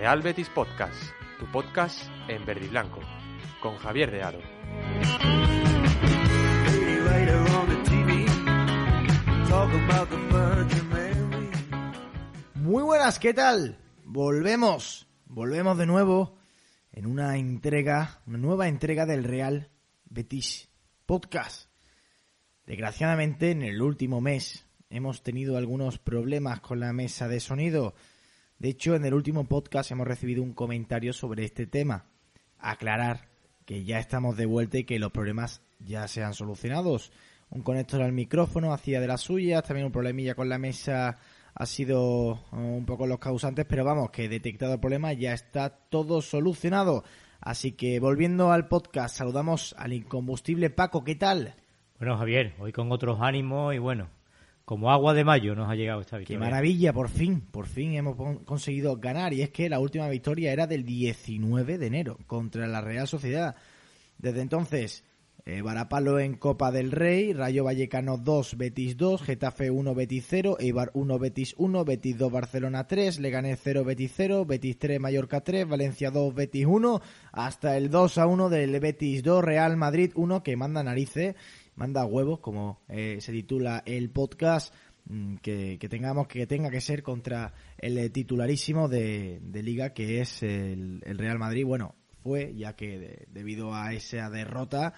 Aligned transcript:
Real 0.00 0.22
Betis 0.22 0.48
Podcast, 0.48 1.12
tu 1.38 1.44
podcast 1.52 2.08
en 2.26 2.44
verde 2.46 2.64
y 2.64 2.68
blanco, 2.68 3.00
con 3.60 3.76
Javier 3.76 4.10
de 4.10 4.22
Aro. 4.22 4.40
Muy 12.54 12.82
buenas, 12.82 13.18
¿qué 13.18 13.34
tal? 13.34 13.78
Volvemos, 14.06 15.06
volvemos 15.26 15.76
de 15.76 15.84
nuevo 15.84 16.38
en 16.92 17.04
una 17.04 17.36
entrega, 17.36 18.22
una 18.26 18.38
nueva 18.38 18.68
entrega 18.68 19.04
del 19.04 19.22
Real 19.22 19.68
Betis 20.06 20.70
Podcast. 21.04 21.69
Desgraciadamente, 22.70 23.50
en 23.50 23.64
el 23.64 23.82
último 23.82 24.20
mes 24.20 24.64
hemos 24.90 25.24
tenido 25.24 25.56
algunos 25.56 25.98
problemas 25.98 26.60
con 26.60 26.78
la 26.78 26.92
mesa 26.92 27.26
de 27.26 27.40
sonido. 27.40 27.96
De 28.60 28.68
hecho, 28.68 28.94
en 28.94 29.04
el 29.04 29.12
último 29.12 29.42
podcast 29.42 29.90
hemos 29.90 30.06
recibido 30.06 30.40
un 30.40 30.54
comentario 30.54 31.12
sobre 31.12 31.44
este 31.44 31.66
tema. 31.66 32.04
Aclarar 32.60 33.26
que 33.66 33.82
ya 33.82 33.98
estamos 33.98 34.36
de 34.36 34.46
vuelta 34.46 34.78
y 34.78 34.84
que 34.84 35.00
los 35.00 35.10
problemas 35.10 35.62
ya 35.80 36.06
se 36.06 36.22
han 36.22 36.32
solucionado. 36.32 36.96
Un 37.50 37.62
conector 37.62 38.02
al 38.02 38.12
micrófono 38.12 38.72
hacía 38.72 39.00
de 39.00 39.08
las 39.08 39.22
suyas, 39.22 39.64
también 39.64 39.86
un 39.86 39.92
problemilla 39.92 40.36
con 40.36 40.48
la 40.48 40.58
mesa 40.58 41.18
ha 41.52 41.66
sido 41.66 42.34
uh, 42.52 42.56
un 42.56 42.86
poco 42.86 43.08
los 43.08 43.18
causantes, 43.18 43.66
pero 43.68 43.84
vamos, 43.84 44.12
que 44.12 44.28
detectado 44.28 44.74
el 44.74 44.80
problema 44.80 45.12
ya 45.12 45.32
está 45.32 45.70
todo 45.70 46.22
solucionado. 46.22 47.02
Así 47.40 47.72
que 47.72 47.98
volviendo 47.98 48.52
al 48.52 48.68
podcast, 48.68 49.16
saludamos 49.16 49.74
al 49.76 49.92
incombustible 49.92 50.70
Paco, 50.70 51.02
¿qué 51.02 51.16
tal? 51.16 51.56
Bueno, 52.00 52.16
Javier, 52.16 52.54
hoy 52.58 52.72
con 52.72 52.90
otros 52.92 53.18
ánimos 53.20 53.74
y 53.74 53.78
bueno, 53.78 54.08
como 54.64 54.90
agua 54.90 55.12
de 55.12 55.22
mayo 55.22 55.54
nos 55.54 55.68
ha 55.68 55.74
llegado 55.74 56.00
esta 56.00 56.16
victoria. 56.16 56.38
Qué 56.38 56.42
maravilla, 56.42 56.94
por 56.94 57.10
fin, 57.10 57.42
por 57.42 57.66
fin 57.66 57.92
hemos 57.92 58.16
conseguido 58.46 58.96
ganar. 58.96 59.34
Y 59.34 59.42
es 59.42 59.50
que 59.50 59.68
la 59.68 59.80
última 59.80 60.08
victoria 60.08 60.50
era 60.50 60.66
del 60.66 60.82
19 60.86 61.76
de 61.76 61.86
enero 61.86 62.16
contra 62.26 62.66
la 62.66 62.80
Real 62.80 63.06
Sociedad. 63.06 63.54
Desde 64.16 64.40
entonces, 64.40 65.04
eh, 65.44 65.60
Varapalo 65.60 66.18
en 66.18 66.36
Copa 66.36 66.70
del 66.70 66.90
Rey, 66.90 67.34
Rayo 67.34 67.64
Vallecano 67.64 68.16
2, 68.16 68.56
Betis 68.56 68.96
2, 68.96 69.22
Getafe 69.22 69.70
1, 69.70 69.94
Betis 69.94 70.24
0, 70.26 70.56
Eibar 70.58 70.90
1, 70.94 71.18
Betis 71.18 71.54
1, 71.58 71.84
Betis 71.84 72.16
2, 72.16 72.32
Barcelona 72.32 72.86
3, 72.86 73.20
Leganés 73.20 73.60
0, 73.62 73.84
Betis 73.84 74.12
0, 74.16 74.46
Betis 74.46 74.78
3, 74.78 75.00
Mallorca 75.00 75.42
3, 75.42 75.68
Valencia 75.68 76.10
2, 76.10 76.34
Betis 76.34 76.64
1, 76.64 77.02
hasta 77.32 77.76
el 77.76 77.90
2 77.90 78.16
a 78.16 78.26
1 78.26 78.48
del 78.48 78.80
Betis 78.80 79.22
2, 79.22 79.44
Real 79.44 79.76
Madrid 79.76 80.12
1, 80.14 80.42
que 80.42 80.56
manda 80.56 80.82
narices 80.82 81.36
manda 81.80 82.04
huevos, 82.04 82.40
como 82.40 82.82
eh, 82.88 83.22
se 83.22 83.32
titula 83.32 83.82
el 83.86 84.10
podcast, 84.10 84.74
mm, 85.06 85.36
que, 85.36 85.78
tengamos 85.88 86.28
que 86.28 86.46
tenga 86.46 86.68
que 86.68 86.82
ser 86.82 87.02
contra 87.02 87.54
el 87.78 87.96
eh, 87.96 88.10
titularísimo 88.10 88.86
de, 88.86 89.40
liga 89.50 89.94
que 89.94 90.20
es 90.20 90.42
el, 90.42 91.00
Real 91.00 91.38
Madrid. 91.38 91.64
Bueno, 91.64 91.94
fue 92.22 92.54
ya 92.54 92.76
que 92.76 93.26
debido 93.30 93.74
a 93.74 93.94
esa 93.94 94.28
derrota, 94.28 94.92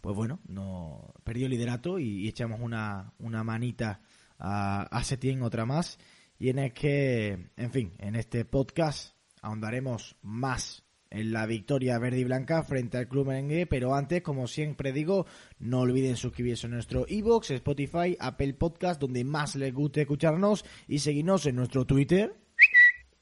pues 0.00 0.16
bueno, 0.16 0.40
no 0.48 1.12
perdió 1.22 1.50
liderato 1.50 1.98
y, 1.98 2.26
echamos 2.26 2.60
una, 2.62 3.12
una 3.18 3.44
manita 3.44 4.00
a, 4.38 4.84
a 4.84 5.04
Setién, 5.04 5.42
otra 5.42 5.66
más. 5.66 5.98
Y 6.38 6.48
en 6.48 6.60
el 6.60 6.72
que, 6.72 7.50
en 7.56 7.70
fin, 7.72 7.92
en 7.98 8.16
este 8.16 8.46
podcast 8.46 9.14
ahondaremos 9.42 10.16
más 10.22 10.81
en 11.12 11.32
la 11.32 11.46
victoria 11.46 11.98
verde 11.98 12.20
y 12.20 12.24
blanca 12.24 12.62
frente 12.62 12.96
al 12.96 13.06
Club 13.06 13.28
Merengue, 13.28 13.66
pero 13.66 13.94
antes, 13.94 14.22
como 14.22 14.46
siempre 14.46 14.92
digo, 14.92 15.26
no 15.58 15.80
olviden 15.80 16.16
suscribirse 16.16 16.66
a 16.66 16.70
nuestro 16.70 17.04
iBox, 17.06 17.50
Spotify, 17.50 18.16
Apple 18.18 18.54
Podcast, 18.54 19.00
donde 19.00 19.22
más 19.22 19.54
les 19.56 19.74
guste 19.74 20.02
escucharnos, 20.02 20.64
y 20.88 20.98
seguirnos 21.00 21.46
en 21.46 21.56
nuestro 21.56 21.84
Twitter, 21.84 22.34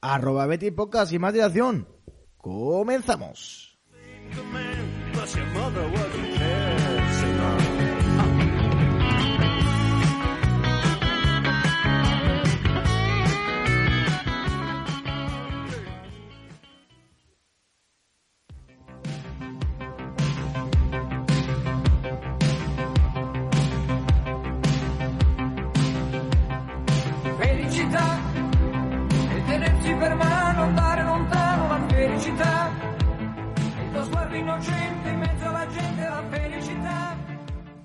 arroba 0.00 0.46
Betty 0.46 0.70
Podcast 0.70 1.12
y 1.12 1.18
más 1.18 1.34
dirección. 1.34 1.88
¡Comenzamos! 2.36 3.78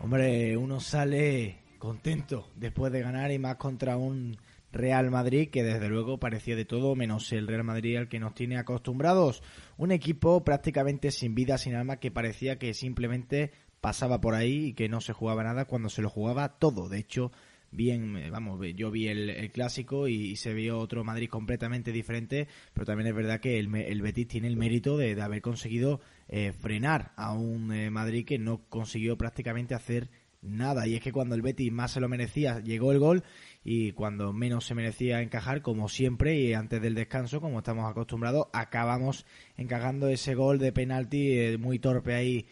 Hombre, 0.06 0.56
uno 0.56 0.80
sale 0.80 1.64
contento 1.80 2.52
después 2.56 2.94
de 2.94 3.02
ganar 3.02 3.32
y 3.32 3.40
más 3.40 3.56
contra 3.56 3.98
un 3.98 4.38
Real 4.72 5.10
Madrid 5.10 5.50
que 5.50 5.64
desde 5.64 5.90
luego 5.90 6.20
parecía 6.20 6.56
de 6.56 6.64
todo 6.64 6.96
menos 6.96 7.34
el 7.34 7.48
Real 7.48 7.64
Madrid 7.64 7.98
al 7.98 8.08
que 8.08 8.20
nos 8.20 8.36
tiene 8.36 8.60
acostumbrados. 8.60 9.42
Un 9.78 9.92
equipo 9.92 10.44
prácticamente 10.44 11.10
sin 11.10 11.34
vida, 11.34 11.58
sin 11.58 11.74
alma, 11.74 11.98
que 11.98 12.12
parecía 12.12 12.60
que 12.60 12.76
simplemente 12.76 13.52
pasaba 13.82 14.22
por 14.22 14.36
ahí 14.36 14.66
y 14.66 14.74
que 14.74 14.90
no 14.90 15.02
se 15.02 15.12
jugaba 15.12 15.44
nada 15.44 15.66
cuando 15.66 15.90
se 15.90 16.04
lo 16.04 16.12
jugaba 16.12 16.60
todo. 16.60 16.88
De 16.88 17.00
hecho, 17.00 17.32
bien, 17.72 18.16
eh, 18.18 18.30
vamos, 18.30 18.60
yo 18.76 18.92
vi 18.92 19.08
el, 19.08 19.52
clásico 19.52 20.08
y, 20.08 20.36
se 20.36 20.54
vio 20.54 20.78
otro 20.78 21.04
Madrid 21.04 21.30
completamente 21.30 21.92
diferente, 21.92 22.48
pero 22.74 22.86
también 22.86 23.08
es 23.08 23.16
verdad 23.16 23.40
que 23.40 23.58
el, 23.58 24.02
Betis 24.02 24.28
tiene 24.28 24.50
el 24.50 24.56
mérito 24.56 24.98
de, 24.98 25.20
haber 25.20 25.42
conseguido 25.42 26.00
eh, 26.28 26.54
frenar 26.54 27.12
a 27.16 27.34
un 27.34 27.72
eh, 27.72 27.90
Madrid 27.90 28.26
que 28.26 28.38
no 28.40 28.68
consiguió 28.70 29.18
prácticamente 29.18 29.76
hacer 29.76 30.10
nada. 30.42 30.88
Y 30.88 30.96
es 30.96 31.02
que 31.02 31.12
cuando 31.12 31.36
el 31.36 31.42
Betis 31.42 31.72
más 31.72 31.92
se 31.92 32.00
lo 32.00 32.08
merecía, 32.08 32.60
llegó 32.60 32.92
el 32.92 33.00
gol 33.00 33.24
y 33.64 33.94
cuando 33.94 34.32
menos 34.34 34.66
se 34.66 34.76
merecía 34.76 35.22
encajar, 35.22 35.62
como 35.62 35.90
siempre, 35.90 36.36
y 36.36 36.54
antes 36.54 36.82
del 36.82 36.96
descanso, 36.96 37.42
como 37.42 37.60
estamos 37.60 37.90
acostumbrados, 37.90 38.48
acabamos 38.54 39.26
encajando 39.58 40.08
ese 40.08 40.36
gol 40.36 40.60
de 40.60 40.72
penalti 40.72 41.58
muy 41.58 41.80
torpe 41.80 42.14
ahí, 42.14 42.48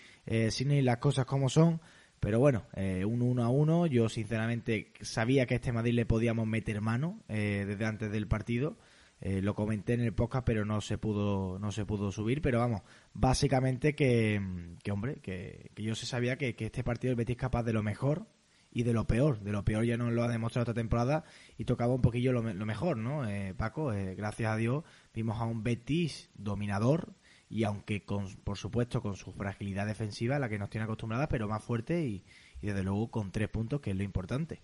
sin 0.50 0.72
ir 0.72 0.84
las 0.84 0.98
cosas 0.98 1.26
como 1.26 1.50
son. 1.50 1.82
Pero 2.24 2.40
bueno, 2.40 2.64
eh, 2.74 3.04
un 3.04 3.22
1 3.22 3.44
a 3.44 3.50
1. 3.50 3.88
Yo 3.88 4.08
sinceramente 4.08 4.94
sabía 5.02 5.46
que 5.46 5.56
a 5.56 5.58
este 5.58 5.74
Madrid 5.74 5.94
le 5.94 6.06
podíamos 6.06 6.48
meter 6.48 6.80
mano 6.80 7.22
eh, 7.28 7.66
desde 7.68 7.84
antes 7.84 8.14
del 8.14 8.30
partido. 8.30 8.78
Eh, 9.26 9.42
lo 9.42 9.56
comenté 9.56 9.94
en 9.94 10.02
el 10.02 10.14
podcast, 10.14 10.46
pero 10.46 10.66
no 10.66 10.82
se 10.82 10.98
pudo, 10.98 11.58
no 11.58 11.72
se 11.72 11.86
pudo 11.86 12.12
subir. 12.12 12.42
Pero 12.42 12.60
vamos, 12.60 12.82
básicamente 13.14 13.96
que, 13.96 14.76
que 14.84 14.92
hombre, 14.92 15.22
que, 15.22 15.72
yo 15.78 15.96
se 15.96 16.06
sabía 16.06 16.38
que, 16.38 16.56
que, 16.56 16.66
este 16.66 16.84
partido 16.84 17.12
el 17.12 17.16
Betis 17.16 17.38
capaz 17.38 17.64
de 17.64 17.72
lo 17.72 17.84
mejor 17.84 18.28
y 18.70 18.84
de 18.84 18.92
lo 18.92 19.08
peor. 19.08 19.40
De 19.40 19.54
lo 19.54 19.64
peor 19.64 19.86
ya 19.86 19.96
nos 19.96 20.12
lo 20.12 20.24
ha 20.24 20.28
demostrado 20.28 20.64
esta 20.64 20.74
temporada 20.74 21.24
y 21.58 21.64
tocaba 21.64 21.94
un 21.94 22.02
poquillo 22.02 22.34
lo, 22.34 22.42
lo 22.42 22.66
mejor, 22.66 22.98
¿no? 22.98 23.26
Eh, 23.26 23.54
Paco, 23.56 23.94
gracias 24.18 24.52
a 24.52 24.58
Dios 24.58 24.84
vimos 25.14 25.40
a 25.40 25.46
un 25.46 25.64
Betis 25.64 26.30
dominador, 26.36 27.14
y 27.54 27.66
aunque 27.66 28.04
con, 28.04 28.26
por 28.44 28.58
supuesto 28.58 29.00
con 29.00 29.16
su 29.16 29.32
fragilidad 29.32 29.86
defensiva, 29.86 30.40
la 30.40 30.50
que 30.50 30.58
nos 30.58 30.72
tiene 30.72 30.86
acostumbrada, 30.86 31.28
pero 31.28 31.48
más 31.48 31.64
fuerte 31.64 32.04
y, 32.04 32.26
desde 32.64 32.84
luego 32.84 33.12
con 33.12 33.32
tres 33.32 33.48
puntos, 33.48 33.80
que 33.80 33.92
es 33.92 33.96
lo 33.96 34.02
importante. 34.02 34.62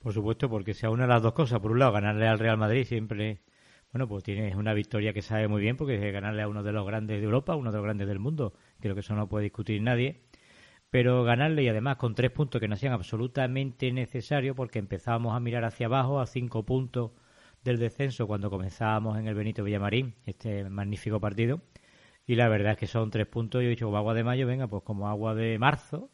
Por 0.00 0.12
supuesto, 0.12 0.50
porque 0.50 0.74
se 0.74 0.86
une 0.86 1.06
las 1.06 1.22
dos 1.22 1.32
cosas. 1.32 1.60
Por 1.60 1.72
un 1.72 1.78
lado, 1.78 1.92
ganarle 1.92 2.28
al 2.28 2.38
Real 2.38 2.58
Madrid 2.58 2.84
siempre, 2.84 3.40
bueno, 3.96 4.08
pues 4.08 4.24
tienes 4.24 4.54
una 4.56 4.74
victoria 4.74 5.14
que 5.14 5.22
sabe 5.22 5.48
muy 5.48 5.62
bien, 5.62 5.78
porque 5.78 5.94
es 5.94 6.12
ganarle 6.12 6.42
a 6.42 6.48
uno 6.48 6.62
de 6.62 6.70
los 6.70 6.86
grandes 6.86 7.18
de 7.18 7.24
Europa, 7.24 7.56
uno 7.56 7.70
de 7.72 7.78
los 7.78 7.84
grandes 7.84 8.06
del 8.06 8.18
mundo. 8.18 8.52
Creo 8.78 8.94
que 8.94 9.00
eso 9.00 9.14
no 9.14 9.26
puede 9.26 9.44
discutir 9.44 9.80
nadie. 9.80 10.20
Pero 10.90 11.24
ganarle 11.24 11.62
y 11.62 11.68
además 11.68 11.96
con 11.96 12.14
tres 12.14 12.30
puntos 12.30 12.60
que 12.60 12.68
no 12.68 12.74
hacían 12.74 12.92
absolutamente 12.92 13.90
necesarios, 13.92 14.54
porque 14.54 14.78
empezábamos 14.78 15.34
a 15.34 15.40
mirar 15.40 15.64
hacia 15.64 15.86
abajo 15.86 16.20
a 16.20 16.26
cinco 16.26 16.66
puntos 16.66 17.12
del 17.64 17.78
descenso 17.78 18.26
cuando 18.26 18.50
comenzábamos 18.50 19.18
en 19.18 19.28
el 19.28 19.34
Benito 19.34 19.64
Villamarín, 19.64 20.14
este 20.26 20.68
magnífico 20.68 21.18
partido 21.18 21.62
y 22.26 22.34
la 22.34 22.48
verdad 22.48 22.72
es 22.72 22.78
que 22.78 22.86
son 22.86 23.10
tres 23.10 23.26
puntos. 23.26 23.62
Yo 23.62 23.68
he 23.68 23.70
dicho, 23.70 23.86
como 23.86 23.96
agua 23.96 24.12
de 24.12 24.24
mayo, 24.24 24.46
venga, 24.46 24.66
pues 24.66 24.82
como 24.82 25.08
agua 25.08 25.34
de 25.34 25.58
marzo, 25.58 26.10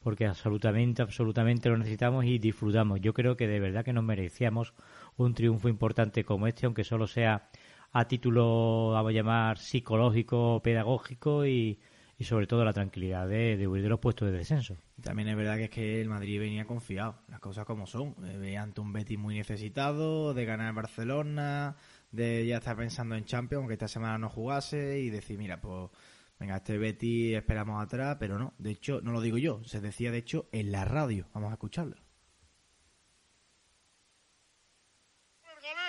porque 0.00 0.26
absolutamente, 0.26 1.00
absolutamente 1.00 1.70
lo 1.70 1.78
necesitamos 1.78 2.26
y 2.26 2.38
disfrutamos. 2.38 3.00
Yo 3.00 3.14
creo 3.14 3.36
que 3.36 3.48
de 3.48 3.60
verdad 3.60 3.84
que 3.84 3.94
nos 3.94 4.04
merecíamos 4.04 4.74
un 5.16 5.34
triunfo 5.34 5.68
importante 5.68 6.24
como 6.24 6.46
este, 6.46 6.66
aunque 6.66 6.84
solo 6.84 7.06
sea 7.06 7.48
a 7.92 8.08
título, 8.08 8.90
vamos 8.92 9.10
a 9.10 9.12
llamar, 9.12 9.58
psicológico, 9.58 10.60
pedagógico 10.62 11.46
y, 11.46 11.78
y 12.18 12.24
sobre 12.24 12.46
todo 12.46 12.64
la 12.64 12.72
tranquilidad 12.72 13.28
de, 13.28 13.66
huir 13.66 13.82
de 13.82 13.88
los 13.88 14.00
puestos 14.00 14.30
de 14.30 14.36
descenso. 14.36 14.76
También 15.02 15.28
es 15.28 15.36
verdad 15.36 15.56
que 15.56 15.64
es 15.64 15.70
que 15.70 16.00
el 16.00 16.08
Madrid 16.08 16.38
venía 16.38 16.64
confiado, 16.64 17.16
las 17.28 17.40
cosas 17.40 17.64
como 17.64 17.86
son. 17.86 18.14
Eh, 18.24 18.36
veía 18.38 18.62
ante 18.62 18.80
un 18.80 18.92
Betis 18.92 19.18
muy 19.18 19.34
necesitado, 19.34 20.34
de 20.34 20.44
ganar 20.44 20.72
Barcelona, 20.74 21.76
de 22.12 22.46
ya 22.46 22.58
estar 22.58 22.76
pensando 22.76 23.16
en 23.16 23.24
Champions, 23.24 23.60
aunque 23.60 23.74
esta 23.74 23.88
semana 23.88 24.18
no 24.18 24.28
jugase, 24.28 25.00
y 25.00 25.10
decir, 25.10 25.38
mira, 25.38 25.60
pues 25.60 25.90
venga, 26.38 26.56
este 26.56 26.78
Betis 26.78 27.36
esperamos 27.36 27.82
atrás, 27.82 28.16
pero 28.20 28.38
no. 28.38 28.54
De 28.58 28.70
hecho, 28.70 29.00
no 29.02 29.12
lo 29.12 29.20
digo 29.20 29.38
yo, 29.38 29.62
se 29.64 29.80
decía 29.80 30.12
de 30.12 30.18
hecho 30.18 30.48
en 30.52 30.70
la 30.70 30.84
radio. 30.84 31.26
Vamos 31.34 31.50
a 31.50 31.54
escucharlo. 31.54 32.03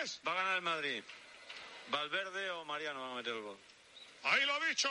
Va 0.06 0.32
a 0.34 0.36
ganar 0.36 0.56
el 0.58 0.62
Madrid. 0.62 1.04
Valverde 1.90 2.50
o 2.52 2.66
Mariano 2.66 3.02
van 3.02 3.12
a 3.12 3.16
meter 3.16 3.34
el 3.34 3.42
gol. 3.42 3.58
Ahí 4.24 4.46
lo 4.46 4.54
ha 4.54 4.68
dicho. 4.68 4.90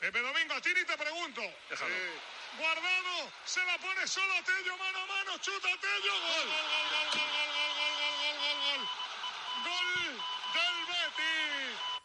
Pepe 0.00 0.20
Domingo, 0.20 0.52
a 0.52 0.60
ti 0.60 0.70
ni 0.76 0.84
te 0.84 0.96
pregunto. 0.96 1.40
Déjalo. 1.70 1.94
guardado, 2.58 3.32
se 3.44 3.60
la 3.64 3.78
pone 3.78 4.06
solo 4.06 4.32
a 4.32 4.42
Tello, 4.44 4.76
mano 4.76 4.98
a 4.98 5.06
mano, 5.06 5.38
chuta 5.40 5.68
Tello. 5.80 6.14
Gol, 6.20 6.48
gol, 6.52 6.68
gol, 6.68 7.08
gol, 7.08 7.16
gol, 7.16 7.72
gol, 7.80 7.96
gol, 7.96 8.12
gol, 8.20 8.36
gol, 8.36 8.36
gol, 8.44 8.58
gol. 8.66 8.82
Gol 9.64 9.88
del 10.52 10.76
Betis. 10.92 11.96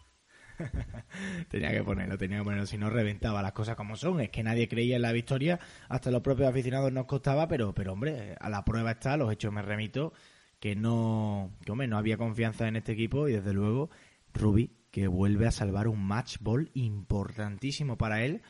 tenía 1.50 1.72
que 1.72 1.84
ponerlo, 1.84 2.18
tenía 2.18 2.38
que 2.38 2.44
ponerlo, 2.46 2.66
si 2.66 2.78
no 2.78 2.90
reventaba 2.90 3.42
las 3.42 3.52
cosas 3.52 3.76
como 3.76 3.98
son. 3.98 4.22
Es 4.22 4.30
que 4.30 4.44
nadie 4.44 4.70
creía 4.70 4.96
en 4.96 5.02
la 5.02 5.12
victoria, 5.12 5.60
hasta 5.90 6.12
los 6.12 6.22
propios 6.22 6.50
aficionados 6.50 6.94
nos 6.94 7.08
costaba, 7.08 7.50
pero, 7.50 7.74
pero 7.74 7.92
hombre, 7.92 8.36
a 8.40 8.50
la 8.50 8.64
prueba 8.64 8.92
está, 8.92 9.18
los 9.18 9.32
hechos 9.34 9.52
me 9.52 9.62
remito, 9.62 10.14
que 10.62 10.76
no, 10.76 11.52
que 11.66 11.72
hombre, 11.72 11.88
no 11.88 11.98
había 11.98 12.18
confianza 12.18 12.68
en 12.68 12.76
este 12.78 12.92
equipo 12.94 13.28
y 13.28 13.34
desde 13.34 13.52
luego 13.52 13.90
Rubí 14.32 14.70
que 14.92 15.08
vuelve 15.08 15.48
a 15.48 15.52
salvar 15.52 15.88
un 15.88 16.06
match 16.06 16.38
ball 16.40 16.70
importantísimo 16.76 17.98
para 17.98 18.24
él 18.24 18.44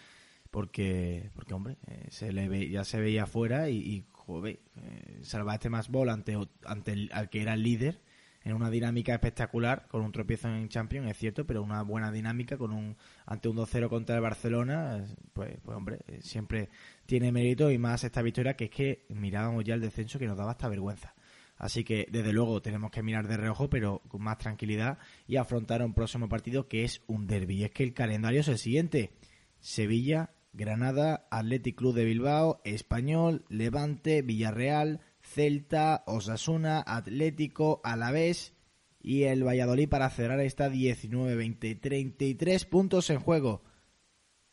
porque 0.51 1.29
porque 1.33 1.53
hombre 1.53 1.77
eh, 1.87 2.07
se 2.09 2.33
le 2.33 2.49
ve, 2.49 2.69
ya 2.69 2.83
se 2.83 2.99
veía 2.99 3.23
afuera 3.23 3.69
y, 3.69 3.77
y 3.77 4.05
joder, 4.11 4.59
eh, 4.75 5.19
salvar 5.21 5.55
este 5.55 5.69
match 5.69 5.87
ball 5.87 6.09
ante 6.09 6.37
ante 6.65 6.91
el 6.91 7.09
al 7.13 7.29
que 7.29 7.41
era 7.41 7.53
el 7.53 7.63
líder 7.63 8.01
en 8.43 8.55
una 8.55 8.69
dinámica 8.69 9.13
espectacular 9.13 9.87
con 9.87 10.01
un 10.01 10.11
tropiezo 10.11 10.49
en 10.49 10.67
Champions 10.67 11.09
es 11.09 11.17
cierto 11.17 11.47
pero 11.47 11.63
una 11.63 11.81
buena 11.81 12.11
dinámica 12.11 12.57
con 12.57 12.73
un 12.73 12.97
ante 13.25 13.47
un 13.47 13.55
2-0 13.55 13.87
contra 13.87 14.15
el 14.15 14.21
Barcelona 14.21 15.05
pues 15.31 15.57
pues 15.63 15.77
hombre 15.77 15.99
eh, 16.07 16.19
siempre 16.21 16.67
tiene 17.05 17.31
mérito 17.31 17.71
y 17.71 17.77
más 17.77 18.03
esta 18.03 18.21
victoria 18.21 18.57
que 18.57 18.65
es 18.65 18.71
que 18.71 19.05
mirábamos 19.07 19.63
ya 19.63 19.75
el 19.75 19.81
descenso 19.81 20.19
que 20.19 20.27
nos 20.27 20.37
daba 20.37 20.51
hasta 20.51 20.67
vergüenza 20.67 21.13
Así 21.61 21.83
que, 21.83 22.07
desde 22.09 22.33
luego, 22.33 22.59
tenemos 22.59 22.89
que 22.89 23.03
mirar 23.03 23.27
de 23.27 23.37
reojo, 23.37 23.69
pero 23.69 24.01
con 24.07 24.23
más 24.23 24.39
tranquilidad 24.39 24.97
y 25.27 25.35
afrontar 25.35 25.83
un 25.83 25.93
próximo 25.93 26.27
partido 26.27 26.67
que 26.67 26.83
es 26.83 27.03
un 27.05 27.27
derby. 27.27 27.57
Y 27.57 27.63
es 27.65 27.71
que 27.71 27.83
el 27.83 27.93
calendario 27.93 28.39
es 28.39 28.47
el 28.47 28.57
siguiente: 28.57 29.11
Sevilla, 29.59 30.31
Granada, 30.53 31.27
Athletic 31.29 31.77
Club 31.77 31.93
de 31.93 32.05
Bilbao, 32.05 32.61
Español, 32.63 33.45
Levante, 33.47 34.23
Villarreal, 34.23 35.01
Celta, 35.21 36.03
Osasuna, 36.07 36.83
Atlético, 36.83 37.79
Alavés 37.83 38.55
y 38.99 39.25
el 39.25 39.45
Valladolid 39.45 39.87
para 39.87 40.09
cerrar 40.09 40.39
esta 40.39 40.67
19-20. 40.67 41.79
33 41.79 42.65
puntos 42.65 43.11
en 43.11 43.19
juego. 43.19 43.61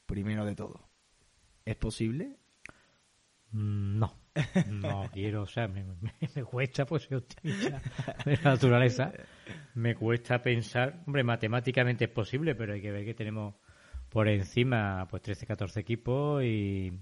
Primero 0.04 0.44
de 0.44 0.54
todo. 0.54 0.90
¿Es 1.64 1.76
posible? 1.76 2.36
Mm, 3.52 3.98
no. 3.98 4.27
No 4.68 5.08
quiero, 5.12 5.42
o 5.42 5.46
sea, 5.46 5.68
me, 5.68 5.84
cuesta, 6.44 6.86
pues 6.86 7.04
ser 7.04 7.18
optimista 7.18 7.80
de 8.24 8.38
naturaleza. 8.42 9.12
Me 9.74 9.94
cuesta 9.94 10.42
pensar, 10.42 11.02
hombre, 11.06 11.24
matemáticamente 11.24 12.04
es 12.04 12.10
posible, 12.10 12.54
pero 12.54 12.74
hay 12.74 12.80
que 12.80 12.90
ver 12.90 13.04
que 13.04 13.14
tenemos 13.14 13.54
por 14.08 14.28
encima 14.28 15.06
pues 15.08 15.22
13, 15.22 15.46
14 15.46 15.80
equipos 15.80 16.42
y 16.42 16.92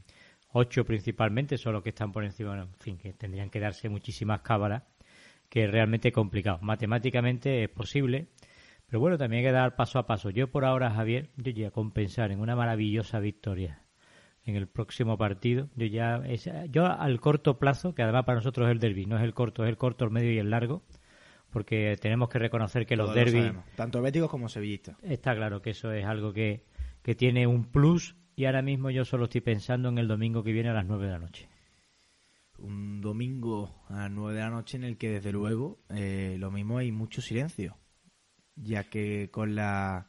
8 0.52 0.84
principalmente 0.84 1.56
son 1.56 1.74
los 1.74 1.82
que 1.82 1.90
están 1.90 2.12
por 2.12 2.24
encima, 2.24 2.58
en 2.58 2.74
fin, 2.74 2.98
que 2.98 3.12
tendrían 3.12 3.50
que 3.50 3.60
darse 3.60 3.88
muchísimas 3.88 4.40
cábalas, 4.40 4.82
que 5.48 5.64
es 5.64 5.70
realmente 5.70 6.12
complicado. 6.12 6.58
Matemáticamente 6.62 7.64
es 7.64 7.70
posible, 7.70 8.28
pero 8.86 9.00
bueno, 9.00 9.18
también 9.18 9.44
hay 9.44 9.50
que 9.50 9.52
dar 9.52 9.76
paso 9.76 9.98
a 9.98 10.06
paso. 10.06 10.30
Yo 10.30 10.50
por 10.50 10.64
ahora, 10.64 10.90
Javier, 10.90 11.30
yo 11.36 11.52
ya 11.52 11.70
compensar 11.70 12.32
en 12.32 12.40
una 12.40 12.56
maravillosa 12.56 13.20
victoria 13.20 13.85
en 14.46 14.56
el 14.56 14.68
próximo 14.68 15.18
partido. 15.18 15.68
Yo 15.76 15.86
ya 15.86 16.22
yo 16.70 16.86
al 16.86 17.20
corto 17.20 17.58
plazo, 17.58 17.94
que 17.94 18.02
además 18.02 18.24
para 18.24 18.36
nosotros 18.36 18.68
es 18.68 18.72
el 18.72 18.78
derby, 18.78 19.04
no 19.04 19.16
es 19.16 19.24
el 19.24 19.34
corto, 19.34 19.64
es 19.64 19.68
el 19.68 19.76
corto, 19.76 20.04
el 20.04 20.12
medio 20.12 20.32
y 20.32 20.38
el 20.38 20.50
largo, 20.50 20.82
porque 21.50 21.96
tenemos 22.00 22.28
que 22.28 22.38
reconocer 22.38 22.86
que 22.86 22.96
los 22.96 23.14
derbis 23.14 23.52
tanto 23.74 24.00
béticos 24.00 24.30
como 24.30 24.48
sevillistas. 24.48 24.96
Está 25.02 25.34
claro 25.34 25.60
que 25.60 25.70
eso 25.70 25.92
es 25.92 26.04
algo 26.06 26.32
que, 26.32 26.64
que 27.02 27.14
tiene 27.14 27.46
un 27.46 27.64
plus 27.64 28.16
y 28.36 28.44
ahora 28.44 28.62
mismo 28.62 28.90
yo 28.90 29.04
solo 29.04 29.24
estoy 29.24 29.40
pensando 29.40 29.88
en 29.88 29.98
el 29.98 30.08
domingo 30.08 30.44
que 30.44 30.52
viene 30.52 30.70
a 30.70 30.74
las 30.74 30.86
9 30.86 31.06
de 31.06 31.12
la 31.12 31.18
noche. 31.18 31.48
Un 32.58 33.00
domingo 33.00 33.74
a 33.88 34.02
las 34.02 34.10
9 34.10 34.34
de 34.34 34.40
la 34.40 34.50
noche 34.50 34.76
en 34.76 34.84
el 34.84 34.96
que 34.96 35.10
desde 35.10 35.32
luego 35.32 35.78
eh, 35.90 36.36
lo 36.38 36.50
mismo 36.50 36.78
hay 36.78 36.92
mucho 36.92 37.20
silencio, 37.20 37.76
ya 38.54 38.84
que 38.84 39.30
con 39.30 39.54
la 39.54 40.08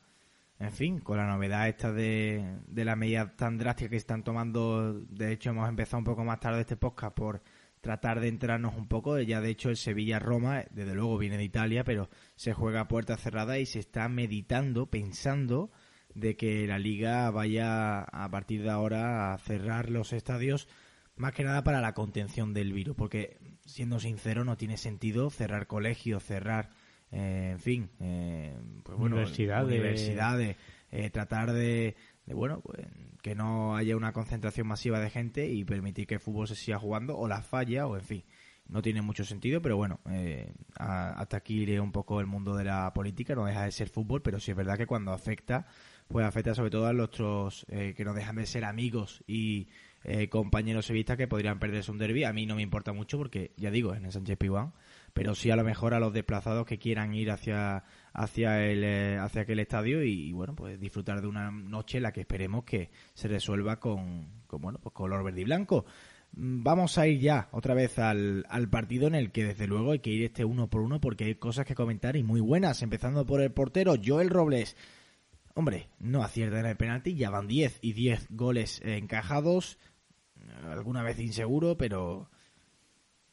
en 0.59 0.71
fin, 0.71 0.99
con 0.99 1.17
la 1.17 1.27
novedad 1.27 1.67
esta 1.67 1.91
de, 1.91 2.57
de 2.67 2.85
la 2.85 2.95
medida 2.95 3.35
tan 3.35 3.57
drástica 3.57 3.89
que 3.91 3.97
están 3.97 4.23
tomando, 4.23 4.93
de 4.93 5.31
hecho 5.31 5.51
hemos 5.51 5.69
empezado 5.69 5.99
un 5.99 6.05
poco 6.05 6.23
más 6.23 6.39
tarde 6.39 6.61
este 6.61 6.77
podcast 6.77 7.15
por 7.15 7.41
tratar 7.81 8.19
de 8.19 8.27
entrarnos 8.27 8.75
un 8.75 8.87
poco, 8.87 9.19
ya 9.19 9.39
de 9.39 9.49
hecho 9.49 9.69
el 9.69 9.77
Sevilla-Roma, 9.77 10.65
desde 10.71 10.95
luego 10.95 11.17
viene 11.17 11.37
de 11.37 11.43
Italia, 11.43 11.83
pero 11.83 12.09
se 12.35 12.53
juega 12.53 12.81
a 12.81 12.87
puerta 12.87 13.17
cerrada 13.17 13.59
y 13.59 13.65
se 13.65 13.79
está 13.79 14.09
meditando, 14.09 14.89
pensando 14.89 15.71
de 16.15 16.35
que 16.35 16.65
la 16.65 16.79
liga 16.79 17.29
vaya 17.29 18.01
a 18.01 18.29
partir 18.31 18.63
de 18.63 18.71
ahora 18.71 19.33
a 19.33 19.37
cerrar 19.37 19.89
los 19.89 20.11
estadios 20.13 20.67
más 21.15 21.33
que 21.33 21.43
nada 21.43 21.63
para 21.63 21.81
la 21.81 21.93
contención 21.93 22.53
del 22.53 22.73
virus, 22.73 22.95
porque 22.95 23.37
siendo 23.65 23.99
sincero 23.99 24.43
no 24.43 24.57
tiene 24.57 24.77
sentido 24.77 25.29
cerrar 25.29 25.67
colegios, 25.67 26.23
cerrar 26.23 26.69
eh, 27.11 27.49
en 27.53 27.59
fin, 27.59 27.89
eh, 28.01 28.53
pues 28.83 28.97
bueno, 28.97 29.15
universidades, 29.15 30.57
eh, 30.91 31.09
tratar 31.09 31.53
de, 31.53 31.95
bueno, 32.27 32.61
pues, 32.61 32.85
que 33.21 33.33
no 33.33 33.75
haya 33.75 33.95
una 33.95 34.11
concentración 34.11 34.67
masiva 34.67 34.99
de 34.99 35.09
gente 35.09 35.47
y 35.47 35.63
permitir 35.63 36.05
que 36.05 36.15
el 36.15 36.19
fútbol 36.19 36.47
se 36.47 36.55
siga 36.55 36.79
jugando 36.79 37.17
o 37.17 37.27
la 37.27 37.41
falla 37.41 37.87
o 37.87 37.95
en 37.95 38.03
fin. 38.03 38.23
No 38.67 38.81
tiene 38.81 39.01
mucho 39.01 39.23
sentido, 39.23 39.61
pero 39.61 39.77
bueno, 39.77 40.01
hasta 40.75 41.37
aquí 41.37 41.61
iré 41.61 41.79
un 41.79 41.93
poco 41.93 42.19
el 42.19 42.27
mundo 42.27 42.53
de 42.53 42.65
la 42.65 42.91
política, 42.93 43.33
no 43.33 43.45
deja 43.45 43.63
de 43.63 43.71
ser 43.71 43.87
fútbol, 43.87 44.21
pero 44.21 44.41
sí 44.41 44.51
es 44.51 44.57
verdad 44.57 44.77
que 44.77 44.85
cuando 44.85 45.13
afecta, 45.13 45.65
pues 46.09 46.25
afecta 46.25 46.53
sobre 46.53 46.69
todo 46.69 46.85
a 46.85 46.91
los 46.91 47.05
otros 47.05 47.65
que 47.69 48.03
no 48.03 48.13
dejan 48.13 48.35
de 48.35 48.45
ser 48.45 48.65
amigos 48.65 49.23
y 49.25 49.69
compañeros 50.29 50.85
sevistas 50.85 51.15
que 51.15 51.29
podrían 51.29 51.59
perderse 51.59 51.91
un 51.91 51.97
derby. 51.97 52.25
A 52.25 52.33
mí 52.33 52.45
no 52.45 52.55
me 52.55 52.61
importa 52.61 52.91
mucho 52.91 53.17
porque, 53.17 53.53
ya 53.55 53.71
digo, 53.71 53.95
en 53.95 54.03
el 54.03 54.11
Sánchez 54.11 54.37
Pijuán 54.37 54.73
pero 55.17 55.33
sí 55.33 55.49
a 55.49 55.55
lo 55.55 55.63
mejor 55.63 55.95
a 55.95 55.99
los 55.99 56.13
desplazados 56.13 56.67
que 56.67 56.77
quieran 56.77 57.15
ir 57.15 57.31
hacia 57.31 57.83
hacia 58.13 58.63
el 58.63 58.83
eh, 58.83 59.17
hacia 59.17 59.41
aquel 59.41 59.59
estadio 59.59 60.03
y, 60.03 60.31
bueno 60.31 60.55
pues 60.55 60.79
disfrutar 60.79 61.21
de 61.21 61.27
una 61.27 61.49
noche 61.49 61.97
en 61.97 62.03
la 62.03 62.11
que 62.11 62.21
esperemos 62.21 62.63
que 62.65 62.91
se 63.15 63.27
resuelva 63.27 63.79
con, 63.79 64.43
con 64.45 64.61
bueno 64.61 64.77
pues 64.79 64.93
color 64.93 65.23
verde 65.23 65.41
y 65.41 65.45
blanco. 65.45 65.85
Mm, 66.33 66.61
vamos 66.61 66.99
a 66.99 67.07
ir 67.07 67.19
ya 67.19 67.49
otra 67.51 67.73
vez 67.73 67.97
al, 67.97 68.45
al 68.47 68.69
partido 68.69 69.07
en 69.07 69.15
el 69.15 69.31
que 69.31 69.43
desde 69.43 69.65
luego 69.65 69.93
hay 69.93 69.99
que 69.99 70.11
ir 70.11 70.23
este 70.23 70.45
uno 70.45 70.69
por 70.69 70.81
uno 70.81 71.01
porque 71.01 71.23
hay 71.23 71.35
cosas 71.35 71.65
que 71.65 71.73
comentar 71.73 72.15
y 72.15 72.21
muy 72.21 72.39
buenas. 72.39 72.83
Empezando 72.83 73.25
por 73.25 73.41
el 73.41 73.51
portero 73.51 73.95
Joel 74.03 74.29
Robles. 74.29 74.77
Hombre 75.55 75.89
no 75.97 76.21
acierta 76.21 76.59
en 76.59 76.67
el 76.67 76.77
penalti 76.77 77.15
ya 77.15 77.31
van 77.31 77.47
10 77.47 77.79
y 77.81 77.93
10 77.93 78.27
goles 78.29 78.81
encajados. 78.85 79.79
Alguna 80.63 81.01
vez 81.01 81.19
inseguro 81.19 81.75
pero 81.75 82.29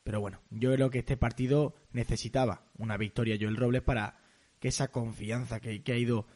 pero 0.04 0.20
bueno, 0.20 0.40
yo 0.50 0.73
creo 0.73 0.90
que 0.90 0.99
este 1.00 1.16
partido 1.16 1.75
necesitaba 1.92 2.66
una 2.76 2.99
victoria 2.99 3.38
Joel 3.40 3.56
Robles 3.56 3.82
para 3.82 4.18
que 4.61 4.68
esa 4.68 4.88
confianza 4.88 5.61
que, 5.61 5.82
ha 5.87 5.96
ido 5.96 6.26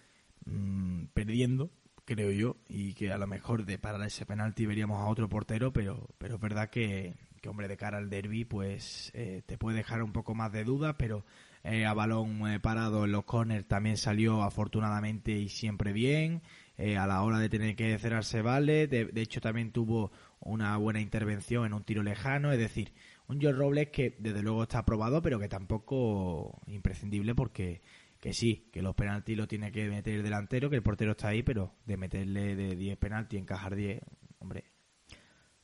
mm, 0.47 1.05
perdiendo, 1.13 1.71
creo 2.07 2.31
yo, 2.31 2.57
y 2.67 2.95
que 2.95 3.13
a 3.13 3.19
lo 3.19 3.27
mejor 3.27 3.67
de 3.67 3.79
parar 3.79 4.03
ese 4.07 4.25
penalti 4.25 4.65
veríamos 4.65 5.01
a 5.01 5.07
otro 5.07 5.29
portero, 5.29 5.73
pero, 5.73 6.09
pero 6.17 6.37
es 6.37 6.41
verdad 6.41 6.71
que, 6.71 7.15
que 7.43 7.49
hombre, 7.51 7.69
de 7.69 7.77
cara 7.77 7.99
al 7.99 8.09
derby, 8.09 8.47
pues 8.47 9.11
eh, 9.15 9.43
te 9.45 9.59
puede 9.59 9.77
dejar 9.77 10.03
un 10.03 10.13
poco 10.13 10.35
más 10.35 10.51
de 10.51 10.65
duda, 10.65 10.97
pero 10.97 11.27
eh, 11.63 11.85
a 11.85 11.93
balón 11.93 12.51
eh, 12.51 12.61
parado 12.61 13.05
en 13.05 13.13
los 13.13 13.25
corners 13.25 13.69
también 13.69 13.99
salió 13.99 14.43
afortunadamente 14.43 15.33
y 15.33 15.51
siempre 15.51 15.93
bien. 15.93 16.43
a 16.79 17.07
la 17.07 17.23
hora 17.23 17.39
de 17.39 17.49
tener 17.49 17.77
que 17.77 17.99
cerrarse 17.99 18.41
vale, 18.41 18.87
de, 18.87 19.07
de 19.07 19.21
hecho 19.21 19.41
también 19.41 19.73
tuvo 19.73 20.13
una 20.41 20.77
buena 20.77 21.01
intervención 21.01 21.67
en 21.67 21.73
un 21.73 21.83
tiro 21.83 22.03
lejano, 22.03 22.53
es 22.53 22.59
decir, 22.59 22.93
un 23.29 23.41
George 23.41 23.59
Robles 23.59 23.89
que 23.89 24.17
desde 24.19 24.43
luego 24.43 24.63
está 24.63 24.79
aprobado, 24.81 25.23
pero 25.23 25.39
que 25.39 25.49
tampoco 25.49 26.61
imprescindible 26.67 27.35
porque 27.35 27.83
que 28.21 28.33
sí, 28.33 28.69
que 28.73 28.83
los 28.83 28.95
penaltis 28.95 29.37
lo 29.37 29.47
tiene 29.47 29.71
que 29.71 29.89
meter 29.89 30.15
el 30.15 30.23
delantero, 30.23 30.69
que 30.69 30.77
el 30.77 30.83
portero 30.83 31.13
está 31.13 31.29
ahí, 31.29 31.43
pero 31.43 31.75
de 31.85 31.97
meterle 31.97 32.57
de 32.57 32.75
10 32.75 32.99
penaltis, 32.99 33.39
encajar 33.39 33.77
10, 33.77 34.01
hombre. 34.41 34.65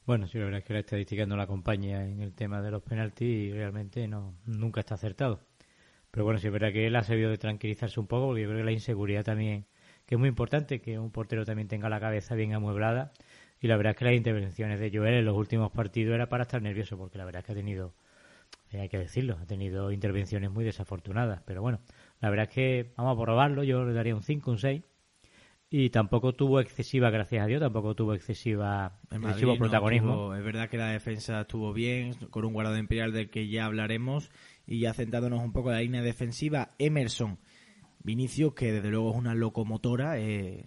Bueno, 0.06 0.26
sí, 0.26 0.38
la 0.38 0.44
verdad 0.44 0.60
es 0.60 0.66
que 0.66 0.74
la 0.74 0.80
estadística 0.80 1.26
no 1.26 1.36
la 1.36 1.44
acompaña 1.44 2.06
en 2.06 2.20
el 2.20 2.34
tema 2.34 2.60
de 2.60 2.70
los 2.70 2.82
penaltis 2.82 3.26
y 3.26 3.52
realmente 3.52 4.06
no 4.06 4.34
nunca 4.44 4.80
está 4.80 4.94
acertado. 4.94 5.40
Pero 6.10 6.24
bueno, 6.24 6.38
sí 6.38 6.46
es 6.46 6.52
verdad 6.52 6.72
que 6.72 6.86
él 6.86 6.94
ha 6.94 7.02
servido 7.02 7.30
de 7.30 7.38
tranquilizarse 7.38 7.98
un 7.98 8.06
poco 8.06 8.26
porque 8.26 8.42
yo 8.42 8.48
creo 8.48 8.60
que 8.60 8.64
la 8.64 8.72
inseguridad 8.72 9.24
también, 9.24 9.66
que 10.06 10.14
es 10.14 10.18
muy 10.18 10.28
importante, 10.28 10.80
que 10.80 10.98
un 10.98 11.10
portero 11.10 11.44
también 11.44 11.66
tenga 11.66 11.88
la 11.88 11.98
cabeza 11.98 12.34
bien 12.36 12.52
amueblada. 12.52 13.12
Y 13.64 13.66
la 13.66 13.78
verdad 13.78 13.92
es 13.92 13.96
que 13.96 14.04
las 14.04 14.14
intervenciones 14.14 14.78
de 14.78 14.90
Joel 14.94 15.14
en 15.14 15.24
los 15.24 15.34
últimos 15.34 15.72
partidos 15.72 16.14
era 16.14 16.28
para 16.28 16.42
estar 16.42 16.60
nervioso 16.60 16.98
porque 16.98 17.16
la 17.16 17.24
verdad 17.24 17.38
es 17.40 17.46
que 17.46 17.52
ha 17.52 17.54
tenido, 17.54 17.94
eh, 18.70 18.80
hay 18.80 18.88
que 18.90 18.98
decirlo, 18.98 19.38
ha 19.40 19.46
tenido 19.46 19.90
intervenciones 19.90 20.50
muy 20.50 20.66
desafortunadas. 20.66 21.40
Pero 21.46 21.62
bueno, 21.62 21.80
la 22.20 22.28
verdad 22.28 22.46
es 22.50 22.54
que 22.54 22.92
vamos 22.98 23.16
a 23.16 23.22
probarlo, 23.22 23.64
yo 23.64 23.82
le 23.86 23.94
daría 23.94 24.14
un 24.14 24.22
5, 24.22 24.50
un 24.50 24.58
6 24.58 24.82
y 25.70 25.88
tampoco 25.88 26.34
tuvo 26.34 26.60
excesiva, 26.60 27.08
gracias 27.08 27.42
a 27.42 27.46
Dios, 27.46 27.58
tampoco 27.62 27.94
tuvo 27.94 28.12
excesiva, 28.12 28.98
excesivo 29.10 29.52
no 29.54 29.58
protagonismo. 29.60 30.12
tuvo- 30.14 30.36
es 30.36 30.44
verdad 30.44 30.68
que 30.68 30.76
la 30.76 30.88
defensa 30.90 31.40
estuvo 31.40 31.72
bien, 31.72 32.12
con 32.28 32.44
un 32.44 32.52
guardado 32.52 32.76
imperial 32.76 33.12
del 33.14 33.30
que 33.30 33.48
ya 33.48 33.64
hablaremos. 33.64 34.30
Y 34.66 34.80
ya 34.80 34.92
centrándonos 34.92 35.42
un 35.42 35.52
poco 35.54 35.70
en 35.70 35.76
la 35.76 35.80
línea 35.80 36.02
defensiva, 36.02 36.72
Emerson. 36.78 37.38
Vinicius, 38.02 38.52
que 38.52 38.72
desde 38.72 38.90
luego 38.90 39.10
es 39.12 39.16
una 39.16 39.34
locomotora, 39.34 40.18
eh, 40.18 40.66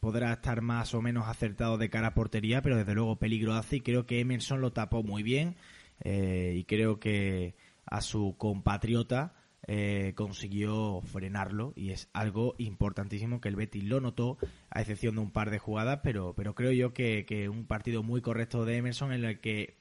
podrá 0.00 0.32
estar 0.32 0.60
más 0.62 0.94
o 0.94 1.02
menos 1.02 1.26
acertado 1.28 1.78
de 1.78 1.90
cara 1.90 2.08
a 2.08 2.14
portería, 2.14 2.62
pero 2.62 2.76
desde 2.76 2.94
luego 2.94 3.16
peligro 3.16 3.54
hace. 3.54 3.76
Y 3.76 3.80
creo 3.80 4.06
que 4.06 4.20
Emerson 4.20 4.60
lo 4.60 4.72
tapó 4.72 5.02
muy 5.02 5.22
bien. 5.22 5.56
eh, 6.00 6.54
y 6.56 6.64
creo 6.64 7.00
que 7.00 7.54
a 7.86 8.00
su 8.02 8.36
compatriota 8.38 9.34
eh, 9.66 10.12
consiguió 10.14 11.02
frenarlo 11.02 11.72
y 11.76 11.90
es 11.90 12.08
algo 12.12 12.54
importantísimo 12.58 13.40
que 13.40 13.48
el 13.48 13.56
Betis 13.56 13.84
lo 13.84 14.00
notó 14.00 14.38
a 14.70 14.80
excepción 14.80 15.16
de 15.16 15.20
un 15.20 15.30
par 15.30 15.50
de 15.50 15.58
jugadas 15.58 16.00
pero 16.02 16.32
pero 16.34 16.54
creo 16.54 16.72
yo 16.72 16.94
que, 16.94 17.26
que 17.26 17.48
un 17.50 17.66
partido 17.66 18.02
muy 18.02 18.22
correcto 18.22 18.64
de 18.64 18.76
Emerson 18.76 19.12
en 19.12 19.24
el 19.24 19.40
que 19.40 19.76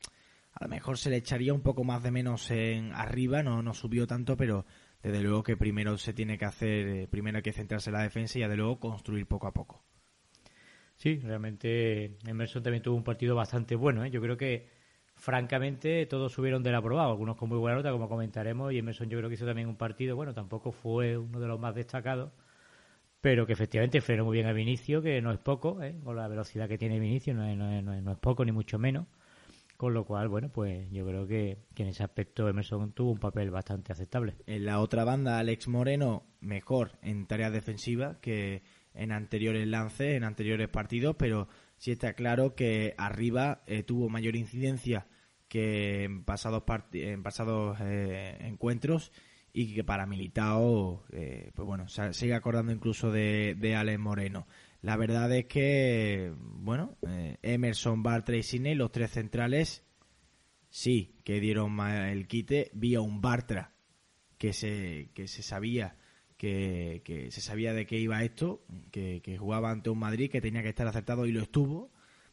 a 0.53 0.65
lo 0.65 0.69
mejor 0.69 0.97
se 0.97 1.09
le 1.09 1.17
echaría 1.17 1.53
un 1.53 1.61
poco 1.61 1.85
más 1.85 2.03
de 2.03 2.11
menos 2.11 2.51
en 2.51 2.91
arriba 2.95 3.43
no 3.43 3.61
no 3.61 3.73
subió 3.73 4.07
tanto 4.07 4.35
pero 4.35 4.65
desde 5.01 5.21
luego 5.21 5.43
que 5.43 5.55
primero 5.55 5.97
se 5.97 6.13
tiene 6.13 6.37
que 6.37 6.45
hacer 6.45 6.87
eh, 6.87 7.07
primero 7.07 7.37
hay 7.37 7.43
que 7.43 7.53
centrarse 7.53 7.89
en 7.89 7.95
la 7.95 8.03
defensa 8.03 8.39
y 8.39 8.41
desde 8.41 8.57
luego 8.57 8.81
construir 8.81 9.25
poco 9.25 9.47
a 9.47 9.53
poco 9.53 9.85
Sí, 10.97 11.19
realmente 11.19 12.17
Emerson 12.25 12.63
también 12.63 12.81
tuvo 12.83 12.95
un 12.95 13.03
partido 13.03 13.35
bastante 13.35 13.75
bueno. 13.75 14.03
¿eh? 14.03 14.09
Yo 14.09 14.19
creo 14.21 14.35
que, 14.37 14.67
francamente, 15.15 16.05
todos 16.07 16.33
subieron 16.33 16.63
del 16.63 16.75
aprobado, 16.75 17.11
algunos 17.11 17.37
con 17.37 17.49
muy 17.49 17.57
buena 17.59 17.77
nota, 17.77 17.91
como 17.91 18.09
comentaremos, 18.09 18.73
y 18.73 18.79
Emerson 18.79 19.09
yo 19.09 19.17
creo 19.17 19.29
que 19.29 19.35
hizo 19.35 19.45
también 19.45 19.67
un 19.67 19.75
partido, 19.77 20.15
bueno, 20.15 20.33
tampoco 20.33 20.71
fue 20.71 21.17
uno 21.17 21.39
de 21.39 21.47
los 21.47 21.59
más 21.59 21.75
destacados, 21.75 22.31
pero 23.21 23.47
que 23.47 23.53
efectivamente 23.53 24.01
frenó 24.01 24.25
muy 24.25 24.35
bien 24.37 24.47
a 24.47 24.53
Vinicio, 24.53 25.01
que 25.01 25.21
no 25.21 25.31
es 25.31 25.39
poco, 25.39 25.81
¿eh? 25.83 25.95
con 26.03 26.15
la 26.15 26.27
velocidad 26.27 26.67
que 26.69 26.77
tiene 26.77 26.99
Vinicio, 26.99 27.33
no 27.35 27.45
es, 27.45 27.57
no 27.57 28.11
es- 28.13 28.19
poco, 28.19 28.45
ni 28.45 28.51
mucho 28.51 28.79
menos. 28.79 29.07
Con 29.77 29.93
lo 29.93 30.05
cual, 30.05 30.27
bueno, 30.27 30.49
pues 30.49 30.89
yo 30.91 31.05
creo 31.05 31.27
que, 31.27 31.59
que 31.75 31.83
en 31.83 31.89
ese 31.89 32.03
aspecto 32.03 32.49
Emerson 32.49 32.93
tuvo 32.93 33.11
un 33.11 33.19
papel 33.19 33.51
bastante 33.51 33.91
aceptable. 33.91 34.33
En 34.47 34.65
la 34.65 34.79
otra 34.79 35.03
banda, 35.03 35.37
Alex 35.37 35.67
Moreno, 35.67 36.23
mejor 36.41 36.91
en 37.03 37.27
tareas 37.27 37.53
defensivas 37.53 38.17
que 38.17 38.63
en 38.97 39.11
anteriores 39.11 39.67
lances, 39.67 40.15
en 40.15 40.23
anteriores 40.23 40.67
partidos, 40.67 41.15
pero 41.17 41.47
sí 41.77 41.91
está 41.91 42.13
claro 42.13 42.55
que 42.55 42.95
arriba 42.97 43.63
eh, 43.67 43.83
tuvo 43.83 44.09
mayor 44.09 44.35
incidencia 44.35 45.07
que 45.47 46.03
en 46.03 46.23
pasados, 46.23 46.63
en 46.91 47.23
pasados 47.23 47.77
eh, 47.81 48.37
encuentros 48.41 49.11
y 49.53 49.73
que 49.73 49.83
para 49.83 50.05
Militao, 50.05 51.05
eh, 51.11 51.51
pues 51.55 51.65
bueno, 51.65 51.87
sigue 51.87 52.33
acordando 52.33 52.71
incluso 52.71 53.11
de, 53.11 53.55
de 53.57 53.75
Alex 53.75 53.99
Moreno. 53.99 54.47
La 54.81 54.97
verdad 54.97 55.31
es 55.31 55.45
que, 55.45 56.33
bueno, 56.37 56.97
Emerson, 57.41 58.03
Bartra 58.03 58.35
y 58.35 58.43
Sidney, 58.43 58.75
los 58.75 58.91
tres 58.91 59.11
centrales, 59.11 59.83
sí, 60.69 61.15
que 61.23 61.39
dieron 61.39 61.79
el 61.79 62.27
quite 62.27 62.69
vía 62.73 63.01
un 63.01 63.19
Bartra 63.19 63.73
que 64.37 64.53
se, 64.53 65.09
que 65.15 65.27
se 65.27 65.41
sabía 65.41 65.95
que, 66.37 67.01
que 67.03 67.31
se 67.31 67.41
sabía 67.41 67.73
de 67.73 67.85
qué 67.85 67.97
iba 67.99 68.23
esto, 68.23 68.63
que, 68.91 69.21
que 69.21 69.37
jugaba 69.37 69.71
ante 69.71 69.89
un 69.89 69.99
Madrid 69.99 70.29
que 70.31 70.41
tenía 70.41 70.61
que 70.63 70.69
estar 70.69 70.87
acertado 70.87 71.25
y 71.25 71.31
lo 71.31 71.41
estuvo. 71.41 71.91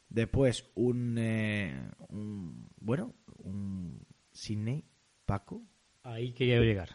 Después 0.09 0.71
un, 0.75 1.17
eh, 1.19 1.91
un 2.11 2.69
bueno, 2.81 3.15
un 3.39 4.01
Sidney, 4.33 4.85
Paco, 5.27 5.63
Ahí 6.03 6.33
quería 6.33 6.61
llegar. 6.61 6.91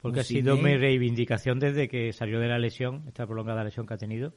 Porque 0.00 0.20
ha 0.20 0.24
sido 0.24 0.54
Sidney. 0.56 0.72
mi 0.74 0.78
reivindicación 0.78 1.58
desde 1.58 1.88
que 1.88 2.12
salió 2.12 2.38
de 2.38 2.46
la 2.46 2.58
lesión, 2.60 3.02
esta 3.08 3.26
prolongada 3.26 3.64
lesión 3.64 3.86
que 3.86 3.94
ha 3.94 3.98
tenido. 3.98 4.34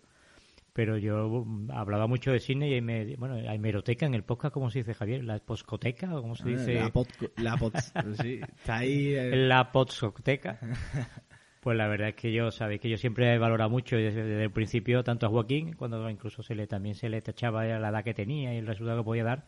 Pero 0.73 0.97
yo 0.97 1.45
mm, 1.45 1.69
hablaba 1.69 2.07
mucho 2.07 2.31
de 2.31 2.39
cine 2.39 2.67
y 2.69 2.73
hay, 2.73 2.81
me- 2.81 3.15
bueno, 3.17 3.35
hay 3.47 3.59
meroteca 3.59 4.07
en 4.07 4.15
el 4.15 4.23
podcast, 4.23 4.51
¿cómo 4.51 4.71
se 4.71 4.79
dice, 4.79 4.95
Javier? 4.95 5.23
¿La 5.23 5.37
poscoteca 5.37 6.17
o 6.17 6.21
cómo 6.23 6.35
se 6.35 6.49
dice? 6.49 6.73
la, 6.73 6.91
pod- 6.91 7.31
la 7.37 7.55
pod- 7.55 8.15
sí, 8.23 8.39
está 8.41 8.77
ahí 8.77 9.13
eh, 9.13 9.35
la 9.35 9.71
podsoteca. 9.71 10.59
Pues 11.63 11.77
la 11.77 11.87
verdad 11.87 12.09
es 12.09 12.15
que 12.15 12.33
yo, 12.33 12.51
sabéis 12.51 12.81
que 12.81 12.89
yo 12.89 12.97
siempre 12.97 13.33
he 13.33 13.37
valorado 13.37 13.69
mucho 13.69 13.95
desde, 13.95 14.25
desde 14.25 14.43
el 14.43 14.51
principio, 14.51 15.01
tanto 15.01 15.27
a 15.27 15.29
Joaquín, 15.29 15.73
cuando 15.77 16.09
incluso 16.09 16.43
se 16.43 16.55
le 16.55 16.67
también 16.67 16.93
se 16.93 17.07
le 17.07 17.21
tachaba 17.21 17.63
la 17.63 17.87
edad 17.87 18.03
que 18.03 18.13
tenía 18.13 18.53
y 18.53 18.57
el 18.57 18.67
resultado 18.67 18.99
que 18.99 19.05
podía 19.05 19.23
dar. 19.23 19.45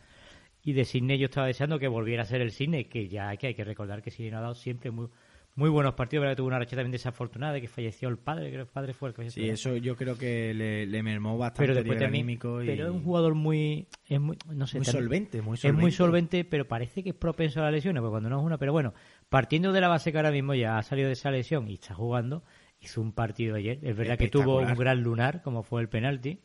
Y 0.63 0.72
de 0.72 0.86
Sidney 0.86 1.17
yo 1.17 1.25
estaba 1.25 1.48
deseando 1.48 1.77
que 1.77 1.89
volviera 1.89 2.24
a 2.24 2.25
ser 2.25 2.39
el 2.39 2.51
Sidney, 2.51 2.86
que 2.86 3.10
ya 3.10 3.36
que, 3.36 3.48
hay 3.48 3.53
que 3.53 3.65
recordar 3.65 4.01
que 4.01 4.12
Sidney 4.12 4.31
no 4.31 4.38
ha 4.38 4.41
dado 4.41 4.55
siempre 4.55 4.91
muy, 4.91 5.10
muy 5.55 5.69
buenos 5.69 5.93
partidos, 5.93 6.24
pero 6.24 6.35
tuvo 6.35 6.47
una 6.47 6.59
racha 6.59 6.75
también 6.75 6.91
desafortunada 6.91 7.53
de 7.53 7.62
que 7.62 7.67
falleció 7.69 8.09
el 8.09 8.17
padre, 8.17 8.51
que 8.51 8.57
el 8.57 8.67
padre 8.67 8.93
fue 8.93 9.07
el 9.09 9.13
que 9.15 9.17
falleció. 9.21 9.41
sí, 9.43 9.50
eso 9.50 9.75
yo 9.77 9.95
creo 9.95 10.17
que 10.17 10.53
le, 10.53 10.85
le 10.85 11.01
mermó 11.01 11.38
bastante 11.38 11.63
pero 11.63 11.75
después 11.75 11.97
también, 11.97 12.29
y 12.29 12.38
pero 12.38 12.85
es 12.88 12.91
un 12.91 13.03
jugador 13.03 13.35
muy, 13.35 13.88
es 14.09 14.19
muy, 14.19 14.38
no 14.47 14.67
sé, 14.67 14.77
muy 14.77 14.85
también- 14.85 15.03
solvente, 15.03 15.41
muy 15.41 15.55
es 15.55 15.62
solvente. 15.62 15.81
muy 15.81 15.91
solvente, 15.91 16.43
pero 16.45 16.67
parece 16.67 17.03
que 17.03 17.09
es 17.12 17.15
propenso 17.15 17.62
a 17.62 17.63
las 17.63 17.71
lesiones, 17.74 18.01
porque 18.01 18.12
cuando 18.12 18.29
no 18.29 18.39
es 18.39 18.45
una, 18.45 18.57
pero 18.57 18.74
bueno, 18.74 18.93
partiendo 19.29 19.71
de 19.71 19.79
la 19.81 19.88
base 19.88 20.12
que 20.12 20.17
ahora 20.17 20.31
mismo 20.31 20.53
ya 20.55 20.77
ha 20.77 20.83
salido 20.83 21.07
de 21.07 21.13
esa 21.13 21.31
lesión 21.31 21.69
y 21.69 21.75
está 21.75 21.93
jugando, 21.95 22.43
hizo 22.81 23.00
un 23.01 23.13
partido 23.13 23.55
ayer. 23.55 23.79
Es 23.81 23.95
verdad 23.95 24.17
que 24.17 24.27
tuvo 24.27 24.57
un 24.57 24.75
gran 24.75 25.01
lunar, 25.01 25.41
como 25.41 25.63
fue 25.63 25.81
el 25.81 25.88
penalti, 25.89 26.41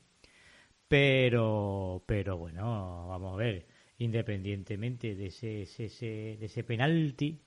pero, 0.89 2.03
pero 2.07 2.37
bueno, 2.39 3.07
vamos 3.09 3.35
a 3.35 3.37
ver, 3.37 3.67
independientemente 3.99 5.15
de 5.15 5.27
ese, 5.27 5.63
ese, 5.63 5.87
ese- 5.87 6.37
de 6.39 6.47
ese 6.47 6.65
penalti, 6.65 7.41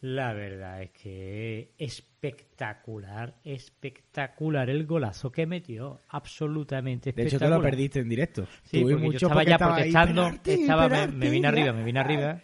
la 0.00 0.32
verdad 0.32 0.82
es 0.82 0.90
que 0.90 1.72
espectacular, 1.78 3.34
espectacular 3.44 4.70
el 4.70 4.86
golazo 4.86 5.30
que 5.32 5.46
metió, 5.46 6.00
absolutamente 6.08 7.12
De 7.12 7.22
hecho, 7.22 7.30
te 7.30 7.36
espectacular. 7.36 7.58
lo 7.58 7.62
perdiste 7.64 8.00
en 8.00 8.08
directo. 8.08 8.46
Sí, 8.64 8.80
porque 8.82 9.06
yo 9.06 9.10
estaba 9.12 9.34
porque 9.34 9.48
ya 9.50 9.54
estaba 9.56 9.74
ahí, 9.76 9.82
protestando, 9.92 10.22
"Penalti, 10.24 10.50
estaba, 10.52 10.88
me, 10.88 11.06
me 11.08 11.30
vine 11.30 11.42
ya". 11.42 11.48
arriba, 11.48 11.72
me 11.72 11.84
vine 11.84 12.00
arriba, 12.00 12.40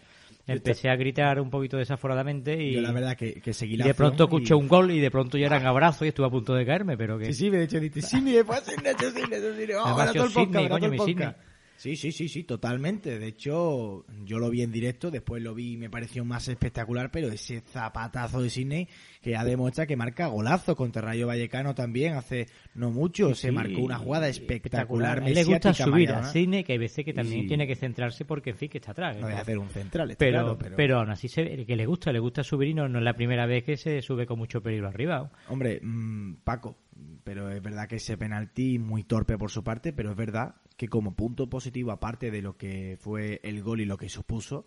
empecé 0.46 0.88
a 0.90 0.96
gritar 0.96 1.40
un 1.40 1.48
poquito 1.50 1.76
desaforadamente 1.76 2.60
y, 2.62 2.74
Yo 2.74 2.80
la 2.82 2.92
verdad 2.92 3.16
que, 3.16 3.34
que 3.40 3.52
seguí 3.52 3.74
y 3.74 3.78
de 3.78 3.94
pronto 3.94 4.24
y- 4.24 4.26
escuché 4.26 4.54
un 4.54 4.68
gol 4.68 4.90
y 4.90 5.00
de 5.00 5.10
pronto 5.10 5.38
ya 5.38 5.46
eran 5.46 5.64
abrazos 5.66 6.02
y 6.02 6.08
estuve 6.08 6.26
a 6.26 6.30
punto 6.30 6.54
de 6.54 6.66
caerme, 6.66 6.96
pero 6.96 7.18
que 7.18 7.26
Sí, 7.26 7.32
sí, 7.34 7.50
de 7.50 7.62
hecho 7.64 7.78
dice, 7.80 8.02
sí, 8.02 8.20
mi 8.20 8.32
después 8.32 8.60
Sidney, 8.64 8.92
Sidney, 8.98 9.24
hecho 9.38 9.54
Sidney. 9.54 9.64
Además, 9.74 9.86
ahora 9.86 10.06
yo 10.06 10.12
todo 10.12 10.24
el 10.26 10.32
podcast, 10.32 10.46
Sidney, 10.46 10.62
ahora 10.64 10.74
coño, 10.80 10.90
mi 10.90 10.96
podcast. 10.98 11.38
Sí, 11.76 11.96
sí, 11.96 12.12
sí, 12.12 12.28
sí, 12.28 12.44
totalmente. 12.44 13.18
De 13.18 13.26
hecho, 13.26 14.04
yo 14.24 14.38
lo 14.38 14.50
vi 14.50 14.62
en 14.62 14.72
directo, 14.72 15.10
después 15.10 15.42
lo 15.42 15.54
vi 15.54 15.72
y 15.72 15.76
me 15.76 15.90
pareció 15.90 16.24
más 16.24 16.48
espectacular, 16.48 17.10
pero 17.10 17.28
ese 17.28 17.60
zapatazo 17.60 18.42
de 18.42 18.50
Sidney 18.50 18.88
que 19.20 19.30
ya 19.30 19.44
demuestra 19.44 19.86
que 19.86 19.96
marca 19.96 20.26
golazo 20.26 20.76
contra 20.76 21.02
Rayo 21.02 21.26
Vallecano 21.26 21.74
también 21.74 22.14
hace 22.14 22.46
no 22.74 22.90
mucho. 22.90 23.34
se 23.34 23.50
marcó 23.50 23.80
una 23.80 23.98
jugada 23.98 24.28
espectacular. 24.28 25.22
A 25.22 25.26
él 25.26 25.34
le 25.34 25.44
gusta 25.44 25.72
subir 25.72 26.10
a. 26.12 26.24
Sidney, 26.24 26.62
que 26.62 26.72
hay 26.72 26.78
veces 26.78 27.04
que 27.04 27.12
también 27.12 27.46
tiene 27.46 27.66
que 27.66 27.74
centrarse 27.74 28.24
porque, 28.24 28.50
en 28.50 28.56
fin, 28.56 28.68
que 28.68 28.78
está 28.78 28.92
atrás. 28.92 29.16
No 29.16 29.26
deja 29.26 29.36
de 29.38 29.42
hacer 29.42 29.58
un 29.58 29.68
central, 29.68 30.10
está 30.10 30.24
pero, 30.24 30.38
claro, 30.40 30.58
pero... 30.58 30.76
pero... 30.76 30.98
aún 30.98 31.10
así 31.10 31.28
se 31.28 31.42
ve 31.42 31.64
que 31.66 31.76
le 31.76 31.86
gusta, 31.86 32.12
le 32.12 32.18
gusta 32.18 32.42
subir 32.42 32.68
y 32.68 32.74
no, 32.74 32.88
no 32.88 32.98
es 32.98 33.04
la 33.04 33.14
primera 33.14 33.46
vez 33.46 33.64
que 33.64 33.76
se 33.76 34.00
sube 34.02 34.26
con 34.26 34.38
mucho 34.38 34.62
peligro 34.62 34.88
arriba. 34.88 35.30
Hombre, 35.48 35.80
mm, 35.82 36.34
Paco, 36.44 36.76
pero 37.24 37.50
es 37.50 37.62
verdad 37.62 37.88
que 37.88 37.96
ese 37.96 38.16
penalti 38.16 38.78
muy 38.78 39.04
torpe 39.04 39.38
por 39.38 39.50
su 39.50 39.64
parte, 39.64 39.92
pero 39.92 40.10
es 40.10 40.16
verdad 40.16 40.56
que 40.76 40.88
como 40.88 41.14
punto 41.14 41.48
positivo, 41.48 41.92
aparte 41.92 42.30
de 42.30 42.42
lo 42.42 42.56
que 42.56 42.96
fue 43.00 43.40
el 43.44 43.62
gol 43.62 43.80
y 43.80 43.84
lo 43.84 43.96
que 43.96 44.08
supuso, 44.08 44.66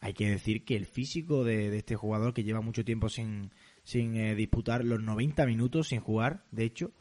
hay 0.00 0.14
que 0.14 0.30
decir 0.30 0.64
que 0.64 0.76
el 0.76 0.86
físico 0.86 1.44
de, 1.44 1.70
de 1.70 1.78
este 1.78 1.96
jugador 1.96 2.32
que 2.32 2.44
lleva 2.44 2.60
mucho 2.60 2.84
tiempo 2.84 3.08
sin, 3.08 3.50
sin 3.82 4.16
eh, 4.16 4.34
disputar 4.34 4.84
los 4.84 5.02
90 5.02 5.44
minutos 5.46 5.88
sin 5.88 6.00
jugar, 6.00 6.44
de 6.52 6.64
hecho, 6.64 6.92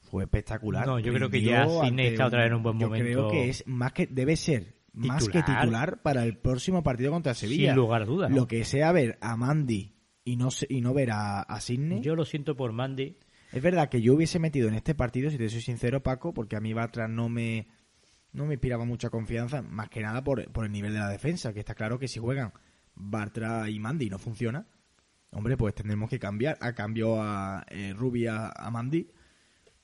fue 0.00 0.24
espectacular. 0.24 0.86
No, 0.86 0.98
yo 0.98 1.12
creo 1.12 1.30
que 1.30 1.42
ya 1.42 1.66
Sidney 1.66 1.88
ante 1.88 2.08
está 2.08 2.26
otra 2.26 2.40
vez 2.40 2.48
en 2.48 2.54
un 2.56 2.62
buen 2.62 2.78
yo 2.78 2.86
momento. 2.86 3.04
creo 3.04 3.30
que 3.30 3.48
es 3.50 3.66
más 3.66 3.92
que 3.92 4.06
debe 4.06 4.36
ser 4.36 4.74
más 4.92 5.28
que 5.28 5.42
Titular. 5.42 6.02
para 6.02 6.24
el 6.24 6.36
próximo 6.36 6.82
partido 6.82 7.12
contra 7.12 7.34
Sevilla. 7.34 7.72
Sin 7.72 7.76
lugar 7.76 8.02
a 8.02 8.06
dudas. 8.06 8.30
¿no? 8.30 8.36
Lo 8.36 8.48
que 8.48 8.64
sea 8.64 8.90
ver 8.92 9.18
a 9.20 9.36
Mandy 9.36 9.94
y 10.24 10.36
no 10.36 10.48
y 10.68 10.80
no 10.80 10.94
ver 10.94 11.10
a, 11.12 11.42
a 11.42 11.60
Sidney. 11.60 12.00
Yo 12.00 12.16
lo 12.16 12.24
siento 12.24 12.56
por 12.56 12.72
Mandy. 12.72 13.18
Es 13.52 13.62
verdad 13.62 13.88
que 13.88 14.00
yo 14.00 14.14
hubiese 14.14 14.38
metido 14.38 14.68
en 14.68 14.74
este 14.74 14.94
partido, 14.94 15.30
si 15.30 15.36
te 15.36 15.48
soy 15.48 15.60
sincero, 15.60 16.02
Paco, 16.02 16.32
porque 16.32 16.56
a 16.56 16.60
mí 16.60 16.72
Bartra 16.72 17.08
no 17.08 17.28
me, 17.28 17.66
no 18.32 18.46
me 18.46 18.54
inspiraba 18.54 18.84
mucha 18.84 19.10
confianza, 19.10 19.62
más 19.62 19.88
que 19.88 20.00
nada 20.00 20.22
por, 20.22 20.50
por 20.52 20.64
el 20.64 20.72
nivel 20.72 20.92
de 20.92 21.00
la 21.00 21.08
defensa, 21.08 21.52
que 21.52 21.60
está 21.60 21.74
claro 21.74 21.98
que 21.98 22.08
si 22.08 22.20
juegan 22.20 22.52
Bartra 22.94 23.68
y 23.68 23.78
Mandy 23.78 24.06
y 24.06 24.10
no 24.10 24.18
funciona, 24.18 24.66
hombre, 25.30 25.56
pues 25.56 25.74
tendremos 25.74 26.10
que 26.10 26.18
cambiar. 26.18 26.58
A 26.60 26.74
cambio 26.74 27.20
a 27.20 27.64
eh, 27.68 27.94
a 27.94 28.70
Mandy, 28.70 29.10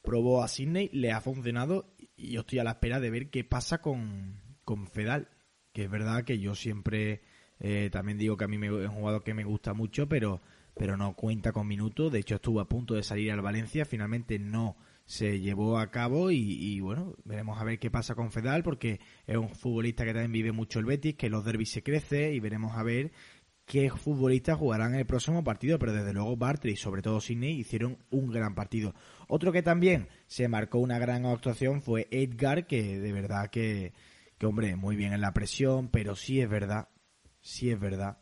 probó 0.03 0.43
a 0.43 0.49
Sidney, 0.49 0.91
le 0.93 1.13
ha 1.13 1.21
funcionado 1.21 1.95
y 2.17 2.33
yo 2.33 2.41
estoy 2.41 2.61
a 2.61 2.65
la 2.65 2.73
espera 2.73 3.01
de 3.01 3.11
ver 3.11 3.31
qué 3.31 3.45
pasa 3.45 3.79
con, 3.79 4.41
con 4.65 4.87
Fedal, 4.87 5.29
que 5.73 5.85
es 5.85 5.91
verdad 5.91 6.25
que 6.25 6.39
yo 6.39 6.55
siempre 6.55 7.23
eh, 7.59 7.91
también 7.91 8.19
digo 8.19 8.37
que 8.37 8.45
a 8.45 8.49
mí 8.49 8.59
me, 8.59 8.67
es 8.67 8.89
un 8.89 8.97
jugador 8.97 9.23
que 9.23 9.35
me 9.35 9.45
gusta 9.45 9.75
mucho, 9.75 10.09
pero, 10.09 10.41
pero 10.75 10.97
no 10.97 11.15
cuenta 11.15 11.53
con 11.53 11.67
minutos. 11.67 12.13
De 12.13 12.21
hecho, 12.21 12.37
estuvo 12.37 12.61
a 12.61 12.69
punto 12.69 12.95
de 12.95 13.03
salir 13.03 13.33
al 13.33 13.43
Valencia, 13.43 13.85
finalmente 13.85 14.39
no 14.39 14.77
se 15.07 15.39
llevó 15.39 15.79
a 15.79 15.91
cabo 15.91 16.31
y, 16.31 16.39
y, 16.39 16.81
bueno, 16.81 17.15
veremos 17.25 17.61
a 17.61 17.65
ver 17.65 17.79
qué 17.79 17.91
pasa 17.91 18.15
con 18.15 18.33
Fedal 18.33 18.63
porque 18.63 19.01
es 19.27 19.37
un 19.37 19.49
futbolista 19.49 20.05
que 20.05 20.13
también 20.13 20.33
vive 20.33 20.53
mucho 20.53 20.81
el 20.81 20.85
Betis, 20.85 21.15
que 21.15 21.31
los 21.31 21.45
derbis 21.45 21.71
se 21.71 21.83
crece 21.83 22.35
y 22.35 22.41
veremos 22.41 22.77
a 22.77 22.83
ver 22.83 23.13
qué 23.67 23.91
futbolistas 23.91 24.59
jugarán 24.59 24.95
en 24.95 25.01
el 25.01 25.07
próximo 25.07 25.45
partido, 25.45 25.79
pero 25.79 25.93
desde 25.93 26.13
luego 26.13 26.37
Bartre 26.37 26.73
y 26.73 26.77
sobre 26.77 27.03
todo 27.03 27.21
Sidney 27.21 27.59
hicieron 27.59 27.99
un 28.11 28.31
gran 28.31 28.55
partido. 28.55 28.95
Otro 29.29 29.53
que 29.53 29.63
también 29.63 30.09
se 30.27 30.49
marcó 30.49 30.79
una 30.79 30.99
gran 30.99 31.25
actuación 31.25 31.83
fue 31.83 32.09
Edgar, 32.11 32.67
que 32.67 32.99
de 32.99 33.13
verdad 33.13 33.51
que, 33.51 33.93
que 34.39 34.47
hombre, 34.47 34.77
muy 34.77 34.97
bien 34.97 35.13
en 35.13 35.21
la 35.21 35.33
presión, 35.33 35.89
pero 35.89 36.17
sí 36.17 36.41
es 36.41 36.49
verdad, 36.49 36.89
sí 37.41 37.71
es 37.71 37.79
verdad 37.79 38.19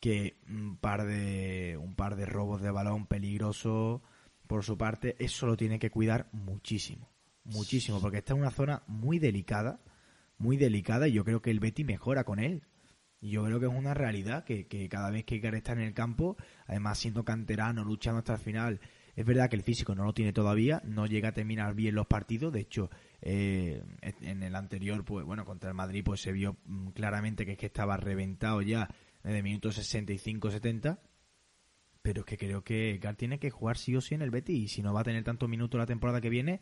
que 0.00 0.38
un 0.48 0.76
par 0.76 1.06
de 1.06 1.78
un 1.80 1.94
par 1.94 2.16
de 2.16 2.26
robos 2.26 2.60
de 2.60 2.70
balón 2.70 3.06
peligrosos 3.06 4.02
por 4.46 4.64
su 4.64 4.76
parte, 4.76 5.16
eso 5.18 5.46
lo 5.46 5.56
tiene 5.56 5.78
que 5.78 5.90
cuidar 5.90 6.28
muchísimo, 6.32 7.10
muchísimo, 7.44 8.00
porque 8.00 8.18
está 8.18 8.34
en 8.34 8.40
una 8.40 8.50
zona 8.50 8.82
muy 8.86 9.18
delicada, 9.18 9.80
muy 10.38 10.56
delicada 10.56 11.08
y 11.08 11.12
yo 11.12 11.24
creo 11.24 11.40
que 11.42 11.50
el 11.50 11.60
Betty 11.60 11.84
mejora 11.84 12.24
con 12.24 12.38
él. 12.38 12.62
Y 13.20 13.30
yo 13.30 13.44
creo 13.44 13.58
que 13.58 13.66
es 13.66 13.72
una 13.72 13.94
realidad 13.94 14.44
que, 14.44 14.66
que 14.66 14.86
cada 14.90 15.10
vez 15.10 15.24
que 15.24 15.36
Icar 15.36 15.54
está 15.54 15.72
en 15.72 15.80
el 15.80 15.94
campo, 15.94 16.36
además 16.66 16.98
siendo 16.98 17.24
canterano, 17.24 17.82
luchando 17.82 18.18
hasta 18.18 18.34
el 18.34 18.38
final, 18.38 18.80
es 19.16 19.24
verdad 19.24 19.48
que 19.48 19.56
el 19.56 19.62
físico 19.62 19.94
no 19.94 20.04
lo 20.04 20.12
tiene 20.12 20.32
todavía, 20.32 20.82
no 20.84 21.06
llega 21.06 21.28
a 21.28 21.32
terminar 21.32 21.74
bien 21.74 21.94
los 21.94 22.06
partidos. 22.06 22.52
De 22.52 22.60
hecho, 22.60 22.90
eh, 23.22 23.82
en 24.02 24.42
el 24.42 24.54
anterior, 24.56 25.04
pues 25.04 25.24
bueno, 25.24 25.44
contra 25.44 25.70
el 25.70 25.74
Madrid, 25.74 26.02
pues 26.04 26.20
se 26.20 26.32
vio 26.32 26.56
mm, 26.66 26.88
claramente 26.88 27.46
que 27.46 27.52
es 27.52 27.58
que 27.58 27.66
estaba 27.66 27.96
reventado 27.96 28.60
ya 28.60 28.88
desde 29.22 29.42
minutos 29.42 29.78
65-70. 29.78 30.98
Pero 32.04 32.20
es 32.20 32.26
que 32.26 32.36
creo 32.36 32.62
que 32.62 32.98
Gar 32.98 33.16
tiene 33.16 33.38
que 33.38 33.48
jugar 33.48 33.78
sí 33.78 33.96
o 33.96 34.02
sí 34.02 34.14
en 34.14 34.20
el 34.20 34.30
Betis. 34.30 34.62
Y 34.62 34.68
si 34.68 34.82
no 34.82 34.92
va 34.92 35.00
a 35.00 35.04
tener 35.04 35.24
tantos 35.24 35.48
minutos 35.48 35.78
la 35.78 35.86
temporada 35.86 36.20
que 36.20 36.28
viene, 36.28 36.60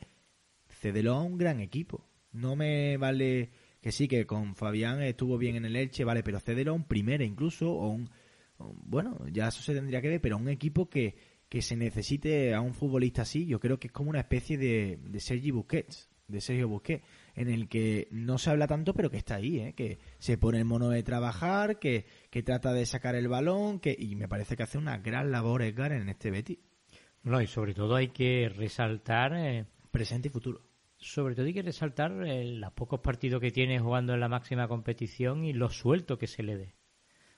cédelo 0.69 1.15
a 1.15 1.23
un 1.23 1.37
gran 1.37 1.59
equipo. 1.59 2.07
No 2.31 2.55
me 2.55 2.97
vale 2.97 3.51
que 3.81 3.91
sí, 3.91 4.07
que 4.07 4.25
con 4.25 4.55
Fabián 4.55 5.03
estuvo 5.03 5.39
bien 5.39 5.57
en 5.57 5.65
el 5.65 5.75
Elche, 5.75 6.05
vale, 6.05 6.23
pero 6.23 6.39
cédelo 6.39 6.71
a 6.71 6.75
un 6.75 6.85
primera 6.85 7.25
incluso, 7.25 7.73
o 7.73 7.89
un, 7.89 8.09
bueno, 8.85 9.19
ya 9.33 9.49
eso 9.49 9.63
se 9.63 9.75
tendría 9.75 10.01
que 10.01 10.11
ver, 10.11 10.21
pero 10.21 10.37
a 10.37 10.39
un 10.39 10.49
equipo 10.49 10.89
que, 10.89 11.17
que 11.49 11.61
se 11.61 11.77
necesite 11.77 12.55
a 12.55 12.61
un 12.61 12.75
futbolista 12.75 13.23
así, 13.23 13.45
yo 13.45 13.59
creo 13.59 13.81
que 13.81 13.89
es 13.89 13.93
como 13.93 14.11
una 14.11 14.21
especie 14.21 14.57
de, 14.57 15.01
de 15.03 15.19
Sergi 15.19 15.51
Busquets, 15.51 16.09
de 16.33 16.41
Sergio 16.41 16.69
Busquets, 16.69 17.05
en 17.35 17.49
el 17.49 17.69
que 17.69 18.09
no 18.11 18.39
se 18.39 18.51
habla 18.51 18.67
tanto, 18.67 18.95
pero 18.95 19.11
que 19.11 19.19
está 19.19 19.37
ahí, 19.37 19.61
¿eh? 19.61 19.75
que 19.75 19.99
se 20.19 20.39
pone 20.39 20.59
el 20.59 20.65
mono 20.65 20.89
de 20.89 21.03
trabajar, 21.03 21.79
que, 21.79 22.07
que 22.31 22.43
trata 22.43 22.73
de 22.73 22.87
sacar 22.87 23.15
el 23.15 23.29
balón, 23.29 23.79
que 23.79 23.95
y 23.97 24.17
me 24.17 24.29
parece 24.29 24.57
que 24.57 24.65
hace 24.65 24.79
una 24.79 24.99
gran 24.99 25.31
labor 25.31 25.63
Edgar 25.63 25.93
en 25.93 26.09
este 26.09 26.31
Betty. 26.31 26.59
No, 27.23 27.41
y 27.41 27.47
sobre 27.47 27.75
todo 27.75 27.95
hay 27.95 28.09
que 28.09 28.51
resaltar... 28.55 29.35
Eh, 29.37 29.67
Presente 29.93 30.29
y 30.29 30.31
futuro 30.31 30.63
sobre 31.03 31.35
todo 31.35 31.47
hay 31.47 31.53
que 31.53 31.63
resaltar 31.63 32.13
eh, 32.25 32.45
los 32.45 32.73
pocos 32.73 33.01
partidos 33.01 33.41
que 33.41 33.51
tiene 33.51 33.81
jugando 33.81 34.15
en 34.15 34.21
la 34.21 34.29
máxima 34.29 34.69
competición 34.69 35.45
y 35.45 35.53
lo 35.53 35.69
suelto 35.69 36.17
que 36.17 36.29
se 36.29 36.43
le 36.43 36.57
dé. 36.57 36.75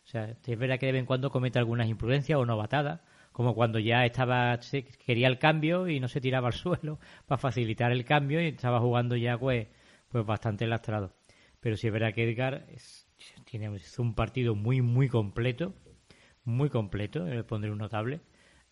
O 0.05 0.07
sea, 0.07 0.37
es 0.47 0.59
verdad 0.59 0.79
que 0.79 0.87
de 0.87 0.93
vez 0.93 1.01
en 1.01 1.07
cuando 1.07 1.31
comete 1.31 1.59
algunas 1.59 1.89
imprudencias 1.89 2.39
o 2.39 2.45
novatadas, 2.45 3.01
como 3.35 3.53
cuando 3.53 3.81
ya 3.81 4.07
estaba 4.07 4.61
quería 5.05 5.27
el 5.27 5.41
cambio 5.41 5.89
y 5.89 5.99
no 5.99 6.07
se 6.07 6.21
tiraba 6.21 6.47
al 6.47 6.53
suelo 6.55 7.01
para 7.27 7.37
facilitar 7.37 7.91
el 7.91 8.05
cambio 8.05 8.41
y 8.41 8.47
estaba 8.47 8.79
jugando 8.79 9.17
ya 9.17 9.37
pues, 9.37 9.67
pues 10.09 10.25
bastante 10.25 10.69
lastrado. 10.69 11.17
Pero 11.59 11.77
sí 11.77 11.89
es 11.89 11.93
verdad 11.93 12.15
que 12.15 12.31
Edgar 12.31 12.65
es, 12.71 13.09
tiene 13.45 13.77
un 13.99 14.15
partido 14.15 14.55
muy 14.55 14.83
muy 14.83 15.09
completo, 15.09 15.75
muy 16.45 16.71
completo, 16.71 17.27
le 17.27 17.43
pondré 17.43 17.73
un 17.73 17.79
notable 17.79 18.21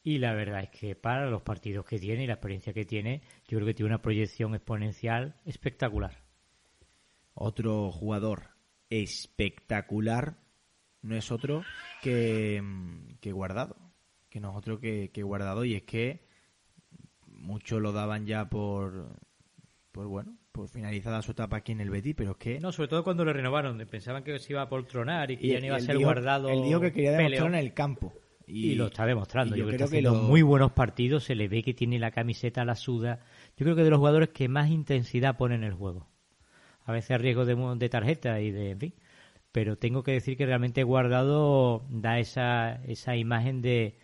y 0.04 0.18
la 0.18 0.32
verdad 0.32 0.62
es 0.62 0.70
que 0.70 0.94
para 0.94 1.28
los 1.28 1.42
partidos 1.42 1.84
que 1.84 1.98
tiene 1.98 2.22
y 2.22 2.26
la 2.28 2.34
experiencia 2.34 2.72
que 2.72 2.84
tiene, 2.84 3.22
yo 3.48 3.58
creo 3.58 3.66
que 3.66 3.74
tiene 3.74 3.88
una 3.90 4.02
proyección 4.02 4.54
exponencial 4.54 5.40
espectacular. 5.44 6.22
Otro 7.34 7.90
jugador 7.90 8.50
espectacular 8.90 10.38
no 11.00 11.16
es 11.16 11.32
otro 11.32 11.64
que, 12.00 12.62
que 13.20 13.32
Guardado. 13.32 13.91
Que 14.32 14.40
no 14.40 14.52
es 14.52 14.56
otro 14.56 14.80
que, 14.80 15.10
que 15.12 15.22
Guardado. 15.22 15.62
Y 15.62 15.74
es 15.74 15.82
que 15.82 16.24
muchos 17.26 17.82
lo 17.82 17.92
daban 17.92 18.24
ya 18.24 18.48
por, 18.48 19.14
por 19.90 20.06
bueno, 20.06 20.38
por 20.52 20.68
finalizada 20.68 21.20
su 21.20 21.32
etapa 21.32 21.58
aquí 21.58 21.72
en 21.72 21.82
el 21.82 21.90
Betis, 21.90 22.14
pero 22.16 22.30
es 22.30 22.36
que... 22.38 22.58
No, 22.58 22.72
sobre 22.72 22.88
todo 22.88 23.04
cuando 23.04 23.26
lo 23.26 23.34
renovaron, 23.34 23.76
pensaban 23.90 24.24
que 24.24 24.38
se 24.38 24.54
iba 24.54 24.62
a 24.62 24.70
poltronar 24.70 25.30
y 25.30 25.36
que 25.36 25.48
ya 25.48 25.60
no 25.60 25.66
iba 25.66 25.76
a 25.76 25.80
ser 25.80 25.98
guardado... 25.98 26.48
Él 26.48 26.62
dijo 26.62 26.80
que 26.80 26.92
quería 26.92 27.12
demostrar 27.12 27.48
en 27.48 27.54
el 27.56 27.74
campo. 27.74 28.14
Y, 28.46 28.74
lo 28.74 28.86
está 28.86 29.04
demostrando. 29.04 29.54
yo, 29.54 29.66
creo 29.66 29.90
que, 29.90 29.98
está 29.98 30.12
muy 30.12 30.40
buenos 30.40 30.72
partidos, 30.72 31.24
se 31.24 31.34
le 31.34 31.48
ve 31.48 31.62
que 31.62 31.74
tiene 31.74 31.98
la 31.98 32.10
camiseta, 32.10 32.64
la 32.64 32.74
suda. 32.74 33.20
Yo 33.58 33.64
creo 33.64 33.76
que 33.76 33.84
de 33.84 33.90
los 33.90 33.98
jugadores 33.98 34.30
que 34.30 34.48
más 34.48 34.70
intensidad 34.70 35.36
ponen 35.36 35.62
en 35.62 35.68
el 35.68 35.74
juego. 35.74 36.08
A 36.84 36.92
veces 36.92 37.10
a 37.10 37.18
riesgo 37.18 37.44
de, 37.44 37.54
de 37.76 37.88
tarjeta 37.90 38.40
y 38.40 38.50
de, 38.50 38.70
en 38.70 38.80
fin. 38.80 38.94
Pero 39.52 39.76
tengo 39.76 40.02
que 40.02 40.12
decir 40.12 40.38
que 40.38 40.46
realmente 40.46 40.84
Guardado 40.84 41.84
da 41.90 42.18
esa, 42.18 42.82
esa 42.86 43.14
imagen 43.14 43.60
de 43.60 43.98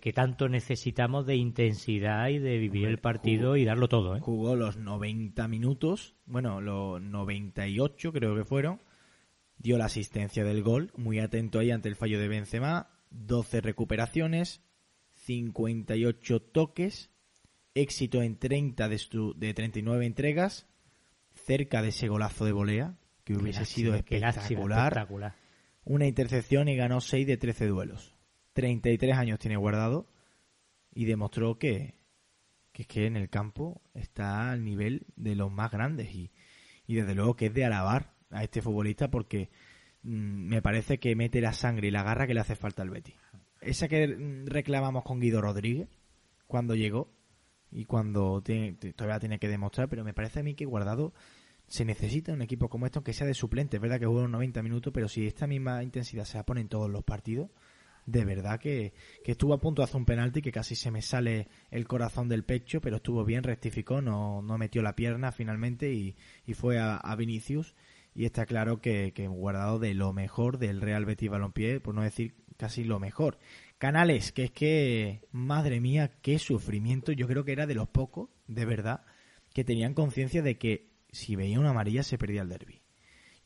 que, 0.00 0.12
tanto 0.12 0.48
necesitamos 0.48 1.26
de 1.26 1.36
intensidad 1.36 2.28
y 2.28 2.38
de 2.38 2.58
vivir 2.58 2.86
el 2.86 2.98
partido 2.98 3.56
y 3.56 3.64
darlo 3.64 3.88
todo. 3.88 4.16
¿eh? 4.16 4.20
Jugó 4.20 4.54
los 4.54 4.76
90 4.76 5.48
minutos, 5.48 6.14
bueno, 6.26 6.60
los 6.60 7.00
98 7.00 8.12
creo 8.12 8.36
que 8.36 8.44
fueron. 8.44 8.80
Dio 9.56 9.78
la 9.78 9.86
asistencia 9.86 10.44
del 10.44 10.62
gol, 10.62 10.90
muy 10.96 11.18
atento 11.18 11.58
ahí 11.58 11.70
ante 11.70 11.88
el 11.88 11.96
fallo 11.96 12.18
de 12.18 12.28
Benzema 12.28 12.90
12 13.10 13.60
recuperaciones, 13.62 14.62
58 15.12 16.40
toques, 16.40 17.10
éxito 17.74 18.22
en 18.22 18.38
30 18.38 18.88
de, 18.88 19.00
de 19.36 19.54
39 19.54 20.06
entregas, 20.06 20.66
cerca 21.32 21.82
de 21.82 21.88
ese 21.88 22.08
golazo 22.08 22.44
de 22.44 22.52
volea, 22.52 22.98
que 23.24 23.34
hubiese 23.34 23.64
sido 23.64 23.94
espectacular. 23.94 25.08
Una 25.84 26.06
intercepción 26.06 26.68
y 26.68 26.76
ganó 26.76 27.00
6 27.00 27.26
de 27.26 27.36
13 27.36 27.66
duelos. 27.66 28.19
33 28.60 29.16
años 29.16 29.38
tiene 29.38 29.56
guardado 29.56 30.06
y 30.92 31.04
demostró 31.04 31.58
que, 31.58 31.94
que 32.72 32.82
es 32.82 32.88
que 32.88 33.06
en 33.06 33.16
el 33.16 33.28
campo 33.28 33.80
está 33.94 34.50
al 34.50 34.64
nivel 34.64 35.06
de 35.16 35.34
los 35.34 35.50
más 35.50 35.70
grandes 35.70 36.14
y, 36.14 36.30
y 36.86 36.94
desde 36.94 37.14
luego 37.14 37.36
que 37.36 37.46
es 37.46 37.54
de 37.54 37.64
alabar 37.64 38.14
a 38.30 38.44
este 38.44 38.62
futbolista 38.62 39.10
porque 39.10 39.50
Mm, 40.02 40.48
me 40.48 40.62
parece 40.62 40.98
que 40.98 41.14
mete 41.14 41.40
la 41.40 41.52
sangre 41.52 41.88
y 41.88 41.90
la 41.90 42.02
garra 42.02 42.26
que 42.26 42.34
le 42.34 42.40
hace 42.40 42.56
falta 42.56 42.82
al 42.82 42.90
Betty. 42.90 43.14
Esa 43.60 43.88
que 43.88 44.42
reclamamos 44.46 45.04
con 45.04 45.20
Guido 45.20 45.40
Rodríguez 45.42 45.88
cuando 46.46 46.74
llegó 46.74 47.12
y 47.70 47.84
cuando 47.84 48.42
todavía 48.96 49.20
tiene 49.20 49.38
que 49.38 49.48
demostrar, 49.48 49.88
pero 49.88 50.04
me 50.04 50.14
parece 50.14 50.40
a 50.40 50.42
mí 50.42 50.54
que 50.54 50.64
Guardado 50.64 51.12
se 51.68 51.84
necesita 51.84 52.32
un 52.32 52.42
equipo 52.42 52.68
como 52.68 52.86
este, 52.86 52.98
aunque 52.98 53.12
sea 53.12 53.26
de 53.26 53.34
suplente. 53.34 53.76
Es 53.76 53.82
verdad 53.82 54.00
que 54.00 54.06
juega 54.06 54.26
90 54.26 54.62
minutos, 54.62 54.92
pero 54.92 55.08
si 55.08 55.26
esta 55.26 55.46
misma 55.46 55.82
intensidad 55.82 56.24
se 56.24 56.38
la 56.38 56.44
pone 56.44 56.62
en 56.62 56.68
todos 56.68 56.90
los 56.90 57.04
partidos, 57.04 57.50
de 58.10 58.24
verdad 58.24 58.58
que, 58.58 58.92
estuvo 59.24 59.54
a 59.54 59.60
punto 59.60 59.82
de 59.82 59.84
hacer 59.84 59.96
un 59.96 60.04
penalti 60.04 60.42
que 60.42 60.52
casi 60.52 60.74
se 60.74 60.90
me 60.90 61.02
sale 61.02 61.48
el 61.70 61.86
corazón 61.86 62.28
del 62.28 62.44
pecho, 62.44 62.80
pero 62.80 62.96
estuvo 62.96 63.24
bien, 63.24 63.42
rectificó, 63.42 64.00
no, 64.00 64.42
no 64.42 64.58
metió 64.58 64.82
la 64.82 64.96
pierna 64.96 65.32
finalmente 65.32 65.92
y, 65.92 66.16
fue 66.54 66.78
a, 66.78 66.96
a 66.96 67.16
Vinicius 67.16 67.74
y 68.14 68.24
está 68.24 68.44
claro 68.44 68.80
que, 68.80 69.12
que 69.12 69.28
guardado 69.28 69.78
de 69.78 69.94
lo 69.94 70.12
mejor 70.12 70.58
del 70.58 70.80
Real 70.80 71.04
Betis 71.04 71.30
Balompié, 71.30 71.80
por 71.80 71.94
no 71.94 72.02
decir 72.02 72.34
casi 72.56 72.84
lo 72.84 72.98
mejor. 72.98 73.38
Canales, 73.78 74.32
que 74.32 74.44
es 74.44 74.50
que, 74.50 75.22
madre 75.32 75.80
mía, 75.80 76.12
qué 76.20 76.38
sufrimiento. 76.38 77.12
Yo 77.12 77.26
creo 77.26 77.44
que 77.44 77.52
era 77.52 77.66
de 77.66 77.74
los 77.74 77.88
pocos, 77.88 78.28
de 78.46 78.66
verdad, 78.66 79.06
que 79.54 79.64
tenían 79.64 79.94
conciencia 79.94 80.42
de 80.42 80.58
que 80.58 80.90
si 81.10 81.36
veía 81.36 81.58
una 81.58 81.70
amarilla 81.70 82.02
se 82.02 82.18
perdía 82.18 82.42
el 82.42 82.48
derby. 82.48 82.82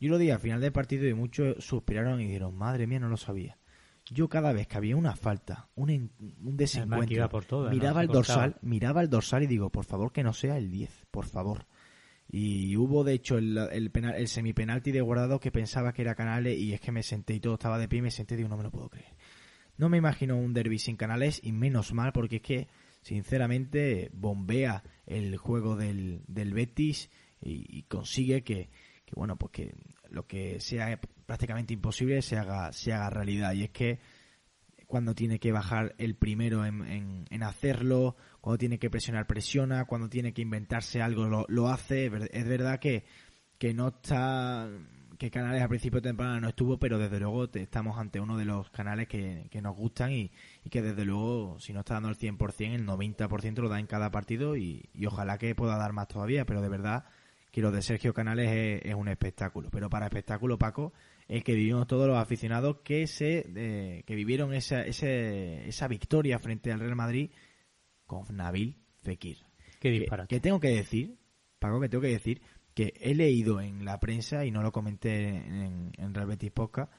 Yo 0.00 0.10
lo 0.10 0.18
dije 0.18 0.32
al 0.32 0.40
final 0.40 0.60
del 0.60 0.72
partido 0.72 1.06
y 1.06 1.14
muchos 1.14 1.64
suspiraron 1.64 2.20
y 2.20 2.26
dijeron, 2.26 2.56
madre 2.56 2.86
mía, 2.86 2.98
no 2.98 3.08
lo 3.08 3.16
sabía. 3.16 3.58
Yo 4.06 4.28
cada 4.28 4.52
vez 4.52 4.66
que 4.66 4.76
había 4.76 4.96
una 4.96 5.16
falta, 5.16 5.68
un, 5.74 6.10
un 6.42 6.56
desencuentro, 6.56 7.30
miraba 7.70 8.02
el 8.02 8.08
dorsal, 8.08 8.56
miraba 8.60 9.00
el 9.00 9.08
dorsal 9.08 9.44
y 9.44 9.46
digo, 9.46 9.70
por 9.70 9.84
favor 9.84 10.12
que 10.12 10.22
no 10.22 10.32
sea 10.32 10.58
el 10.58 10.70
10, 10.70 11.06
por 11.10 11.26
favor. 11.26 11.66
Y 12.28 12.76
hubo, 12.76 13.04
de 13.04 13.14
hecho, 13.14 13.38
el, 13.38 13.56
el, 13.56 13.90
penal, 13.90 14.14
el 14.16 14.28
semipenalti 14.28 14.92
de 14.92 15.00
guardado 15.00 15.40
que 15.40 15.50
pensaba 15.50 15.92
que 15.92 16.02
era 16.02 16.14
Canales 16.14 16.58
y 16.58 16.72
es 16.72 16.80
que 16.80 16.92
me 16.92 17.02
senté 17.02 17.34
y 17.34 17.40
todo 17.40 17.54
estaba 17.54 17.78
de 17.78 17.88
pie 17.88 18.00
y 18.00 18.02
me 18.02 18.10
senté 18.10 18.34
y 18.34 18.38
digo, 18.38 18.48
no 18.48 18.56
me 18.56 18.62
lo 18.62 18.70
puedo 18.70 18.88
creer. 18.88 19.14
No 19.76 19.88
me 19.88 19.98
imagino 19.98 20.36
un 20.36 20.52
derby 20.52 20.78
sin 20.78 20.96
Canales 20.96 21.40
y 21.42 21.52
menos 21.52 21.92
mal 21.92 22.12
porque 22.12 22.36
es 22.36 22.42
que, 22.42 22.68
sinceramente, 23.02 24.10
bombea 24.12 24.84
el 25.06 25.36
juego 25.36 25.76
del, 25.76 26.22
del 26.26 26.54
Betis 26.54 27.10
y, 27.40 27.82
consigue 27.84 28.42
que, 28.42 28.70
bueno, 29.14 29.36
pues 29.36 29.52
que 29.52 29.74
lo 30.10 30.26
que 30.26 30.60
sea 30.60 31.00
prácticamente 31.26 31.74
imposible 31.74 32.22
se 32.22 32.36
haga, 32.36 32.72
se 32.72 32.92
haga 32.92 33.10
realidad. 33.10 33.52
Y 33.52 33.64
es 33.64 33.70
que 33.70 34.00
cuando 34.86 35.14
tiene 35.14 35.38
que 35.38 35.52
bajar 35.52 35.94
el 35.98 36.14
primero 36.14 36.64
en, 36.64 37.26
en, 37.30 37.42
hacerlo, 37.42 38.16
cuando 38.40 38.58
tiene 38.58 38.78
que 38.78 38.90
presionar, 38.90 39.26
presiona, 39.26 39.86
cuando 39.86 40.08
tiene 40.08 40.32
que 40.32 40.42
inventarse 40.42 41.02
algo, 41.02 41.46
lo, 41.48 41.68
hace. 41.68 42.10
Es 42.32 42.46
verdad 42.46 42.78
que, 42.78 43.04
que 43.58 43.74
no 43.74 43.88
está 43.88 44.68
que 45.18 45.30
Canales 45.30 45.62
al 45.62 45.68
principio 45.68 46.00
de 46.00 46.08
temporada 46.08 46.40
no 46.40 46.48
estuvo, 46.48 46.78
pero 46.78 46.98
desde 46.98 47.20
luego 47.20 47.48
te- 47.48 47.62
estamos 47.62 47.98
ante 47.98 48.20
uno 48.20 48.36
de 48.36 48.44
los 48.44 48.68
canales 48.70 49.06
que, 49.06 49.46
que 49.50 49.62
nos 49.62 49.76
gustan 49.76 50.12
y, 50.12 50.30
que 50.68 50.82
desde 50.82 51.04
luego, 51.04 51.56
si 51.60 51.72
no 51.72 51.80
está 51.80 51.94
dando 51.94 52.08
el 52.08 52.16
100%, 52.16 52.74
el 52.74 52.84
90% 52.86 53.62
lo 53.62 53.68
da 53.68 53.78
en 53.78 53.86
cada 53.86 54.10
partido 54.10 54.56
y 54.56 54.88
ojalá 55.06 55.38
que 55.38 55.54
pueda 55.54 55.76
dar 55.76 55.92
más 55.92 56.08
todavía, 56.08 56.44
pero 56.44 56.60
de 56.60 56.68
verdad 56.68 57.04
que 57.54 57.60
lo 57.62 57.70
de 57.70 57.82
Sergio 57.82 58.12
Canales 58.12 58.50
es, 58.50 58.82
es 58.84 58.94
un 58.96 59.06
espectáculo. 59.06 59.70
Pero 59.70 59.88
para 59.88 60.06
espectáculo, 60.06 60.58
Paco, 60.58 60.92
el 61.28 61.44
que 61.44 61.54
vivimos 61.54 61.86
todos 61.86 62.08
los 62.08 62.18
aficionados 62.18 62.78
que 62.82 63.06
se 63.06 63.46
eh, 63.54 64.02
que 64.04 64.16
vivieron 64.16 64.52
esa, 64.52 64.82
ese- 64.84 65.68
esa 65.68 65.86
victoria 65.86 66.40
frente 66.40 66.72
al 66.72 66.80
Real 66.80 66.96
Madrid 66.96 67.30
con 68.06 68.24
Nabil 68.36 68.76
Fekir. 69.02 69.38
Qué 69.78 69.90
Que- 69.92 70.00
disparate. 70.00 70.34
Que, 70.34 70.40
tengo 70.40 70.58
que 70.58 70.70
decir, 70.70 71.16
Paco, 71.60 71.80
que 71.80 71.88
tengo 71.88 72.02
que 72.02 72.08
decir 72.08 72.42
que 72.74 72.92
he 73.00 73.14
leído 73.14 73.60
en 73.60 73.84
la 73.84 74.00
prensa 74.00 74.44
y 74.44 74.50
no 74.50 74.60
lo 74.60 74.72
comenté 74.72 75.28
en, 75.28 75.92
en 75.96 76.12
Real 76.14 76.26
Betis 76.26 76.50
Podcast 76.50 76.92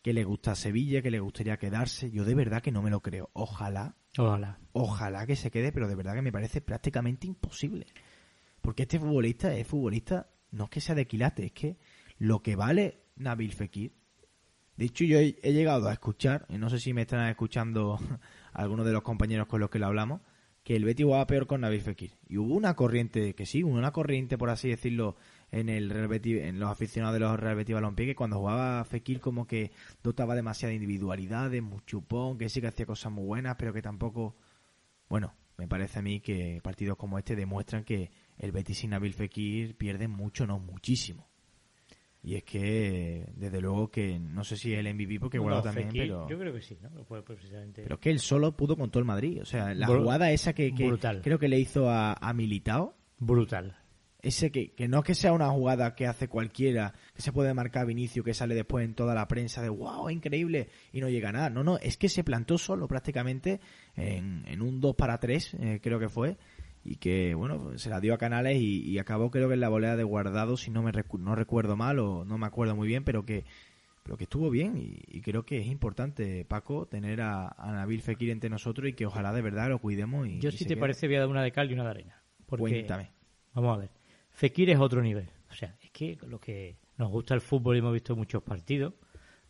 que 0.00 0.14
le 0.14 0.24
gusta 0.24 0.54
Sevilla, 0.54 1.02
que 1.02 1.10
le 1.10 1.20
gustaría 1.20 1.58
quedarse. 1.58 2.10
Yo 2.10 2.24
de 2.24 2.34
verdad 2.34 2.62
que 2.62 2.72
no 2.72 2.80
me 2.80 2.88
lo 2.88 3.00
creo. 3.02 3.28
Ojalá, 3.34 3.94
Ojalá. 4.16 4.58
ojalá 4.72 5.26
que 5.26 5.36
se 5.36 5.50
quede, 5.50 5.70
pero 5.70 5.86
de 5.86 5.96
verdad 5.96 6.14
que 6.14 6.22
me 6.22 6.32
parece 6.32 6.62
prácticamente 6.62 7.26
imposible. 7.26 7.84
Porque 8.60 8.82
este 8.82 8.98
futbolista 8.98 9.54
es 9.54 9.66
futbolista, 9.66 10.30
no 10.50 10.64
es 10.64 10.70
que 10.70 10.80
sea 10.80 10.94
de 10.94 11.06
quilate, 11.06 11.46
es 11.46 11.52
que 11.52 11.76
lo 12.18 12.42
que 12.42 12.56
vale 12.56 13.02
Nabil 13.16 13.52
Fekir. 13.52 13.92
De 14.76 14.84
hecho, 14.84 15.04
yo 15.04 15.18
he, 15.18 15.32
llegado 15.52 15.88
a 15.88 15.92
escuchar, 15.92 16.46
y 16.48 16.56
no 16.56 16.70
sé 16.70 16.78
si 16.78 16.92
me 16.92 17.02
están 17.02 17.28
escuchando 17.28 17.98
algunos 18.52 18.86
de 18.86 18.92
los 18.92 19.02
compañeros 19.02 19.48
con 19.48 19.60
los 19.60 19.70
que 19.70 19.78
lo 19.78 19.86
hablamos, 19.86 20.20
que 20.62 20.76
el 20.76 20.84
Betis 20.84 21.04
jugaba 21.04 21.26
peor 21.26 21.46
con 21.46 21.62
Nabil 21.62 21.80
Fekir. 21.80 22.12
Y 22.28 22.36
hubo 22.36 22.54
una 22.54 22.74
corriente, 22.74 23.34
que 23.34 23.46
sí, 23.46 23.64
hubo 23.64 23.74
una 23.74 23.90
corriente, 23.90 24.38
por 24.38 24.50
así 24.50 24.68
decirlo, 24.68 25.16
en 25.50 25.68
el 25.68 25.90
Real 25.90 26.08
Betis, 26.08 26.42
en 26.42 26.60
los 26.60 26.70
aficionados 26.70 27.14
de 27.14 27.20
los 27.20 27.40
Real 27.40 27.56
Betis 27.56 27.74
Balompié, 27.74 28.06
que 28.06 28.14
cuando 28.14 28.38
jugaba 28.38 28.84
Fekir 28.84 29.20
como 29.20 29.46
que 29.46 29.72
dotaba 30.02 30.34
demasiada 30.34 30.74
individualidad, 30.74 31.50
de 31.50 31.64
chupón, 31.86 32.38
que 32.38 32.48
sí 32.48 32.60
que 32.60 32.66
hacía 32.68 32.86
cosas 32.86 33.10
muy 33.10 33.24
buenas, 33.24 33.56
pero 33.56 33.72
que 33.72 33.82
tampoco... 33.82 34.36
Bueno, 35.08 35.34
me 35.56 35.66
parece 35.66 36.00
a 36.00 36.02
mí 36.02 36.20
que 36.20 36.60
partidos 36.62 36.96
como 36.96 37.18
este 37.18 37.34
demuestran 37.34 37.82
que 37.82 38.10
el 38.38 38.52
Betis 38.52 38.78
sin 38.78 38.90
Nabil 38.90 39.14
Fekir 39.14 39.76
pierde 39.76 40.08
mucho, 40.08 40.46
no 40.46 40.58
muchísimo. 40.58 41.26
Y 42.22 42.34
es 42.34 42.42
que, 42.44 43.32
desde 43.36 43.60
luego 43.60 43.90
que 43.90 44.18
no 44.18 44.42
sé 44.42 44.56
si 44.56 44.74
el 44.74 44.92
MVP 44.92 45.20
porque 45.20 45.38
No, 45.38 45.44
guardó 45.44 45.62
también, 45.62 45.86
Fekir, 45.88 46.02
pero... 46.02 46.28
Yo 46.28 46.38
creo 46.38 46.52
que 46.52 46.60
sí, 46.60 46.76
¿no? 46.82 46.90
Lo 46.90 47.04
puede 47.04 47.22
precisamente. 47.22 47.82
Pero 47.82 47.94
es 47.94 48.00
que 48.00 48.10
él 48.10 48.18
solo 48.18 48.56
pudo 48.56 48.76
con 48.76 48.90
todo 48.90 48.98
el 49.00 49.06
Madrid. 49.06 49.40
O 49.40 49.44
sea, 49.44 49.72
la 49.72 49.86
jugada 49.86 50.30
esa 50.32 50.52
que, 50.52 50.74
que 50.74 50.88
brutal. 50.88 51.22
creo 51.22 51.38
que 51.38 51.48
le 51.48 51.58
hizo 51.60 51.88
a, 51.88 52.14
a 52.14 52.32
Militao, 52.34 52.96
Brutal. 53.18 53.76
ese 54.20 54.50
que, 54.50 54.74
que 54.74 54.88
no 54.88 54.98
es 54.98 55.04
que 55.04 55.14
sea 55.14 55.32
una 55.32 55.48
jugada 55.50 55.94
que 55.94 56.06
hace 56.08 56.26
cualquiera, 56.28 56.92
que 57.14 57.22
se 57.22 57.32
puede 57.32 57.54
marcar 57.54 57.86
Vinicio, 57.86 58.24
que 58.24 58.34
sale 58.34 58.56
después 58.56 58.84
en 58.84 58.94
toda 58.94 59.14
la 59.14 59.28
prensa 59.28 59.62
de 59.62 59.68
wow, 59.68 60.10
increíble, 60.10 60.68
y 60.92 61.00
no 61.00 61.08
llega 61.08 61.28
a 61.28 61.32
nada. 61.32 61.50
No, 61.50 61.62
no, 61.62 61.78
es 61.78 61.96
que 61.96 62.08
se 62.08 62.24
plantó 62.24 62.58
solo 62.58 62.88
prácticamente 62.88 63.60
en, 63.94 64.44
en 64.46 64.60
un 64.60 64.80
2 64.80 64.96
para 64.96 65.18
3, 65.18 65.54
eh, 65.54 65.80
creo 65.80 66.00
que 66.00 66.08
fue, 66.08 66.36
y 66.92 66.96
que, 66.96 67.34
bueno, 67.34 67.76
se 67.78 67.90
la 67.90 68.00
dio 68.00 68.14
a 68.14 68.18
Canales 68.18 68.56
y, 68.60 68.82
y 68.88 68.98
acabó 68.98 69.30
creo 69.30 69.48
que 69.48 69.54
en 69.54 69.60
la 69.60 69.68
volea 69.68 69.96
de 69.96 70.04
guardado, 70.04 70.56
si 70.56 70.70
no 70.70 70.82
me 70.82 70.92
recu- 70.92 71.18
no 71.18 71.34
recuerdo 71.34 71.76
mal 71.76 71.98
o 71.98 72.24
no 72.24 72.38
me 72.38 72.46
acuerdo 72.46 72.74
muy 72.76 72.88
bien, 72.88 73.04
pero 73.04 73.24
que 73.24 73.44
pero 74.02 74.16
que 74.16 74.24
estuvo 74.24 74.48
bien 74.48 74.78
y, 74.78 75.02
y 75.06 75.20
creo 75.20 75.44
que 75.44 75.58
es 75.60 75.66
importante, 75.66 76.44
Paco, 76.46 76.86
tener 76.86 77.20
a, 77.20 77.48
a 77.58 77.72
Nabil 77.72 78.00
Fekir 78.00 78.30
entre 78.30 78.48
nosotros 78.48 78.88
y 78.88 78.94
que 78.94 79.04
ojalá 79.04 79.34
de 79.34 79.42
verdad 79.42 79.68
lo 79.68 79.80
cuidemos. 79.80 80.26
Y, 80.26 80.38
Yo, 80.38 80.48
y 80.48 80.52
si 80.52 80.64
te 80.64 80.70
quede. 80.74 80.80
parece, 80.80 81.06
voy 81.08 81.16
a 81.16 81.20
dar 81.20 81.28
una 81.28 81.42
de 81.42 81.52
cal 81.52 81.70
y 81.70 81.74
una 81.74 81.84
de 81.84 81.90
arena. 81.90 82.22
Porque, 82.46 82.62
Cuéntame. 82.70 83.10
Vamos 83.52 83.76
a 83.76 83.80
ver. 83.80 83.90
Fekir 84.30 84.70
es 84.70 84.78
otro 84.78 85.02
nivel. 85.02 85.28
O 85.50 85.54
sea, 85.54 85.76
es 85.82 85.90
que 85.90 86.16
lo 86.26 86.40
que 86.40 86.76
nos 86.96 87.10
gusta 87.10 87.34
el 87.34 87.42
fútbol 87.42 87.76
y 87.76 87.80
hemos 87.80 87.92
visto 87.92 88.16
muchos 88.16 88.42
partidos, 88.42 88.94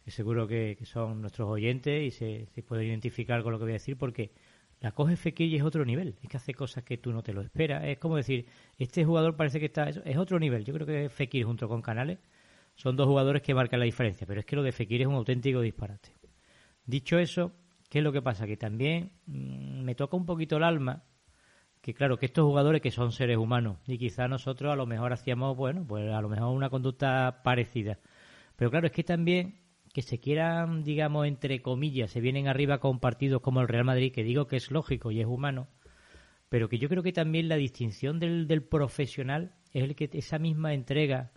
que 0.04 0.10
seguro 0.10 0.48
que, 0.48 0.74
que 0.76 0.86
son 0.86 1.20
nuestros 1.20 1.48
oyentes 1.48 2.02
y 2.02 2.10
se, 2.10 2.46
se 2.52 2.62
pueden 2.64 2.88
identificar 2.88 3.44
con 3.44 3.52
lo 3.52 3.58
que 3.58 3.64
voy 3.64 3.72
a 3.72 3.74
decir, 3.74 3.96
porque 3.96 4.32
la 4.80 4.92
coge 4.92 5.16
Fekir 5.16 5.48
y 5.48 5.56
es 5.56 5.62
otro 5.62 5.84
nivel. 5.84 6.16
Es 6.22 6.28
que 6.28 6.36
hace 6.36 6.54
cosas 6.54 6.84
que 6.84 6.98
tú 6.98 7.12
no 7.12 7.22
te 7.22 7.32
lo 7.32 7.40
esperas. 7.40 7.84
Es 7.84 7.98
como 7.98 8.16
decir, 8.16 8.46
este 8.78 9.04
jugador 9.04 9.36
parece 9.36 9.58
que 9.58 9.66
está. 9.66 9.88
Es, 9.88 10.16
otro 10.16 10.38
nivel. 10.38 10.64
Yo 10.64 10.74
creo 10.74 10.86
que 10.86 11.08
Fekir 11.08 11.44
junto 11.44 11.68
con 11.68 11.82
Canales 11.82 12.18
son 12.74 12.96
dos 12.96 13.06
jugadores 13.06 13.42
que 13.42 13.54
marcan 13.54 13.80
la 13.80 13.86
diferencia. 13.86 14.26
Pero 14.26 14.40
es 14.40 14.46
que 14.46 14.56
lo 14.56 14.62
de 14.62 14.72
Fekir 14.72 15.00
es 15.02 15.08
un 15.08 15.14
auténtico 15.14 15.60
disparate. 15.60 16.12
Dicho 16.86 17.18
eso, 17.18 17.52
¿qué 17.88 17.98
es 17.98 18.04
lo 18.04 18.12
que 18.12 18.22
pasa? 18.22 18.46
Que 18.46 18.56
también 18.56 19.12
mm, 19.26 19.82
me 19.82 19.94
toca 19.94 20.16
un 20.16 20.26
poquito 20.26 20.56
el 20.56 20.62
alma 20.62 21.04
que 21.80 21.94
claro, 21.94 22.18
que 22.18 22.26
estos 22.26 22.44
jugadores 22.44 22.82
que 22.82 22.90
son 22.90 23.12
seres 23.12 23.36
humanos 23.36 23.78
y 23.86 23.98
quizá 23.98 24.26
nosotros 24.26 24.72
a 24.72 24.76
lo 24.76 24.84
mejor 24.86 25.12
hacíamos, 25.12 25.56
bueno, 25.56 25.86
pues 25.86 26.12
a 26.12 26.20
lo 26.20 26.28
mejor 26.28 26.48
una 26.48 26.70
conducta 26.70 27.40
parecida. 27.44 27.98
Pero 28.56 28.70
claro, 28.70 28.86
es 28.86 28.92
que 28.92 29.04
también 29.04 29.60
que 29.98 30.02
se 30.02 30.20
quieran, 30.20 30.84
digamos, 30.84 31.26
entre 31.26 31.60
comillas, 31.60 32.12
se 32.12 32.20
vienen 32.20 32.46
arriba 32.46 32.78
con 32.78 33.00
partidos 33.00 33.42
como 33.42 33.60
el 33.60 33.66
Real 33.66 33.84
Madrid, 33.84 34.12
que 34.12 34.22
digo 34.22 34.46
que 34.46 34.54
es 34.54 34.70
lógico 34.70 35.10
y 35.10 35.20
es 35.20 35.26
humano, 35.26 35.66
pero 36.48 36.68
que 36.68 36.78
yo 36.78 36.88
creo 36.88 37.02
que 37.02 37.12
también 37.12 37.48
la 37.48 37.56
distinción 37.56 38.20
del, 38.20 38.46
del 38.46 38.62
profesional 38.62 39.56
es 39.72 39.82
el 39.82 39.96
que 39.96 40.08
esa 40.12 40.38
misma 40.38 40.72
entrega 40.72 41.32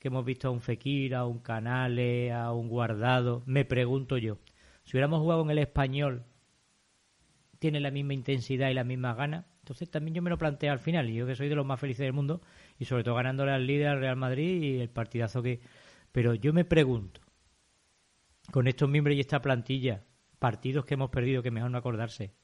que 0.00 0.08
hemos 0.08 0.24
visto 0.24 0.48
a 0.48 0.50
un 0.50 0.60
Fekir, 0.60 1.14
a 1.14 1.24
un 1.24 1.38
Canale, 1.38 2.32
a 2.32 2.50
un 2.50 2.68
Guardado, 2.68 3.44
me 3.46 3.64
pregunto 3.64 4.18
yo, 4.18 4.38
si 4.82 4.96
hubiéramos 4.96 5.20
jugado 5.20 5.44
en 5.44 5.50
el 5.50 5.58
español, 5.58 6.24
tiene 7.60 7.78
la 7.78 7.92
misma 7.92 8.14
intensidad 8.14 8.70
y 8.70 8.74
la 8.74 8.82
misma 8.82 9.14
gana. 9.14 9.46
Entonces 9.60 9.88
también 9.88 10.16
yo 10.16 10.22
me 10.22 10.30
lo 10.30 10.36
planteo 10.36 10.72
al 10.72 10.80
final, 10.80 11.08
y 11.08 11.14
yo 11.14 11.28
que 11.28 11.36
soy 11.36 11.48
de 11.48 11.54
los 11.54 11.64
más 11.64 11.78
felices 11.78 12.06
del 12.06 12.12
mundo, 12.12 12.40
y 12.76 12.86
sobre 12.86 13.04
todo 13.04 13.14
ganándole 13.14 13.52
al 13.52 13.68
líder, 13.68 13.86
al 13.86 14.00
Real 14.00 14.16
Madrid, 14.16 14.62
y 14.62 14.80
el 14.80 14.90
partidazo 14.90 15.44
que... 15.44 15.60
Pero 16.10 16.34
yo 16.34 16.52
me 16.52 16.64
pregunto, 16.64 17.20
con 18.50 18.66
estos 18.66 18.88
miembros 18.88 19.16
y 19.16 19.20
esta 19.20 19.40
plantilla, 19.40 20.04
partidos 20.38 20.84
que 20.84 20.94
hemos 20.94 21.10
perdido, 21.10 21.42
que 21.42 21.50
mejor 21.50 21.70
no 21.70 21.78
acordarse, 21.78 22.34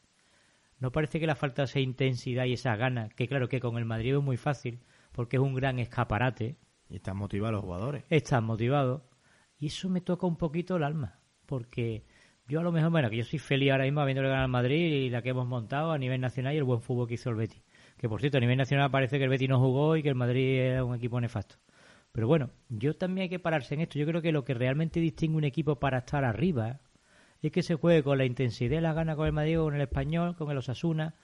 ¿no 0.79 0.93
parece 0.93 1.21
que 1.21 1.27
la 1.27 1.35
falta 1.35 1.65
esa 1.65 1.81
intensidad 1.81 2.45
y 2.45 2.53
esa 2.53 2.77
gana, 2.77 3.09
que 3.09 3.29
claro 3.29 3.49
que 3.49 3.61
con 3.61 3.77
el 3.79 3.85
Madrid 3.85 4.17
es 4.17 4.23
muy 4.23 4.37
fácil, 4.37 4.81
porque 5.13 5.37
es 5.37 5.43
un 5.43 5.55
gran 5.55 5.79
escaparate, 5.79 6.57
Y 6.89 6.97
están 6.97 7.17
motivados 7.17 7.55
los 7.55 7.63
jugadores. 7.63 8.05
estás 8.11 8.43
motivado, 8.43 9.09
y 9.59 9.67
eso 9.67 9.89
me 9.89 10.01
toca 10.01 10.27
un 10.27 10.37
poquito 10.37 10.77
el 10.77 10.85
alma, 10.85 11.21
porque 11.47 12.05
yo 12.49 12.61
a 12.61 12.63
lo 12.63 12.71
mejor, 12.71 12.91
bueno, 12.91 13.11
que 13.11 13.17
yo 13.17 13.25
soy 13.25 13.41
feliz 13.41 13.73
ahora 13.73 13.85
mismo 13.85 14.01
habiéndole 14.01 14.29
ganado 14.29 14.45
al 14.45 14.51
Madrid 14.51 15.07
y 15.07 15.11
la 15.11 15.21
que 15.23 15.31
hemos 15.31 15.49
montado 15.49 15.91
a 15.91 15.99
nivel 15.99 16.21
nacional 16.21 16.55
y 16.55 16.59
el 16.59 16.65
buen 16.65 16.81
fútbol 16.81 17.09
que 17.09 17.15
hizo 17.15 17.31
el 17.31 17.37
Betis. 17.37 17.63
Que 17.97 18.09
por 18.09 18.21
cierto, 18.21 18.39
a 18.39 18.41
nivel 18.41 18.57
nacional 18.57 18.91
parece 18.91 19.19
que 19.19 19.25
el 19.25 19.31
Betis 19.31 19.49
no 19.49 19.59
jugó 19.59 19.97
y 19.97 20.03
que 20.03 20.11
el 20.11 20.15
Madrid 20.15 20.61
era 20.61 20.85
un 20.85 20.95
equipo 20.95 21.21
nefasto. 21.21 21.57
Pero 22.17 22.29
bueno, 22.29 22.49
yo 22.71 22.97
también 22.97 23.25
hay 23.25 23.29
que 23.29 23.39
pararse 23.39 23.75
en 23.75 23.83
esto. 23.83 23.99
Yo 23.99 24.07
creo 24.07 24.23
que 24.23 24.33
lo 24.33 24.43
que 24.43 24.55
realmente 24.55 25.01
distingue 25.01 25.37
un 25.37 25.45
equipo 25.45 25.79
para 25.79 25.99
estar 25.99 26.25
arriba 26.25 26.81
es 27.43 27.53
que 27.53 27.63
se 27.63 27.75
juegue 27.75 28.03
con 28.03 28.17
la 28.17 28.25
intensidad 28.25 28.79
y 28.79 28.81
la 28.81 28.95
gana 28.95 29.17
con 29.17 29.27
el 29.27 29.35
Madrid, 29.35 29.59
con 29.59 29.75
el 29.75 29.83
Español, 29.83 30.35
con 30.35 30.51
el 30.51 30.57
Osasuna, 30.57 31.15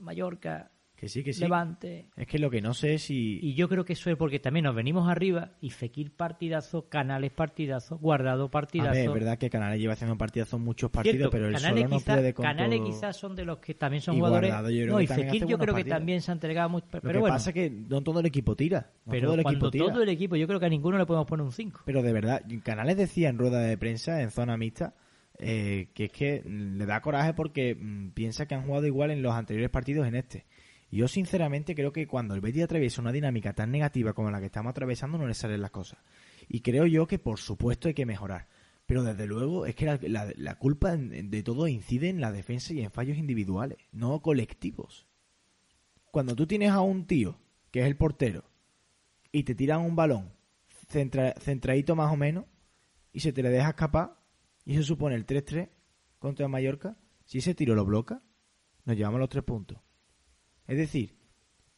Mallorca, 0.00 0.72
Que 1.02 1.08
sí, 1.08 1.24
que 1.24 1.32
sí. 1.32 1.40
Levante. 1.40 2.06
Es 2.16 2.28
que 2.28 2.38
lo 2.38 2.48
que 2.48 2.60
no 2.62 2.74
sé 2.74 2.94
es 2.94 3.02
si... 3.02 3.40
Y 3.42 3.54
yo 3.54 3.68
creo 3.68 3.84
que 3.84 3.94
eso 3.94 4.08
es 4.08 4.16
porque 4.16 4.38
también 4.38 4.62
nos 4.62 4.76
venimos 4.76 5.08
arriba 5.10 5.50
y 5.60 5.70
Fekir 5.70 6.12
partidazo, 6.12 6.88
Canales 6.88 7.32
partidazo, 7.32 7.98
Guardado 7.98 8.44
A 8.44 8.50
partidazo. 8.52 8.92
ver, 8.92 9.06
es 9.08 9.12
verdad 9.12 9.36
que 9.36 9.50
Canales 9.50 9.80
lleva 9.80 9.94
haciendo 9.94 10.16
partidazos 10.16 10.60
muchos 10.60 10.92
partidos, 10.92 11.16
Cierto, 11.16 11.30
pero 11.32 11.48
él 11.48 11.54
Canales 11.54 11.80
solo 11.82 11.90
no 11.90 11.98
quizá- 11.98 12.14
puede 12.14 12.34
con 12.34 12.44
Canales 12.44 12.78
todo. 12.78 12.86
quizás 12.86 13.16
son 13.16 13.34
de 13.34 13.44
los 13.44 13.58
que 13.58 13.74
también 13.74 14.00
son 14.00 14.14
Y 14.14 14.18
jugadores. 14.18 14.50
Guardado 14.50 14.70
yo 14.70 14.82
creo 14.82 14.92
no, 14.92 14.98
que 14.98 15.04
y 15.04 15.06
Fekir 15.08 15.46
yo 15.48 15.58
creo 15.58 15.74
que 15.74 15.84
también 15.84 16.20
se 16.22 16.30
ha 16.30 16.34
entregado 16.34 16.68
mucho. 16.68 16.86
Lo 16.92 17.00
Pero 17.00 17.12
que 17.14 17.18
bueno, 17.18 17.34
pasa 17.34 17.50
es 17.50 17.54
que 17.54 17.68
no 17.70 18.00
todo 18.02 18.20
el 18.20 18.26
equipo 18.26 18.54
tira. 18.54 18.92
no 19.04 19.10
pero 19.10 19.26
todo 19.26 19.34
el 19.38 19.42
cuando 19.42 19.58
equipo 19.58 19.70
tira. 19.72 19.86
todo 19.92 20.02
el 20.04 20.08
equipo, 20.08 20.36
yo 20.36 20.46
creo 20.46 20.60
que 20.60 20.66
a 20.66 20.68
ninguno 20.68 20.98
le 20.98 21.06
podemos 21.06 21.26
poner 21.26 21.44
un 21.44 21.50
5. 21.50 21.80
Pero 21.84 22.02
de 22.02 22.12
verdad, 22.12 22.42
Canales 22.62 22.96
decía 22.96 23.28
en 23.28 23.38
rueda 23.38 23.58
de 23.58 23.76
prensa, 23.76 24.22
en 24.22 24.30
zona 24.30 24.56
mixta, 24.56 24.94
eh, 25.40 25.88
que 25.94 26.04
es 26.04 26.12
que 26.12 26.44
le 26.46 26.86
da 26.86 27.00
coraje 27.00 27.34
porque 27.34 27.74
mm, 27.74 28.10
piensa 28.10 28.46
que 28.46 28.54
han 28.54 28.62
jugado 28.66 28.86
igual 28.86 29.10
en 29.10 29.20
los 29.20 29.34
anteriores 29.34 29.68
partidos 29.70 30.06
en 30.06 30.14
este. 30.14 30.44
Yo 30.92 31.08
sinceramente 31.08 31.74
creo 31.74 31.90
que 31.90 32.06
cuando 32.06 32.34
el 32.34 32.42
Betis 32.42 32.64
atraviesa 32.64 33.00
una 33.00 33.12
dinámica 33.12 33.54
tan 33.54 33.70
negativa 33.70 34.12
como 34.12 34.30
la 34.30 34.40
que 34.40 34.46
estamos 34.46 34.70
atravesando 34.70 35.16
no 35.16 35.26
le 35.26 35.32
salen 35.32 35.62
las 35.62 35.70
cosas. 35.70 35.98
Y 36.48 36.60
creo 36.60 36.86
yo 36.86 37.06
que 37.06 37.18
por 37.18 37.38
supuesto 37.38 37.88
hay 37.88 37.94
que 37.94 38.04
mejorar. 38.04 38.46
Pero 38.84 39.02
desde 39.02 39.26
luego 39.26 39.64
es 39.64 39.74
que 39.74 39.86
la, 39.86 40.54
culpa 40.56 40.94
de 40.96 41.42
todo 41.42 41.66
incide 41.66 42.10
en 42.10 42.20
la 42.20 42.30
defensa 42.30 42.74
y 42.74 42.82
en 42.82 42.90
fallos 42.90 43.16
individuales, 43.16 43.78
no 43.92 44.20
colectivos. 44.20 45.06
Cuando 46.10 46.36
tú 46.36 46.46
tienes 46.46 46.70
a 46.70 46.80
un 46.82 47.06
tío, 47.06 47.38
que 47.70 47.80
es 47.80 47.86
el 47.86 47.96
portero, 47.96 48.44
y 49.30 49.44
te 49.44 49.54
tiran 49.54 49.80
un 49.80 49.96
balón 49.96 50.30
centra- 50.90 51.34
centradito 51.40 51.96
más 51.96 52.12
o 52.12 52.16
menos, 52.16 52.44
y 53.14 53.20
se 53.20 53.32
te 53.32 53.42
le 53.42 53.48
deja 53.48 53.70
escapar, 53.70 54.18
y 54.66 54.74
eso 54.74 54.82
supone 54.82 55.14
el 55.14 55.24
3-3 55.24 55.70
contra 56.18 56.48
Mallorca, 56.48 56.98
si 57.24 57.38
ese 57.38 57.54
tiro 57.54 57.74
lo 57.74 57.86
bloca, 57.86 58.20
nos 58.84 58.96
llevamos 58.96 59.20
los 59.20 59.30
tres 59.30 59.44
puntos. 59.44 59.78
Es 60.66 60.76
decir, 60.78 61.16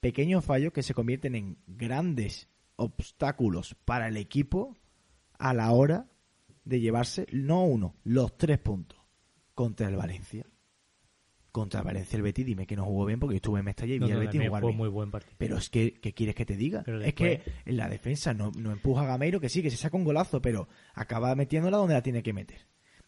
pequeños 0.01 0.45
fallos 0.45 0.73
que 0.73 0.83
se 0.83 0.95
convierten 0.95 1.35
en 1.35 1.59
grandes 1.67 2.49
obstáculos 2.77 3.77
para 3.85 4.09
el 4.09 4.17
equipo 4.17 4.77
a 5.39 5.55
la 5.55 5.73
hora 5.73 6.07
de 6.65 6.81
llevarse, 6.81 7.27
no 7.33 7.65
uno, 7.65 7.97
los 8.05 8.37
tres 8.37 8.59
puntos 8.59 8.99
contra 9.55 9.89
el 9.89 9.97
Valencia. 9.97 10.47
Contra 11.53 11.83
Valencia 11.83 12.17
el 12.17 12.23
Betis, 12.23 12.45
dime 12.45 12.67
que 12.67 12.75
no 12.75 12.85
jugó 12.85 13.07
bien 13.07 13.21
porque 13.21 13.35
yo 13.35 13.37
estuve 13.37 13.61
en 13.61 13.67
Mestalla 13.67 13.95
y 13.95 13.99
No, 14.01 14.07
vi 14.07 14.13
al 14.13 14.19
no, 14.19 14.21
Betis 14.23 14.33
también 14.33 14.51
jugar 14.51 14.61
fue 14.63 14.71
bien. 14.71 14.79
muy 14.79 14.89
buen 14.89 15.11
partido. 15.13 15.35
Pero 15.39 15.57
es 15.57 15.71
que, 15.71 15.93
¿qué 15.95 16.13
quieres 16.13 16.35
que 16.35 16.45
te 16.45 16.57
diga? 16.57 16.85
Es 17.05 17.15
que 17.15 17.43
en 17.65 17.77
la 17.77 17.89
defensa 17.89 18.35
no, 18.35 18.51
no 18.59 18.73
empuja 18.73 19.03
a 19.03 19.07
Gameiro, 19.07 19.41
que 19.41 19.49
sí, 19.49 19.63
que 19.63 19.71
se 19.71 19.77
saca 19.77 19.97
un 19.97 20.03
golazo, 20.05 20.43
pero 20.43 20.69
acaba 20.95 21.35
metiéndola 21.37 21.77
donde 21.77 21.95
la 21.95 22.03
tiene 22.03 22.25
que 22.25 22.33
meter. 22.33 22.67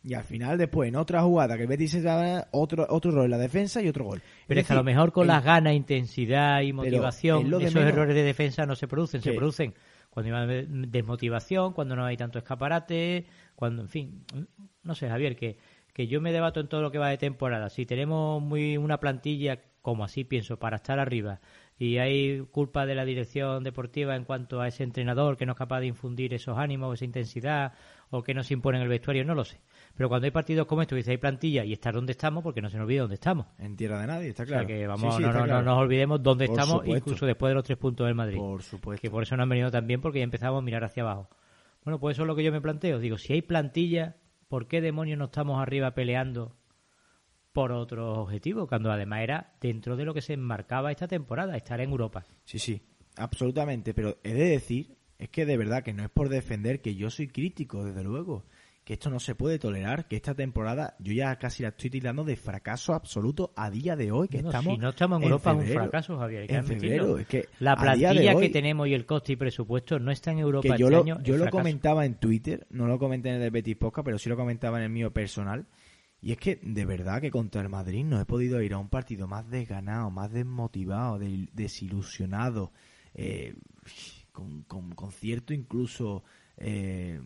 Y 0.08 0.14
al 0.14 0.22
final, 0.22 0.56
después, 0.56 0.88
en 0.88 0.94
otra 0.94 1.22
jugada, 1.22 1.56
que 1.56 1.62
el 1.62 1.68
Betis 1.68 1.90
se 1.90 2.00
da 2.00 2.46
otro, 2.52 2.86
otro 2.88 3.10
error 3.10 3.24
en 3.24 3.30
la 3.32 3.38
defensa 3.38 3.82
y 3.82 3.88
otro 3.88 4.04
gol. 4.04 4.22
Pero 4.46 4.60
es 4.60 4.66
que 4.68 4.72
a 4.72 4.76
lo 4.76 4.84
mejor 4.84 5.10
con 5.10 5.22
el- 5.22 5.28
las 5.28 5.42
ganas, 5.42 5.74
intensidad 5.74 6.60
y 6.60 6.72
motivación, 6.72 7.46
esos 7.60 7.74
menos. 7.74 7.92
errores 7.92 8.14
de 8.14 8.22
defensa 8.22 8.64
no 8.66 8.76
se 8.76 8.86
producen. 8.86 9.20
Se 9.20 9.32
producen 9.32 9.74
cuando 10.10 10.36
hay 10.36 10.64
desmotivación, 10.68 11.72
cuando 11.72 11.96
no 11.96 12.04
hay 12.04 12.16
tanto 12.16 12.38
escaparate, 12.38 13.26
cuando, 13.56 13.82
en 13.82 13.88
fin, 13.88 14.24
no 14.84 14.94
sé, 14.94 15.08
Javier, 15.08 15.34
que, 15.34 15.58
que 15.92 16.06
yo 16.06 16.20
me 16.20 16.32
debato 16.32 16.60
en 16.60 16.68
todo 16.68 16.82
lo 16.82 16.90
que 16.92 16.98
va 16.98 17.08
de 17.08 17.18
temporada. 17.18 17.68
Si 17.68 17.84
tenemos 17.84 18.40
muy 18.40 18.76
una 18.76 19.00
plantilla, 19.00 19.60
como 19.82 20.04
así 20.04 20.22
pienso, 20.24 20.58
para 20.58 20.76
estar 20.76 20.98
arriba, 21.00 21.40
y 21.78 21.98
hay 21.98 22.40
culpa 22.50 22.86
de 22.86 22.94
la 22.94 23.04
dirección 23.04 23.62
deportiva 23.64 24.16
en 24.16 24.24
cuanto 24.24 24.60
a 24.60 24.68
ese 24.68 24.82
entrenador 24.84 25.36
que 25.36 25.46
no 25.46 25.52
es 25.52 25.58
capaz 25.58 25.80
de 25.80 25.86
infundir 25.86 26.32
esos 26.32 26.56
ánimos, 26.58 26.94
esa 26.94 27.04
intensidad, 27.04 27.72
o 28.10 28.22
que 28.22 28.34
nos 28.34 28.50
impone 28.50 28.78
en 28.78 28.84
el 28.84 28.88
vestuario, 28.88 29.24
no 29.24 29.34
lo 29.34 29.44
sé. 29.44 29.58
Pero 29.96 30.08
cuando 30.10 30.26
hay 30.26 30.30
partidos 30.30 30.66
como 30.66 30.82
estos, 30.82 30.96
dice 30.96 31.12
hay 31.12 31.16
plantilla 31.16 31.64
y 31.64 31.72
estar 31.72 31.94
donde 31.94 32.12
estamos, 32.12 32.42
porque 32.44 32.60
no 32.60 32.68
se 32.68 32.76
nos 32.76 32.84
olvide 32.84 32.98
dónde 33.00 33.14
estamos. 33.14 33.46
En 33.58 33.76
tierra 33.76 34.00
de 34.00 34.06
nadie, 34.06 34.28
está 34.28 34.42
O 34.42 34.46
claro. 34.46 34.66
sea 34.66 34.76
que 34.76 34.82
Sí, 34.82 34.86
vamos, 34.86 35.16
sí, 35.16 35.22
no, 35.22 35.28
no- 35.28 35.44
claro. 35.44 35.52
no 35.54 35.62
nos 35.62 35.78
olvidemos 35.78 36.22
dónde 36.22 36.46
Por 36.46 36.54
estamos, 36.58 36.80
supuesto. 36.80 36.96
incluso 37.10 37.26
después 37.26 37.50
de 37.50 37.54
los 37.54 37.64
tres 37.64 37.78
puntos 37.78 38.06
del 38.06 38.14
Madrid. 38.14 38.36
Por 38.36 38.62
supuesto. 38.62 39.00
Que 39.00 39.10
por 39.10 39.22
eso 39.22 39.36
nos 39.36 39.44
han 39.44 39.48
venido 39.48 39.70
también, 39.70 40.00
porque 40.02 40.18
ya 40.18 40.24
empezamos 40.24 40.58
a 40.58 40.62
mirar 40.62 40.84
hacia 40.84 41.02
abajo. 41.02 41.30
Bueno, 41.84 41.98
pues 41.98 42.14
eso 42.16 42.22
es 42.24 42.26
lo 42.26 42.36
que 42.36 42.44
yo 42.44 42.52
me 42.52 42.60
planteo. 42.60 42.98
Digo, 42.98 43.16
si 43.16 43.32
hay 43.32 43.40
plantilla, 43.42 44.16
¿por 44.48 44.68
qué 44.68 44.80
demonios 44.82 45.18
no 45.18 45.26
estamos 45.26 45.60
arriba 45.62 45.92
peleando 45.94 46.56
por 47.52 47.72
otro 47.72 48.20
objetivo? 48.20 48.66
Cuando 48.66 48.90
además 48.92 49.20
era 49.22 49.54
dentro 49.60 49.96
de 49.96 50.04
lo 50.04 50.12
que 50.12 50.20
se 50.20 50.34
enmarcaba 50.34 50.90
esta 50.90 51.08
temporada, 51.08 51.56
estar 51.56 51.80
en 51.80 51.90
Europa. 51.90 52.24
Sí, 52.44 52.58
sí, 52.58 52.82
absolutamente. 53.16 53.94
Pero 53.94 54.18
he 54.24 54.34
de 54.34 54.44
decir, 54.50 54.96
es 55.18 55.30
que 55.30 55.46
de 55.46 55.56
verdad 55.56 55.82
que 55.82 55.94
no 55.94 56.02
es 56.02 56.10
por 56.10 56.28
defender, 56.28 56.82
que 56.82 56.94
yo 56.96 57.08
soy 57.08 57.28
crítico, 57.28 57.84
desde 57.84 58.04
luego. 58.04 58.44
Que 58.86 58.92
esto 58.92 59.10
no 59.10 59.18
se 59.18 59.34
puede 59.34 59.58
tolerar, 59.58 60.06
que 60.06 60.14
esta 60.14 60.32
temporada 60.32 60.94
yo 61.00 61.12
ya 61.12 61.34
casi 61.40 61.64
la 61.64 61.70
estoy 61.70 61.90
tirando 61.90 62.22
de 62.22 62.36
fracaso 62.36 62.94
absoluto 62.94 63.52
a 63.56 63.68
día 63.68 63.96
de 63.96 64.12
hoy, 64.12 64.28
que 64.28 64.40
No, 64.40 64.50
estamos 64.50 64.74
si 64.76 64.80
no 64.80 64.90
estamos 64.90 65.18
en 65.18 65.24
Europa 65.24 65.50
es 65.50 65.56
un 65.56 65.62
febrero. 65.62 65.82
fracaso, 65.82 66.18
Javier. 66.18 66.40
hay 66.42 66.46
que 66.46 66.54
En 66.54 66.64
febrero, 66.66 67.18
es 67.18 67.26
que 67.26 67.48
La 67.58 67.74
plantilla 67.74 68.36
hoy- 68.36 68.42
que 68.46 68.48
tenemos 68.52 68.86
y 68.86 68.94
el 68.94 69.04
coste 69.04 69.32
y 69.32 69.36
presupuesto 69.36 69.98
no 69.98 70.12
está 70.12 70.30
en 70.30 70.38
Europa 70.38 70.62
que 70.62 70.68
este 70.68 70.80
yo 70.80 70.88
lo, 70.90 71.00
año. 71.02 71.16
yo 71.24 71.32
lo 71.34 71.42
fracaso. 71.42 71.58
comentaba 71.58 72.06
en 72.06 72.14
Twitter, 72.14 72.64
no 72.70 72.86
lo 72.86 72.96
comenté 73.00 73.28
en 73.30 73.34
el 73.34 73.40
de 73.40 73.50
Betis 73.50 73.74
Podcast, 73.76 74.04
pero 74.04 74.18
sí 74.18 74.28
lo 74.28 74.36
comentaba 74.36 74.78
en 74.78 74.84
el 74.84 74.90
mío 74.90 75.12
personal. 75.12 75.66
Y 76.20 76.30
es 76.30 76.38
que 76.38 76.60
de 76.62 76.84
verdad 76.84 77.20
que 77.20 77.32
contra 77.32 77.62
el 77.62 77.68
Madrid 77.68 78.04
no 78.04 78.20
he 78.20 78.24
podido 78.24 78.62
ir 78.62 78.72
a 78.72 78.78
un 78.78 78.88
partido 78.88 79.26
más 79.26 79.50
desganado, 79.50 80.10
más 80.12 80.30
desmotivado, 80.30 81.18
de- 81.18 81.48
desilusionado, 81.52 82.72
eh, 83.14 83.56
con, 84.30 84.62
con- 84.62 84.92
con 84.92 85.10
cierto 85.10 85.52
incluso, 85.52 86.22
eh, 86.56 87.20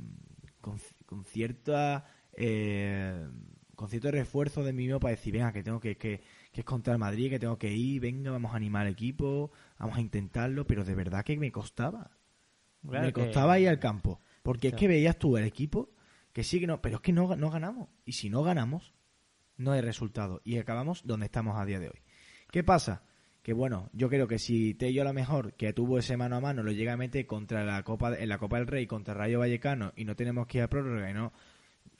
con, 0.63 0.79
con 1.11 1.25
cierta, 1.25 2.07
eh, 2.33 3.29
con 3.75 3.89
cierto 3.89 4.11
refuerzo 4.11 4.63
de 4.65 4.73
mí 4.73 4.85
mismo 4.85 5.01
para 5.01 5.11
decir, 5.11 5.33
venga, 5.35 5.53
que 5.53 5.63
tengo 5.63 5.81
que, 5.81 5.97
que, 5.99 6.23
que 6.53 6.61
es 6.61 6.65
contra 6.65 6.93
el 6.93 6.99
Madrid, 6.99 7.29
que 7.31 7.39
tengo 7.39 7.59
que 7.59 7.71
ir, 7.73 8.01
venga, 8.01 8.31
vamos 8.31 8.53
a 8.53 8.57
animar 8.57 8.87
al 8.87 8.93
equipo, 8.93 9.51
vamos 9.79 9.97
a 9.99 10.01
intentarlo, 10.01 10.67
pero 10.67 10.85
de 10.85 10.95
verdad 10.95 11.25
que 11.25 11.37
me 11.37 11.51
costaba 11.53 12.11
Claro 12.89 13.07
me 13.07 13.13
que- 13.13 13.25
costaba 13.25 13.59
ir 13.59 13.69
al 13.69 13.79
campo. 13.79 14.21
Porque 14.43 14.69
es 14.69 14.75
que 14.75 14.89
veías 14.89 15.19
tú 15.19 15.37
el 15.37 15.45
equipo 15.45 15.91
que 16.33 16.45
sí 16.45 16.61
que 16.61 16.67
no, 16.67 16.81
pero 16.81 16.97
es 16.97 17.03
que 17.03 17.13
no, 17.13 17.37
no 17.37 17.51
ganamos. 17.51 17.89
Y 18.07 18.13
si 18.13 18.31
no 18.31 18.43
ganamos, 18.43 18.95
no 19.59 19.73
hay 19.73 19.81
resultado. 19.83 20.41
Y 20.45 20.57
acabamos 20.59 21.05
donde 21.05 21.27
estamos 21.27 21.59
a 21.59 21.65
día 21.67 21.79
de 21.81 21.89
hoy. 21.89 22.01
¿Qué 22.51 22.63
pasa? 22.65 23.03
Que 23.43 23.53
bueno, 23.55 23.89
yo 23.95 24.09
creo 24.11 24.29
que 24.29 24.39
si 24.39 24.75
Tello 24.75 25.03
a 25.03 25.07
lo 25.07 25.13
mejor 25.15 25.55
que 25.55 25.73
tuvo 25.73 25.99
ese 25.99 26.17
mano 26.17 26.37
a 26.37 26.41
mano 26.41 26.63
lo 26.63 26.73
llega 26.73 26.93
a 26.93 26.97
meter 26.99 27.27
contra 27.27 27.65
la 27.65 27.83
Copa 27.83 28.15
en 28.19 28.29
la 28.29 28.39
Copa 28.39 28.59
del 28.59 28.67
Rey 28.67 28.87
contra 28.87 29.15
Rayo 29.15 29.39
Vallecano 29.39 29.93
y 29.97 30.05
no 30.05 30.15
tenemos 30.15 30.47
que 30.47 30.59
ir 30.59 30.65
a 30.65 30.69
prórroga 30.69 31.11
y 31.11 31.15
no 31.15 31.33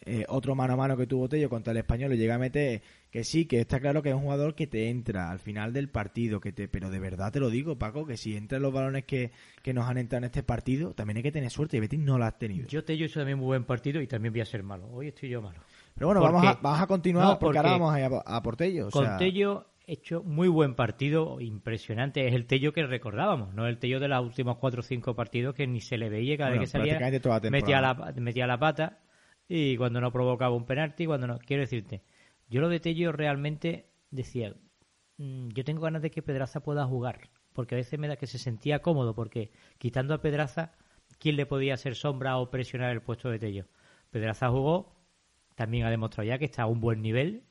eh, 0.07 0.25
otro 0.29 0.55
mano 0.55 0.75
a 0.75 0.77
mano 0.77 0.97
que 0.97 1.07
tuvo 1.07 1.29
Tello 1.29 1.49
contra 1.51 1.73
el 1.73 1.77
español 1.79 2.11
lo 2.11 2.17
llega 2.17 2.35
a 2.35 2.39
meter 2.39 2.83
que 3.11 3.25
sí, 3.25 3.45
que 3.47 3.61
está 3.61 3.81
claro 3.81 4.03
que 4.03 4.11
es 4.11 4.15
un 4.15 4.23
jugador 4.23 4.55
que 4.55 4.67
te 4.67 4.89
entra 4.89 5.31
al 5.31 5.39
final 5.41 5.73
del 5.73 5.89
partido, 5.89 6.41
que 6.41 6.53
te, 6.53 6.69
pero 6.69 6.91
de 6.91 7.01
verdad 7.01 7.33
te 7.33 7.41
lo 7.41 7.51
digo, 7.51 7.77
Paco, 7.77 8.07
que 8.07 8.17
si 8.17 8.37
entran 8.37 8.63
los 8.63 8.73
balones 8.73 9.05
que, 9.05 9.31
que 9.63 9.75
nos 9.75 9.89
han 9.89 9.99
entrado 9.99 10.21
en 10.21 10.25
este 10.27 10.43
partido, 10.43 10.95
también 10.95 11.17
hay 11.19 11.23
que 11.23 11.33
tener 11.33 11.51
suerte 11.51 11.77
y 11.77 11.81
Betis 11.81 11.99
no 12.01 12.19
la 12.19 12.29
has 12.29 12.39
tenido. 12.39 12.67
Yo 12.69 12.85
te 12.85 12.93
he 12.95 13.05
hecho 13.05 13.19
también 13.21 13.39
muy 13.39 13.47
buen 13.47 13.65
partido 13.65 14.01
y 14.01 14.07
también 14.07 14.33
voy 14.33 14.43
a 14.43 14.47
ser 14.47 14.63
malo. 14.63 14.87
Hoy 14.93 15.09
estoy 15.09 15.29
yo 15.31 15.43
malo. 15.43 15.59
pero 15.95 16.07
bueno, 16.07 16.21
porque- 16.21 16.35
vamos 16.37 16.57
a, 16.57 16.61
vamos 16.63 16.81
a 16.81 16.87
continuar 16.87 17.27
No, 17.27 17.39
porque, 17.39 17.59
ahora 17.59 17.71
vamos 17.73 17.95
a, 17.95 18.07
a, 18.31 18.37
a 18.37 18.43
por 18.43 18.57
Tello. 18.57 18.89
o 18.89 18.91
Con 18.91 19.05
sea, 19.05 19.17
Tello 19.19 19.67
hecho 19.93 20.23
muy 20.23 20.49
buen 20.49 20.75
partido, 20.75 21.41
impresionante. 21.41 22.27
Es 22.27 22.35
el 22.35 22.47
Tello 22.47 22.73
que 22.73 22.87
recordábamos, 22.87 23.55
no 23.55 23.67
el 23.67 23.79
Tello 23.79 24.01
de 24.01 24.09
los 24.09 24.25
últimos 24.25 24.59
cuatro 24.59 24.81
o 24.81 24.83
cinco 24.83 25.15
partidos 25.15 25.55
que 25.55 25.67
ni 25.67 25.81
se 25.81 25.99
le 25.99 26.09
veía 26.09 26.37
cada 26.37 26.51
Bueno, 26.51 26.63
vez 26.63 26.71
que 26.71 26.73
salía. 26.73 26.99
prácticamente 26.99 27.21
toda 27.21 27.41
la 27.41 27.51
metía, 27.51 27.81
la, 27.81 28.13
metía 28.17 28.47
la 28.47 28.59
pata 28.59 29.01
y 29.49 29.77
cuando 29.77 30.01
no 30.01 30.13
provocaba 30.13 30.55
un 30.55 30.65
penalti, 30.67 31.07
cuando 31.07 31.27
no. 31.27 31.39
Quiero 31.39 31.63
decirte, 31.63 32.03
yo 32.49 32.61
lo 32.61 32.69
de 32.69 32.81
Tello 32.81 33.13
realmente 33.13 33.91
decía, 34.11 34.55
mm, 35.19 35.49
yo 35.49 35.65
tengo 35.65 35.83
ganas 35.83 36.03
de 36.03 36.11
que 36.11 36.23
Pedraza 36.23 36.61
pueda 36.61 36.87
jugar, 36.87 37.31
porque 37.53 37.75
a 37.75 37.79
veces 37.79 37.99
me 37.99 38.09
da 38.09 38.17
que 38.17 38.27
se 38.27 38.39
sentía 38.39 38.81
cómodo, 38.83 39.15
porque 39.15 39.51
quitando 39.79 40.15
a 40.15 40.21
Pedraza, 40.23 40.73
¿quién 41.19 41.37
le 41.37 41.47
podía 41.47 41.75
hacer 41.75 41.95
sombra 41.97 42.39
o 42.39 42.51
presionar 42.51 42.93
el 42.93 43.03
puesto 43.03 43.29
de 43.31 43.39
Tello? 43.39 43.67
Pedraza 44.11 44.49
jugó, 44.51 44.95
también 45.57 45.85
ha 45.85 45.91
demostrado 45.91 46.29
ya 46.29 46.39
que 46.39 46.45
está 46.45 46.63
a 46.63 46.67
un 46.67 46.81
buen 46.81 47.03
nivel. 47.03 47.45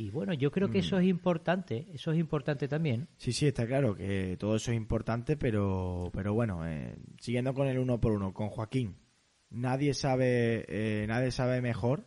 Y 0.00 0.08
bueno, 0.10 0.32
yo 0.32 0.50
creo 0.50 0.70
que 0.70 0.78
eso 0.78 0.96
Mm. 0.96 1.00
es 1.00 1.04
importante, 1.08 1.86
eso 1.92 2.10
es 2.10 2.18
importante 2.18 2.68
también. 2.68 3.06
Sí, 3.18 3.34
sí, 3.34 3.46
está 3.46 3.66
claro 3.66 3.94
que 3.94 4.34
todo 4.38 4.56
eso 4.56 4.70
es 4.70 4.76
importante, 4.78 5.36
pero, 5.36 6.08
pero 6.14 6.32
bueno, 6.32 6.66
eh, 6.66 6.96
siguiendo 7.18 7.52
con 7.52 7.66
el 7.68 7.78
uno 7.78 8.00
por 8.00 8.12
uno, 8.12 8.32
con 8.32 8.48
Joaquín, 8.48 8.96
nadie 9.50 9.92
sabe, 9.92 10.64
eh, 10.68 11.04
nadie 11.06 11.30
sabe 11.30 11.60
mejor 11.60 12.06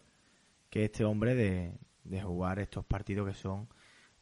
que 0.72 0.86
este 0.86 1.06
hombre 1.06 1.36
de, 1.36 1.74
de 2.04 2.20
jugar 2.24 2.58
estos 2.58 2.84
partidos 2.84 3.28
que 3.28 3.36
son 3.36 3.68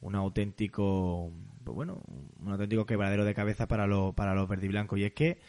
un 0.01 0.15
auténtico, 0.15 1.31
pues 1.63 1.73
bueno, 1.73 2.03
un 2.41 2.51
auténtico 2.51 2.85
quebradero 2.85 3.23
de 3.23 3.33
cabeza 3.33 3.69
para 3.69 3.87
los, 3.87 4.13
para 4.15 4.35
los 4.35 4.49
verdiblancos. 4.49 4.99
Y 4.99 5.05
es 5.05 5.13
que 5.13 5.39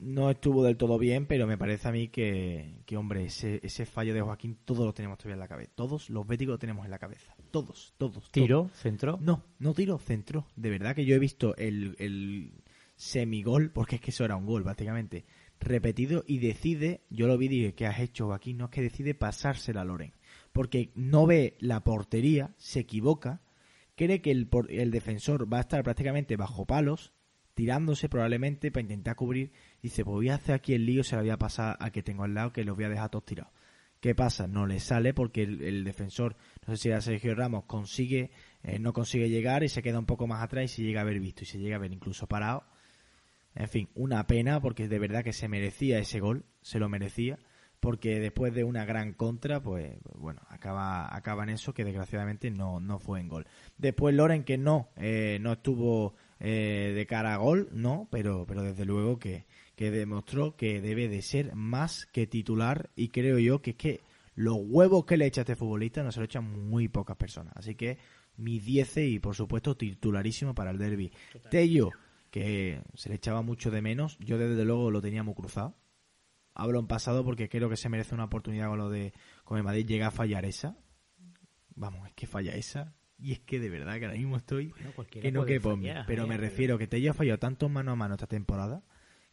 no 0.00 0.30
estuvo 0.30 0.64
del 0.64 0.76
todo 0.76 0.98
bien, 0.98 1.26
pero 1.26 1.46
me 1.46 1.58
parece 1.58 1.88
a 1.88 1.92
mí 1.92 2.08
que, 2.08 2.82
que 2.86 2.96
hombre, 2.96 3.24
ese, 3.24 3.60
ese 3.62 3.86
fallo 3.86 4.14
de 4.14 4.20
Joaquín 4.20 4.58
todos 4.64 4.84
lo 4.84 4.92
tenemos 4.92 5.18
todavía 5.18 5.34
en 5.34 5.40
la 5.40 5.48
cabeza. 5.48 5.72
Todos 5.74 6.10
los 6.10 6.26
béticos 6.26 6.52
lo 6.52 6.58
tenemos 6.58 6.84
en 6.84 6.90
la 6.90 6.98
cabeza. 6.98 7.34
Todos, 7.50 7.94
todos. 7.98 8.14
todos. 8.14 8.30
Tiro, 8.30 8.70
centro. 8.74 9.18
No, 9.20 9.44
no 9.58 9.74
tiro, 9.74 9.98
centro. 9.98 10.46
De 10.56 10.70
verdad 10.70 10.94
que 10.94 11.04
yo 11.04 11.14
he 11.14 11.18
visto 11.18 11.56
el, 11.56 11.96
el 11.98 12.52
semigol, 12.96 13.70
porque 13.70 13.96
es 13.96 14.02
que 14.02 14.10
eso 14.10 14.24
era 14.24 14.36
un 14.36 14.46
gol, 14.46 14.64
prácticamente, 14.64 15.24
repetido 15.60 16.24
y 16.26 16.38
decide, 16.38 17.02
yo 17.10 17.26
lo 17.26 17.38
vi 17.38 17.46
y 17.46 17.48
dije, 17.48 17.74
¿qué 17.74 17.86
has 17.86 18.00
hecho 18.00 18.26
Joaquín? 18.26 18.58
No 18.58 18.66
es 18.66 18.70
que 18.70 18.82
decide 18.82 19.14
pasársela 19.14 19.82
a 19.82 19.84
Loren. 19.84 20.12
Porque 20.52 20.90
no 20.94 21.26
ve 21.26 21.56
la 21.60 21.84
portería, 21.84 22.54
se 22.56 22.80
equivoca, 22.80 23.42
cree 23.96 24.20
que 24.20 24.30
el, 24.30 24.48
el 24.68 24.90
defensor 24.90 25.52
va 25.52 25.58
a 25.58 25.62
estar 25.62 25.82
prácticamente 25.82 26.36
bajo 26.36 26.66
palos, 26.66 27.12
tirándose 27.58 28.08
probablemente 28.08 28.70
para 28.70 28.82
intentar 28.82 29.16
cubrir. 29.16 29.50
Dice, 29.82 30.04
pues 30.04 30.14
voy 30.14 30.28
a 30.28 30.36
hacer 30.36 30.54
aquí 30.54 30.74
el 30.74 30.86
lío, 30.86 31.02
se 31.02 31.16
la 31.16 31.22
voy 31.22 31.30
a 31.30 31.38
pasar 31.38 31.76
al 31.80 31.90
que 31.90 32.04
tengo 32.04 32.22
al 32.22 32.32
lado, 32.32 32.52
que 32.52 32.62
los 32.62 32.76
voy 32.76 32.84
a 32.84 32.88
dejar 32.88 33.10
todos 33.10 33.24
tirados. 33.24 33.52
¿Qué 33.98 34.14
pasa? 34.14 34.46
No 34.46 34.64
le 34.64 34.78
sale 34.78 35.12
porque 35.12 35.42
el, 35.42 35.60
el 35.62 35.82
defensor, 35.82 36.36
no 36.64 36.76
sé 36.76 36.82
si 36.82 36.88
era 36.90 37.00
Sergio 37.00 37.34
Ramos, 37.34 37.64
consigue, 37.64 38.30
eh, 38.62 38.78
no 38.78 38.92
consigue 38.92 39.28
llegar 39.28 39.64
y 39.64 39.68
se 39.68 39.82
queda 39.82 39.98
un 39.98 40.06
poco 40.06 40.28
más 40.28 40.40
atrás 40.40 40.66
y 40.66 40.68
se 40.68 40.82
llega 40.82 41.00
a 41.00 41.02
haber 41.02 41.18
visto 41.18 41.42
y 41.42 41.46
se 41.46 41.58
llega 41.58 41.74
a 41.74 41.80
ver 41.80 41.92
incluso 41.92 42.28
parado. 42.28 42.62
En 43.56 43.68
fin, 43.68 43.88
una 43.96 44.24
pena 44.28 44.60
porque 44.60 44.86
de 44.86 45.00
verdad 45.00 45.24
que 45.24 45.32
se 45.32 45.48
merecía 45.48 45.98
ese 45.98 46.20
gol, 46.20 46.44
se 46.62 46.78
lo 46.78 46.88
merecía, 46.88 47.40
porque 47.80 48.20
después 48.20 48.54
de 48.54 48.62
una 48.62 48.84
gran 48.84 49.14
contra, 49.14 49.60
pues 49.60 49.96
bueno, 50.14 50.42
acaba, 50.48 51.12
acaba 51.12 51.42
en 51.42 51.48
eso 51.48 51.74
que 51.74 51.84
desgraciadamente 51.84 52.52
no, 52.52 52.78
no 52.78 53.00
fue 53.00 53.18
en 53.18 53.26
gol. 53.26 53.48
Después 53.78 54.14
Loren 54.14 54.44
que 54.44 54.58
no, 54.58 54.90
eh, 54.94 55.38
no 55.40 55.54
estuvo 55.54 56.14
eh, 56.40 56.92
de 56.94 57.06
cara 57.06 57.34
a 57.34 57.38
gol, 57.38 57.68
no, 57.72 58.08
pero, 58.10 58.46
pero 58.46 58.62
desde 58.62 58.84
luego 58.84 59.18
que, 59.18 59.46
que 59.74 59.90
demostró 59.90 60.56
que 60.56 60.80
debe 60.80 61.08
de 61.08 61.22
ser 61.22 61.54
más 61.54 62.06
que 62.06 62.26
titular 62.26 62.90
y 62.96 63.08
creo 63.08 63.38
yo 63.38 63.62
que 63.62 63.70
es 63.70 63.76
que 63.76 64.00
los 64.34 64.56
huevos 64.60 65.04
que 65.04 65.16
le 65.16 65.26
echa 65.26 65.40
este 65.40 65.56
futbolista 65.56 66.02
no 66.02 66.12
se 66.12 66.20
lo 66.20 66.24
echan 66.24 66.68
muy 66.68 66.88
pocas 66.88 67.16
personas. 67.16 67.52
Así 67.56 67.74
que 67.74 67.98
mi 68.36 68.60
10 68.60 68.96
y 68.98 69.18
por 69.18 69.34
supuesto 69.34 69.76
titularísimo 69.76 70.54
para 70.54 70.70
el 70.70 70.78
derby. 70.78 71.12
Tello, 71.50 71.90
que 72.30 72.80
se 72.94 73.08
le 73.08 73.16
echaba 73.16 73.42
mucho 73.42 73.70
de 73.70 73.82
menos, 73.82 74.16
yo 74.20 74.38
desde 74.38 74.64
luego 74.64 74.90
lo 74.90 75.02
tenía 75.02 75.22
muy 75.24 75.34
cruzado. 75.34 75.76
Hablo 76.54 76.78
en 76.78 76.86
pasado 76.86 77.24
porque 77.24 77.48
creo 77.48 77.68
que 77.68 77.76
se 77.76 77.88
merece 77.88 78.14
una 78.14 78.24
oportunidad 78.24 78.68
con 78.68 78.78
lo 78.78 78.90
de 78.90 79.12
con 79.44 79.58
el 79.58 79.64
Madrid 79.64 79.86
llega 79.86 80.08
a 80.08 80.12
fallar 80.12 80.44
esa. 80.44 80.76
Vamos, 81.74 82.06
es 82.08 82.14
que 82.14 82.26
falla 82.26 82.52
esa. 82.54 82.94
Y 83.18 83.32
es 83.32 83.40
que 83.40 83.58
de 83.58 83.68
verdad 83.68 83.98
que 83.98 84.06
ahora 84.06 84.16
mismo 84.16 84.36
estoy 84.36 84.68
Bueno, 84.68 84.92
que 85.10 85.32
no 85.32 85.44
quepo 85.44 85.76
fallar, 85.76 86.06
Pero 86.06 86.26
me 86.26 86.36
¿eh? 86.36 86.38
refiero 86.38 86.78
que 86.78 86.86
Tello 86.86 87.10
ha 87.10 87.14
fallado 87.14 87.38
tanto 87.38 87.68
mano 87.68 87.92
a 87.92 87.96
mano 87.96 88.14
esta 88.14 88.26
temporada 88.26 88.82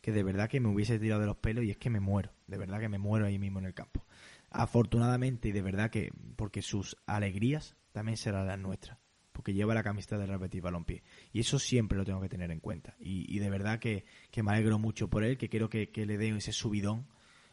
que 0.01 0.11
de 0.11 0.23
verdad 0.23 0.49
que 0.49 0.59
me 0.59 0.69
hubiese 0.69 0.99
tirado 0.99 1.21
de 1.21 1.27
los 1.27 1.37
pelos 1.37 1.63
y 1.63 1.71
es 1.71 1.77
que 1.77 1.89
me 1.89 1.99
muero. 1.99 2.31
De 2.45 2.57
verdad 2.57 2.79
que 2.79 2.89
me 2.89 2.99
muero 2.99 3.25
ahí 3.25 3.39
mismo 3.39 3.59
en 3.59 3.65
el 3.65 3.73
campo. 3.73 4.05
Afortunadamente 4.51 5.49
y 5.49 5.51
de 5.51 5.61
verdad 5.63 5.89
que 5.89 6.11
porque 6.35 6.61
sus 6.61 6.95
alegrías 7.07 7.75
también 7.91 8.17
será 8.17 8.43
la 8.43 8.55
nuestra. 8.57 8.99
Porque 9.31 9.53
lleva 9.53 9.73
la 9.73 9.83
camiseta 9.83 10.17
del 10.17 10.27
Real 10.27 10.39
Betis 10.39 10.61
Balompié. 10.61 11.03
Y 11.33 11.39
eso 11.39 11.59
siempre 11.59 11.97
lo 11.97 12.05
tengo 12.05 12.21
que 12.21 12.29
tener 12.29 12.51
en 12.51 12.59
cuenta. 12.59 12.95
Y, 12.99 13.25
y 13.35 13.39
de 13.39 13.49
verdad 13.49 13.79
que, 13.79 14.05
que 14.31 14.43
me 14.43 14.51
alegro 14.51 14.79
mucho 14.79 15.09
por 15.09 15.23
él, 15.23 15.37
que 15.37 15.49
quiero 15.49 15.69
que, 15.69 15.89
que 15.89 16.05
le 16.05 16.17
dé 16.17 16.29
ese 16.29 16.51
subidón 16.51 17.07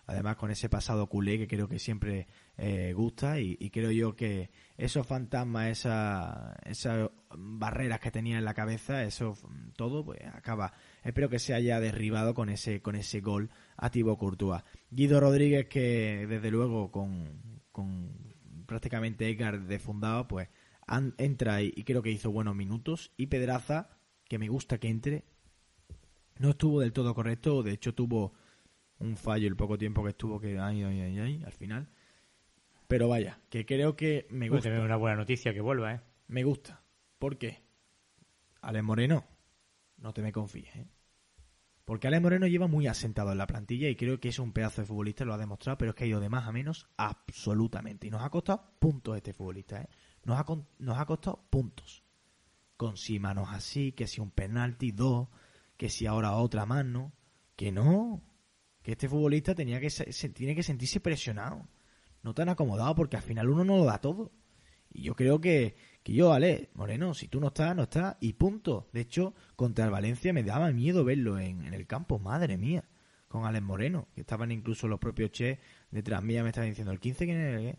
además 0.06 0.36
con 0.36 0.50
ese 0.50 0.68
pasado 0.68 1.08
culé 1.08 1.38
que 1.38 1.48
creo 1.48 1.68
que 1.68 1.78
siempre 1.78 2.26
eh, 2.56 2.92
gusta 2.94 3.40
y, 3.40 3.56
creo 3.70 3.90
yo 3.90 4.16
que 4.16 4.50
esos 4.76 5.06
fantasmas, 5.06 5.68
esa, 5.68 6.56
esas 6.64 7.10
barreras 7.36 8.00
que 8.00 8.10
tenía 8.10 8.38
en 8.38 8.44
la 8.44 8.54
cabeza, 8.54 9.04
eso 9.04 9.36
todo 9.76 10.04
pues 10.04 10.20
acaba, 10.32 10.72
espero 11.04 11.28
que 11.28 11.38
se 11.38 11.54
haya 11.54 11.80
derribado 11.80 12.34
con 12.34 12.48
ese, 12.48 12.82
con 12.82 12.96
ese 12.96 13.20
gol 13.20 13.50
a 13.76 13.90
Thibaut 13.90 14.18
Courtois. 14.18 14.62
Guido 14.90 15.20
Rodríguez 15.20 15.68
que 15.68 16.26
desde 16.28 16.50
luego 16.50 16.90
con, 16.90 17.62
con 17.70 18.10
prácticamente 18.66 19.30
Edgar 19.30 19.62
de 19.62 19.78
fundado 19.78 20.28
pues 20.28 20.48
entra 21.16 21.62
y 21.62 21.84
creo 21.84 22.02
que 22.02 22.10
hizo 22.10 22.30
buenos 22.30 22.54
minutos 22.54 23.12
y 23.16 23.26
Pedraza 23.26 23.88
que 24.28 24.38
me 24.38 24.48
gusta 24.48 24.78
que 24.78 24.88
entre 24.88 25.24
no 26.38 26.50
estuvo 26.50 26.80
del 26.80 26.92
todo 26.92 27.14
correcto, 27.14 27.62
de 27.62 27.72
hecho 27.72 27.94
tuvo 27.94 28.32
un 29.02 29.16
fallo 29.16 29.48
el 29.48 29.56
poco 29.56 29.76
tiempo 29.76 30.02
que 30.02 30.10
estuvo 30.10 30.40
que 30.40 30.58
ay, 30.58 30.82
ay, 30.82 31.00
ay, 31.00 31.18
ay, 31.18 31.42
al 31.44 31.52
final. 31.52 31.88
Pero 32.88 33.08
vaya, 33.08 33.40
que 33.48 33.64
creo 33.66 33.96
que 33.96 34.26
me 34.30 34.48
gusta. 34.48 34.68
Una 34.68 34.96
buena 34.96 35.16
noticia 35.16 35.52
que 35.52 35.60
vuelva, 35.60 35.94
¿eh? 35.94 36.00
Me 36.28 36.44
gusta. 36.44 36.82
¿Por 37.18 37.38
qué? 37.38 37.62
Ale 38.60 38.82
Moreno, 38.82 39.24
no 39.98 40.12
te 40.12 40.22
me 40.22 40.32
confíes, 40.32 40.74
¿eh? 40.76 40.86
Porque 41.84 42.06
Ale 42.06 42.20
Moreno 42.20 42.46
lleva 42.46 42.68
muy 42.68 42.86
asentado 42.86 43.32
en 43.32 43.38
la 43.38 43.46
plantilla 43.46 43.88
y 43.88 43.96
creo 43.96 44.20
que 44.20 44.28
es 44.28 44.38
un 44.38 44.52
pedazo 44.52 44.82
de 44.82 44.86
futbolista, 44.86 45.24
lo 45.24 45.34
ha 45.34 45.38
demostrado, 45.38 45.78
pero 45.78 45.90
es 45.90 45.94
que 45.96 46.04
ha 46.04 46.06
ido 46.06 46.20
de 46.20 46.28
más 46.28 46.46
a 46.46 46.52
menos 46.52 46.88
absolutamente. 46.96 48.06
Y 48.06 48.10
nos 48.10 48.22
ha 48.22 48.30
costado 48.30 48.74
puntos 48.78 49.16
este 49.16 49.32
futbolista, 49.32 49.80
¿eh? 49.80 49.88
Nos 50.24 50.38
ha, 50.38 50.44
nos 50.78 50.98
ha 50.98 51.06
costado 51.06 51.44
puntos. 51.50 52.04
Con 52.76 52.96
si 52.96 53.18
manos 53.18 53.48
así, 53.50 53.92
que 53.92 54.06
si 54.06 54.20
un 54.20 54.30
penalti, 54.30 54.92
dos, 54.92 55.28
que 55.76 55.88
si 55.88 56.06
ahora 56.06 56.32
otra 56.32 56.66
mano. 56.66 57.12
Que 57.56 57.70
no, 57.70 58.22
que 58.82 58.92
este 58.92 59.08
futbolista 59.08 59.54
tenía 59.54 59.80
que 59.80 59.90
se, 59.90 60.28
tiene 60.30 60.54
que 60.54 60.62
sentirse 60.62 61.00
presionado, 61.00 61.68
no 62.22 62.34
tan 62.34 62.48
acomodado, 62.48 62.94
porque 62.94 63.16
al 63.16 63.22
final 63.22 63.48
uno 63.48 63.64
no 63.64 63.76
lo 63.76 63.84
da 63.84 63.98
todo. 63.98 64.32
Y 64.90 65.02
yo 65.04 65.14
creo 65.14 65.40
que, 65.40 65.76
que 66.02 66.12
yo, 66.12 66.32
Ale, 66.32 66.70
Moreno, 66.74 67.14
si 67.14 67.28
tú 67.28 67.40
no 67.40 67.48
estás, 67.48 67.74
no 67.74 67.84
estás, 67.84 68.16
y 68.20 68.34
punto. 68.34 68.88
De 68.92 69.00
hecho, 69.00 69.34
contra 69.56 69.86
el 69.86 69.90
Valencia 69.90 70.32
me 70.32 70.42
daba 70.42 70.70
miedo 70.72 71.04
verlo 71.04 71.38
en, 71.38 71.64
en 71.64 71.74
el 71.74 71.86
campo, 71.86 72.18
madre 72.18 72.58
mía, 72.58 72.84
con 73.32 73.46
Alex 73.46 73.64
Moreno, 73.64 74.08
que 74.14 74.20
estaban 74.20 74.52
incluso 74.52 74.86
los 74.86 74.98
propios 74.98 75.32
Che 75.32 75.58
detrás 75.90 76.22
mía, 76.22 76.42
me 76.42 76.50
estaban 76.50 76.68
diciendo, 76.68 76.92
¿el 76.92 77.00
15 77.00 77.24
quién 77.24 77.40
es? 77.40 77.76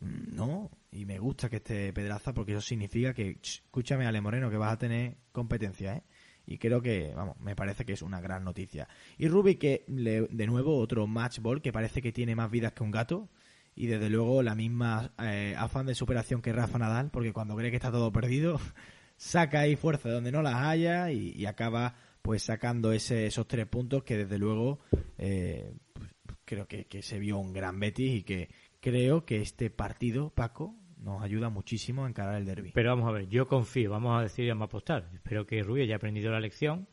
No, 0.00 0.70
y 0.90 1.06
me 1.06 1.18
gusta 1.18 1.48
que 1.48 1.56
esté 1.56 1.92
Pedraza 1.92 2.34
porque 2.34 2.52
eso 2.52 2.60
significa 2.60 3.14
que, 3.14 3.36
ch, 3.40 3.62
escúchame, 3.64 4.04
Ale 4.04 4.20
Moreno, 4.20 4.50
que 4.50 4.56
vas 4.56 4.72
a 4.72 4.78
tener 4.78 5.16
competencia, 5.32 5.96
¿eh? 5.96 6.02
Y 6.46 6.58
creo 6.58 6.80
que, 6.80 7.12
vamos, 7.14 7.38
me 7.40 7.56
parece 7.56 7.84
que 7.84 7.92
es 7.92 8.02
una 8.02 8.20
gran 8.20 8.44
noticia. 8.44 8.88
Y 9.18 9.28
Rubi 9.28 9.56
que 9.56 9.84
le, 9.88 10.22
de 10.22 10.46
nuevo 10.46 10.78
otro 10.78 11.06
match 11.06 11.40
ball 11.40 11.60
que 11.60 11.72
parece 11.72 12.00
que 12.00 12.12
tiene 12.12 12.36
más 12.36 12.50
vidas 12.50 12.72
que 12.72 12.84
un 12.84 12.92
gato 12.92 13.28
y 13.74 13.86
desde 13.88 14.08
luego 14.08 14.42
la 14.42 14.54
misma 14.54 15.12
eh, 15.22 15.54
afán 15.58 15.86
de 15.86 15.94
superación 15.94 16.40
que 16.40 16.52
Rafa 16.52 16.78
Nadal, 16.78 17.10
porque 17.10 17.32
cuando 17.32 17.56
cree 17.56 17.70
que 17.70 17.76
está 17.76 17.90
todo 17.90 18.12
perdido, 18.12 18.60
saca 19.16 19.60
ahí 19.60 19.76
fuerza 19.76 20.08
de 20.08 20.14
donde 20.14 20.32
no 20.32 20.40
las 20.40 20.54
haya 20.54 21.10
y, 21.10 21.32
y 21.32 21.46
acaba 21.46 21.94
pues 22.22 22.42
sacando 22.42 22.92
ese, 22.92 23.26
esos 23.26 23.46
tres 23.46 23.66
puntos 23.66 24.02
que 24.02 24.16
desde 24.16 24.38
luego 24.38 24.80
eh, 25.18 25.72
pues, 25.92 26.10
creo 26.44 26.66
que, 26.66 26.86
que 26.86 27.02
se 27.02 27.18
vio 27.18 27.38
un 27.38 27.52
gran 27.52 27.78
Betis 27.78 28.14
y 28.14 28.22
que 28.22 28.48
creo 28.80 29.24
que 29.24 29.42
este 29.42 29.68
partido, 29.70 30.30
Paco, 30.30 30.74
nos 31.06 31.22
ayuda 31.22 31.48
muchísimo 31.48 32.04
a 32.04 32.08
encarar 32.08 32.34
el 32.34 32.44
derby. 32.44 32.72
Pero 32.74 32.90
vamos 32.90 33.08
a 33.08 33.12
ver, 33.12 33.28
yo 33.28 33.46
confío, 33.46 33.92
vamos 33.92 34.18
a 34.18 34.22
decir, 34.22 34.48
vamos 34.48 34.62
a 34.62 34.66
apostar. 34.66 35.08
Espero 35.14 35.46
que 35.46 35.62
Rubio 35.62 35.84
haya 35.84 35.96
aprendido 35.96 36.32
la 36.32 36.40
lección. 36.40 36.88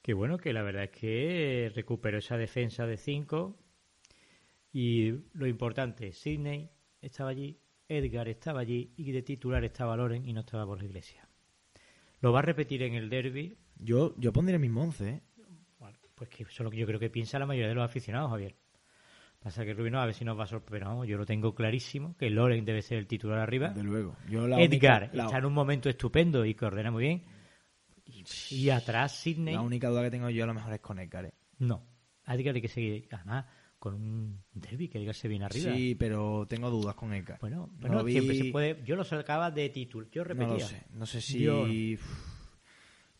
Que 0.00 0.14
bueno, 0.14 0.38
que 0.38 0.54
la 0.54 0.62
verdad 0.62 0.84
es 0.84 0.90
que 0.90 1.70
recuperó 1.74 2.18
esa 2.18 2.38
defensa 2.38 2.86
de 2.86 2.96
5. 2.96 3.54
Y 4.72 5.12
lo 5.34 5.46
importante, 5.46 6.12
Sidney 6.12 6.70
estaba 7.02 7.28
allí, 7.30 7.60
Edgar 7.86 8.28
estaba 8.28 8.60
allí 8.60 8.94
y 8.96 9.12
de 9.12 9.22
titular 9.22 9.62
estaba 9.62 9.94
Loren 9.94 10.26
y 10.26 10.32
no 10.32 10.40
estaba 10.40 10.64
por 10.64 10.78
la 10.78 10.84
iglesia. 10.86 11.28
¿Lo 12.20 12.32
va 12.32 12.38
a 12.38 12.42
repetir 12.42 12.82
en 12.82 12.94
el 12.94 13.10
derby? 13.10 13.58
Yo, 13.76 14.14
yo 14.16 14.32
pondré 14.32 14.54
el 14.54 14.60
mismo 14.60 14.82
11, 14.82 15.08
¿eh? 15.08 15.22
Bueno, 15.78 15.98
pues 16.14 16.30
que 16.30 16.44
eso 16.44 16.52
es 16.52 16.60
lo 16.60 16.70
que 16.70 16.78
yo 16.78 16.86
creo 16.86 16.98
que 16.98 17.10
piensa 17.10 17.38
la 17.38 17.46
mayoría 17.46 17.68
de 17.68 17.74
los 17.74 17.84
aficionados, 17.84 18.30
Javier. 18.30 18.56
Pasa 19.48 19.64
que 19.64 19.72
Rubino 19.72 19.98
a 19.98 20.04
ver 20.04 20.14
si 20.14 20.26
nos 20.26 20.38
va 20.38 20.44
a 20.44 20.46
sorprender. 20.46 20.86
Vamos, 20.86 21.08
yo 21.08 21.16
lo 21.16 21.24
tengo 21.24 21.54
clarísimo, 21.54 22.14
que 22.18 22.28
Loren 22.28 22.66
debe 22.66 22.82
ser 22.82 22.98
el 22.98 23.06
titular 23.06 23.38
arriba. 23.38 23.70
De 23.70 23.82
luego. 23.82 24.14
Yo 24.28 24.46
la 24.46 24.60
Edgar 24.60 25.04
única, 25.04 25.16
la, 25.16 25.24
está 25.24 25.38
en 25.38 25.46
un 25.46 25.54
momento 25.54 25.88
estupendo 25.88 26.44
y 26.44 26.52
que 26.52 26.66
ordena 26.66 26.90
muy 26.90 27.04
bien. 27.04 27.24
Y, 28.04 28.24
y 28.50 28.68
atrás 28.68 29.12
Sidney. 29.12 29.54
La 29.54 29.62
única 29.62 29.88
duda 29.88 30.02
que 30.02 30.10
tengo 30.10 30.28
yo 30.28 30.44
a 30.44 30.46
lo 30.46 30.52
mejor 30.52 30.74
es 30.74 30.80
con 30.80 30.98
Edgar. 30.98 31.24
¿eh? 31.24 31.32
No. 31.60 31.82
Edgar 32.26 32.56
hay 32.56 32.60
que 32.60 32.68
seguir. 32.68 33.08
Además, 33.10 33.46
con 33.78 33.94
un 33.94 34.44
derby 34.52 34.86
que 34.86 34.98
Edgar 34.98 35.14
se 35.14 35.28
viene 35.28 35.46
arriba. 35.46 35.72
Sí, 35.72 35.94
pero 35.94 36.46
tengo 36.46 36.68
dudas 36.68 36.94
con 36.94 37.14
Edgar. 37.14 37.38
Bueno, 37.40 37.70
bueno 37.78 37.96
no 37.96 38.04
vi... 38.04 38.12
siempre 38.12 38.36
se 38.36 38.52
puede. 38.52 38.82
Yo 38.84 38.96
lo 38.96 39.04
sacaba 39.04 39.50
de 39.50 39.70
título. 39.70 40.08
Yo 40.10 40.24
repetía. 40.24 40.46
No 40.46 40.58
lo 40.58 40.60
sé. 40.60 40.82
No 40.92 41.06
sé 41.06 41.22
si. 41.22 41.40
Yo... 41.40 41.66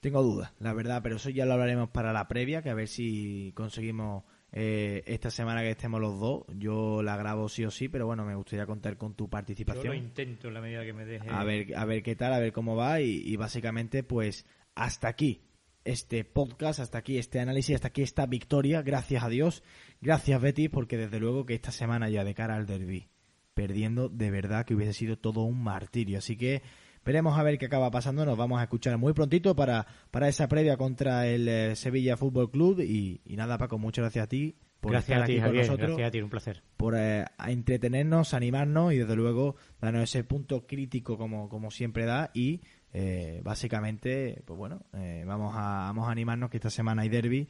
Tengo 0.01 0.23
dudas, 0.23 0.53
la 0.61 0.75
verdad, 0.75 1.01
pero 1.03 1.17
eso 1.17 1.31
ya 1.31 1.47
lo 1.47 1.55
hablaremos 1.55 1.89
para 1.89 2.13
la 2.13 2.29
previa, 2.29 2.63
que 2.63 2.69
a 2.69 2.75
ver 2.75 2.87
si 2.87 3.51
conseguimos 3.57 4.25
eh, 4.53 5.03
esta 5.07 5.31
semana 5.31 5.61
que 5.63 5.71
estemos 5.71 6.01
los 6.01 6.19
dos. 6.19 6.45
Yo 6.57 7.03
la 7.03 7.17
grabo 7.17 7.49
sí 7.49 7.65
o 7.65 7.71
sí, 7.71 7.89
pero 7.89 8.07
bueno, 8.07 8.25
me 8.25 8.35
gustaría 8.35 8.67
contar 8.67 8.97
con 8.97 9.15
tu 9.15 9.29
participación. 9.29 9.85
Yo 9.85 9.93
lo 9.93 9.99
intento 9.99 10.49
en 10.49 10.55
la 10.55 10.61
medida 10.61 10.85
que 10.85 10.93
me 10.93 11.05
deje. 11.05 11.29
A 11.31 11.45
ver, 11.45 11.77
a 11.77 11.85
ver 11.85 12.03
qué 12.03 12.17
tal, 12.17 12.33
a 12.33 12.39
ver 12.39 12.53
cómo 12.53 12.77
va 12.77 13.01
y, 13.01 13.23
y 13.25 13.37
básicamente 13.37 14.03
pues 14.03 14.47
hasta 14.75 15.09
aquí 15.09 15.43
este 15.85 16.25
podcast, 16.25 16.81
hasta 16.81 16.99
aquí 16.99 17.19
este 17.19 17.41
análisis, 17.41 17.77
hasta 17.77 17.89
aquí 17.89 18.03
esta 18.03 18.27
victoria, 18.27 18.83
gracias 18.83 19.25
a 19.25 19.29
Dios, 19.29 19.63
gracias 20.01 20.41
Betty, 20.41 20.69
porque 20.69 20.97
desde 20.97 21.19
luego 21.19 21.47
que 21.47 21.55
esta 21.55 21.73
semana 21.73 22.11
ya 22.11 22.25
de 22.25 22.35
cara 22.35 22.57
al 22.57 22.67
derby, 22.67 23.09
perdiendo 23.55 24.09
de 24.09 24.31
verdad 24.31 24.67
que 24.67 24.75
hubiese 24.75 24.93
sido 24.93 25.19
todo 25.19 25.43
un 25.43 25.63
martirio. 25.63 26.19
Así 26.19 26.37
que 26.37 26.63
veremos 27.05 27.39
a 27.39 27.43
ver 27.43 27.59
qué 27.59 27.67
acaba 27.67 27.91
pasando. 27.91 28.25
Nos 28.25 28.37
vamos 28.37 28.61
a 28.61 28.65
escuchar 28.65 28.97
muy 28.99 29.13
prontito 29.13 29.55
para, 29.55 29.87
para 30.11 30.29
esa 30.29 30.49
previa 30.49 30.77
contra 30.77 31.27
el 31.27 31.49
eh, 31.49 31.77
Sevilla 31.77 32.17
Fútbol 32.17 32.51
Club. 32.51 32.81
Y, 32.81 33.21
y, 33.25 33.37
nada, 33.37 33.59
Paco, 33.59 33.79
muchas 33.79 34.03
gracias 34.03 34.25
a 34.25 34.29
ti 34.29 34.57
por 34.81 34.93
gracias 34.93 35.17
estar 35.17 35.23
a 35.23 35.27
ti, 35.27 35.33
aquí 35.33 35.41
Javier, 35.41 35.67
con 35.67 35.67
nosotros. 35.67 35.89
Gracias 35.89 36.09
a 36.09 36.11
ti, 36.11 36.21
un 36.21 36.31
placer. 36.31 36.63
Por 36.77 36.95
eh, 36.97 37.25
entretenernos, 37.47 38.35
animarnos 38.35 38.93
y 38.93 38.99
desde 38.99 39.17
luego 39.17 39.57
darnos 39.81 40.05
ese 40.05 40.25
punto 40.25 40.67
crítico 40.67 41.19
como, 41.19 41.49
como 41.49 41.71
siempre 41.71 42.05
da. 42.05 42.31
Y 42.33 42.61
eh, 42.93 43.41
básicamente, 43.43 44.43
pues 44.45 44.57
bueno, 44.57 44.83
eh, 44.95 45.25
vamos, 45.27 45.55
a, 45.57 45.87
vamos 45.87 46.09
a 46.09 46.13
animarnos 46.13 46.51
que 46.51 46.59
esta 46.59 46.71
semana 46.71 47.03
hay 47.03 47.09
derby 47.09 47.49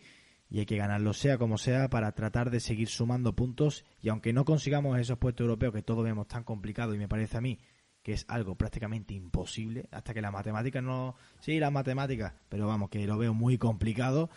y 0.51 0.61
hay 0.61 0.67
que 0.67 0.77
ganarlo 0.77 1.13
sea 1.13 1.37
como 1.37 1.59
sea 1.59 1.91
para 1.91 2.13
tratar 2.13 2.51
de 2.51 2.61
seguir 2.61 2.89
sumando 2.89 3.35
puntos 3.35 3.85
y 4.01 4.09
aunque 4.09 4.33
no 4.33 4.47
consigamos 4.47 4.99
esos 4.99 5.19
puestos 5.19 5.45
europeos 5.45 5.75
que 5.75 5.83
todos 5.83 6.03
vemos 6.03 6.27
tan 6.27 6.43
complicado 6.43 6.95
y 6.95 6.99
me 6.99 7.07
parece 7.07 7.37
a 7.37 7.43
mí 7.43 7.59
que 8.09 8.15
es 8.15 8.25
algo 8.27 8.55
prácticamente 8.55 9.13
imposible 9.13 9.87
hasta 9.93 10.15
que 10.15 10.23
las 10.23 10.33
matemáticas 10.33 10.83
no 10.83 11.15
sí 11.41 11.59
las 11.59 11.71
matemáticas 11.71 12.33
pero 12.49 12.67
vamos 12.67 12.89
que 12.89 13.07
lo 13.07 13.19
veo 13.19 13.35
muy 13.35 13.59
complicado 13.59 14.31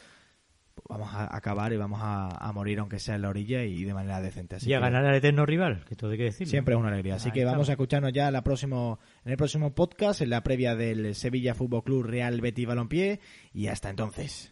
pues 0.76 0.84
vamos 0.90 1.08
a 1.14 1.34
acabar 1.34 1.72
y 1.72 1.78
vamos 1.78 2.02
a, 2.04 2.28
a, 2.28 2.52
morir 2.52 2.80
aunque 2.80 3.00
sea 3.00 3.16
en 3.16 3.22
la 3.22 3.30
orilla 3.30 3.64
y 3.64 3.86
de 3.86 3.94
manera 3.94 4.20
decente 4.20 4.58
así 4.58 4.70
y 4.70 4.74
a 4.74 4.80
que 4.80 4.84
ganar 4.84 5.06
al 5.06 5.16
eterno 5.16 5.46
rival 5.46 5.86
que 5.86 5.96
todo 5.96 6.12
hay 6.12 6.18
que 6.18 6.24
decir 6.26 6.50
siempre 6.50 6.74
es 6.74 6.82
una 6.82 6.90
alegría 6.90 7.16
así 7.16 7.30
Ahí 7.30 7.32
que 7.32 7.46
vamos 7.46 7.62
estamos. 7.62 7.70
a 7.70 7.72
escucharnos 7.72 8.12
ya 8.12 8.30
la 8.30 8.44
próximo, 8.44 9.00
en 9.24 9.32
el 9.32 9.38
próximo 9.38 9.74
podcast 9.74 10.20
en 10.20 10.32
la 10.32 10.44
previa 10.44 10.76
del 10.76 11.16
Sevilla 11.16 11.56
Fútbol 11.56 11.86
Club 11.86 12.04
Real 12.04 12.42
Betis 12.42 12.68
Balompié 12.68 13.22
y 13.54 13.68
hasta 13.68 13.90
entonces. 13.90 14.52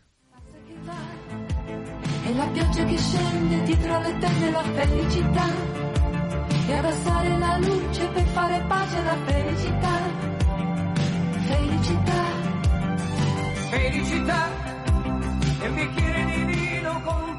La 2.38 2.48
pioggia 2.54 2.86
che 2.86 2.98
scende 2.98 3.64
dietro 3.66 4.02
le 4.02 4.18
tende 4.18 4.52
la 4.52 4.62
felicità 4.62 5.79
e 6.70 6.74
abbassare 6.74 7.38
la 7.40 7.58
luce 7.58 8.08
per 8.10 8.26
fare 8.28 8.64
pace 8.68 8.98
alla 8.98 9.18
felicità. 9.26 9.96
Felicità. 11.48 12.24
Felicità 13.70 14.50
è 15.62 15.68
un 15.68 15.74
bicchiere 15.74 16.26
di 16.26 16.44
vino 16.54 17.02
con 17.02 17.39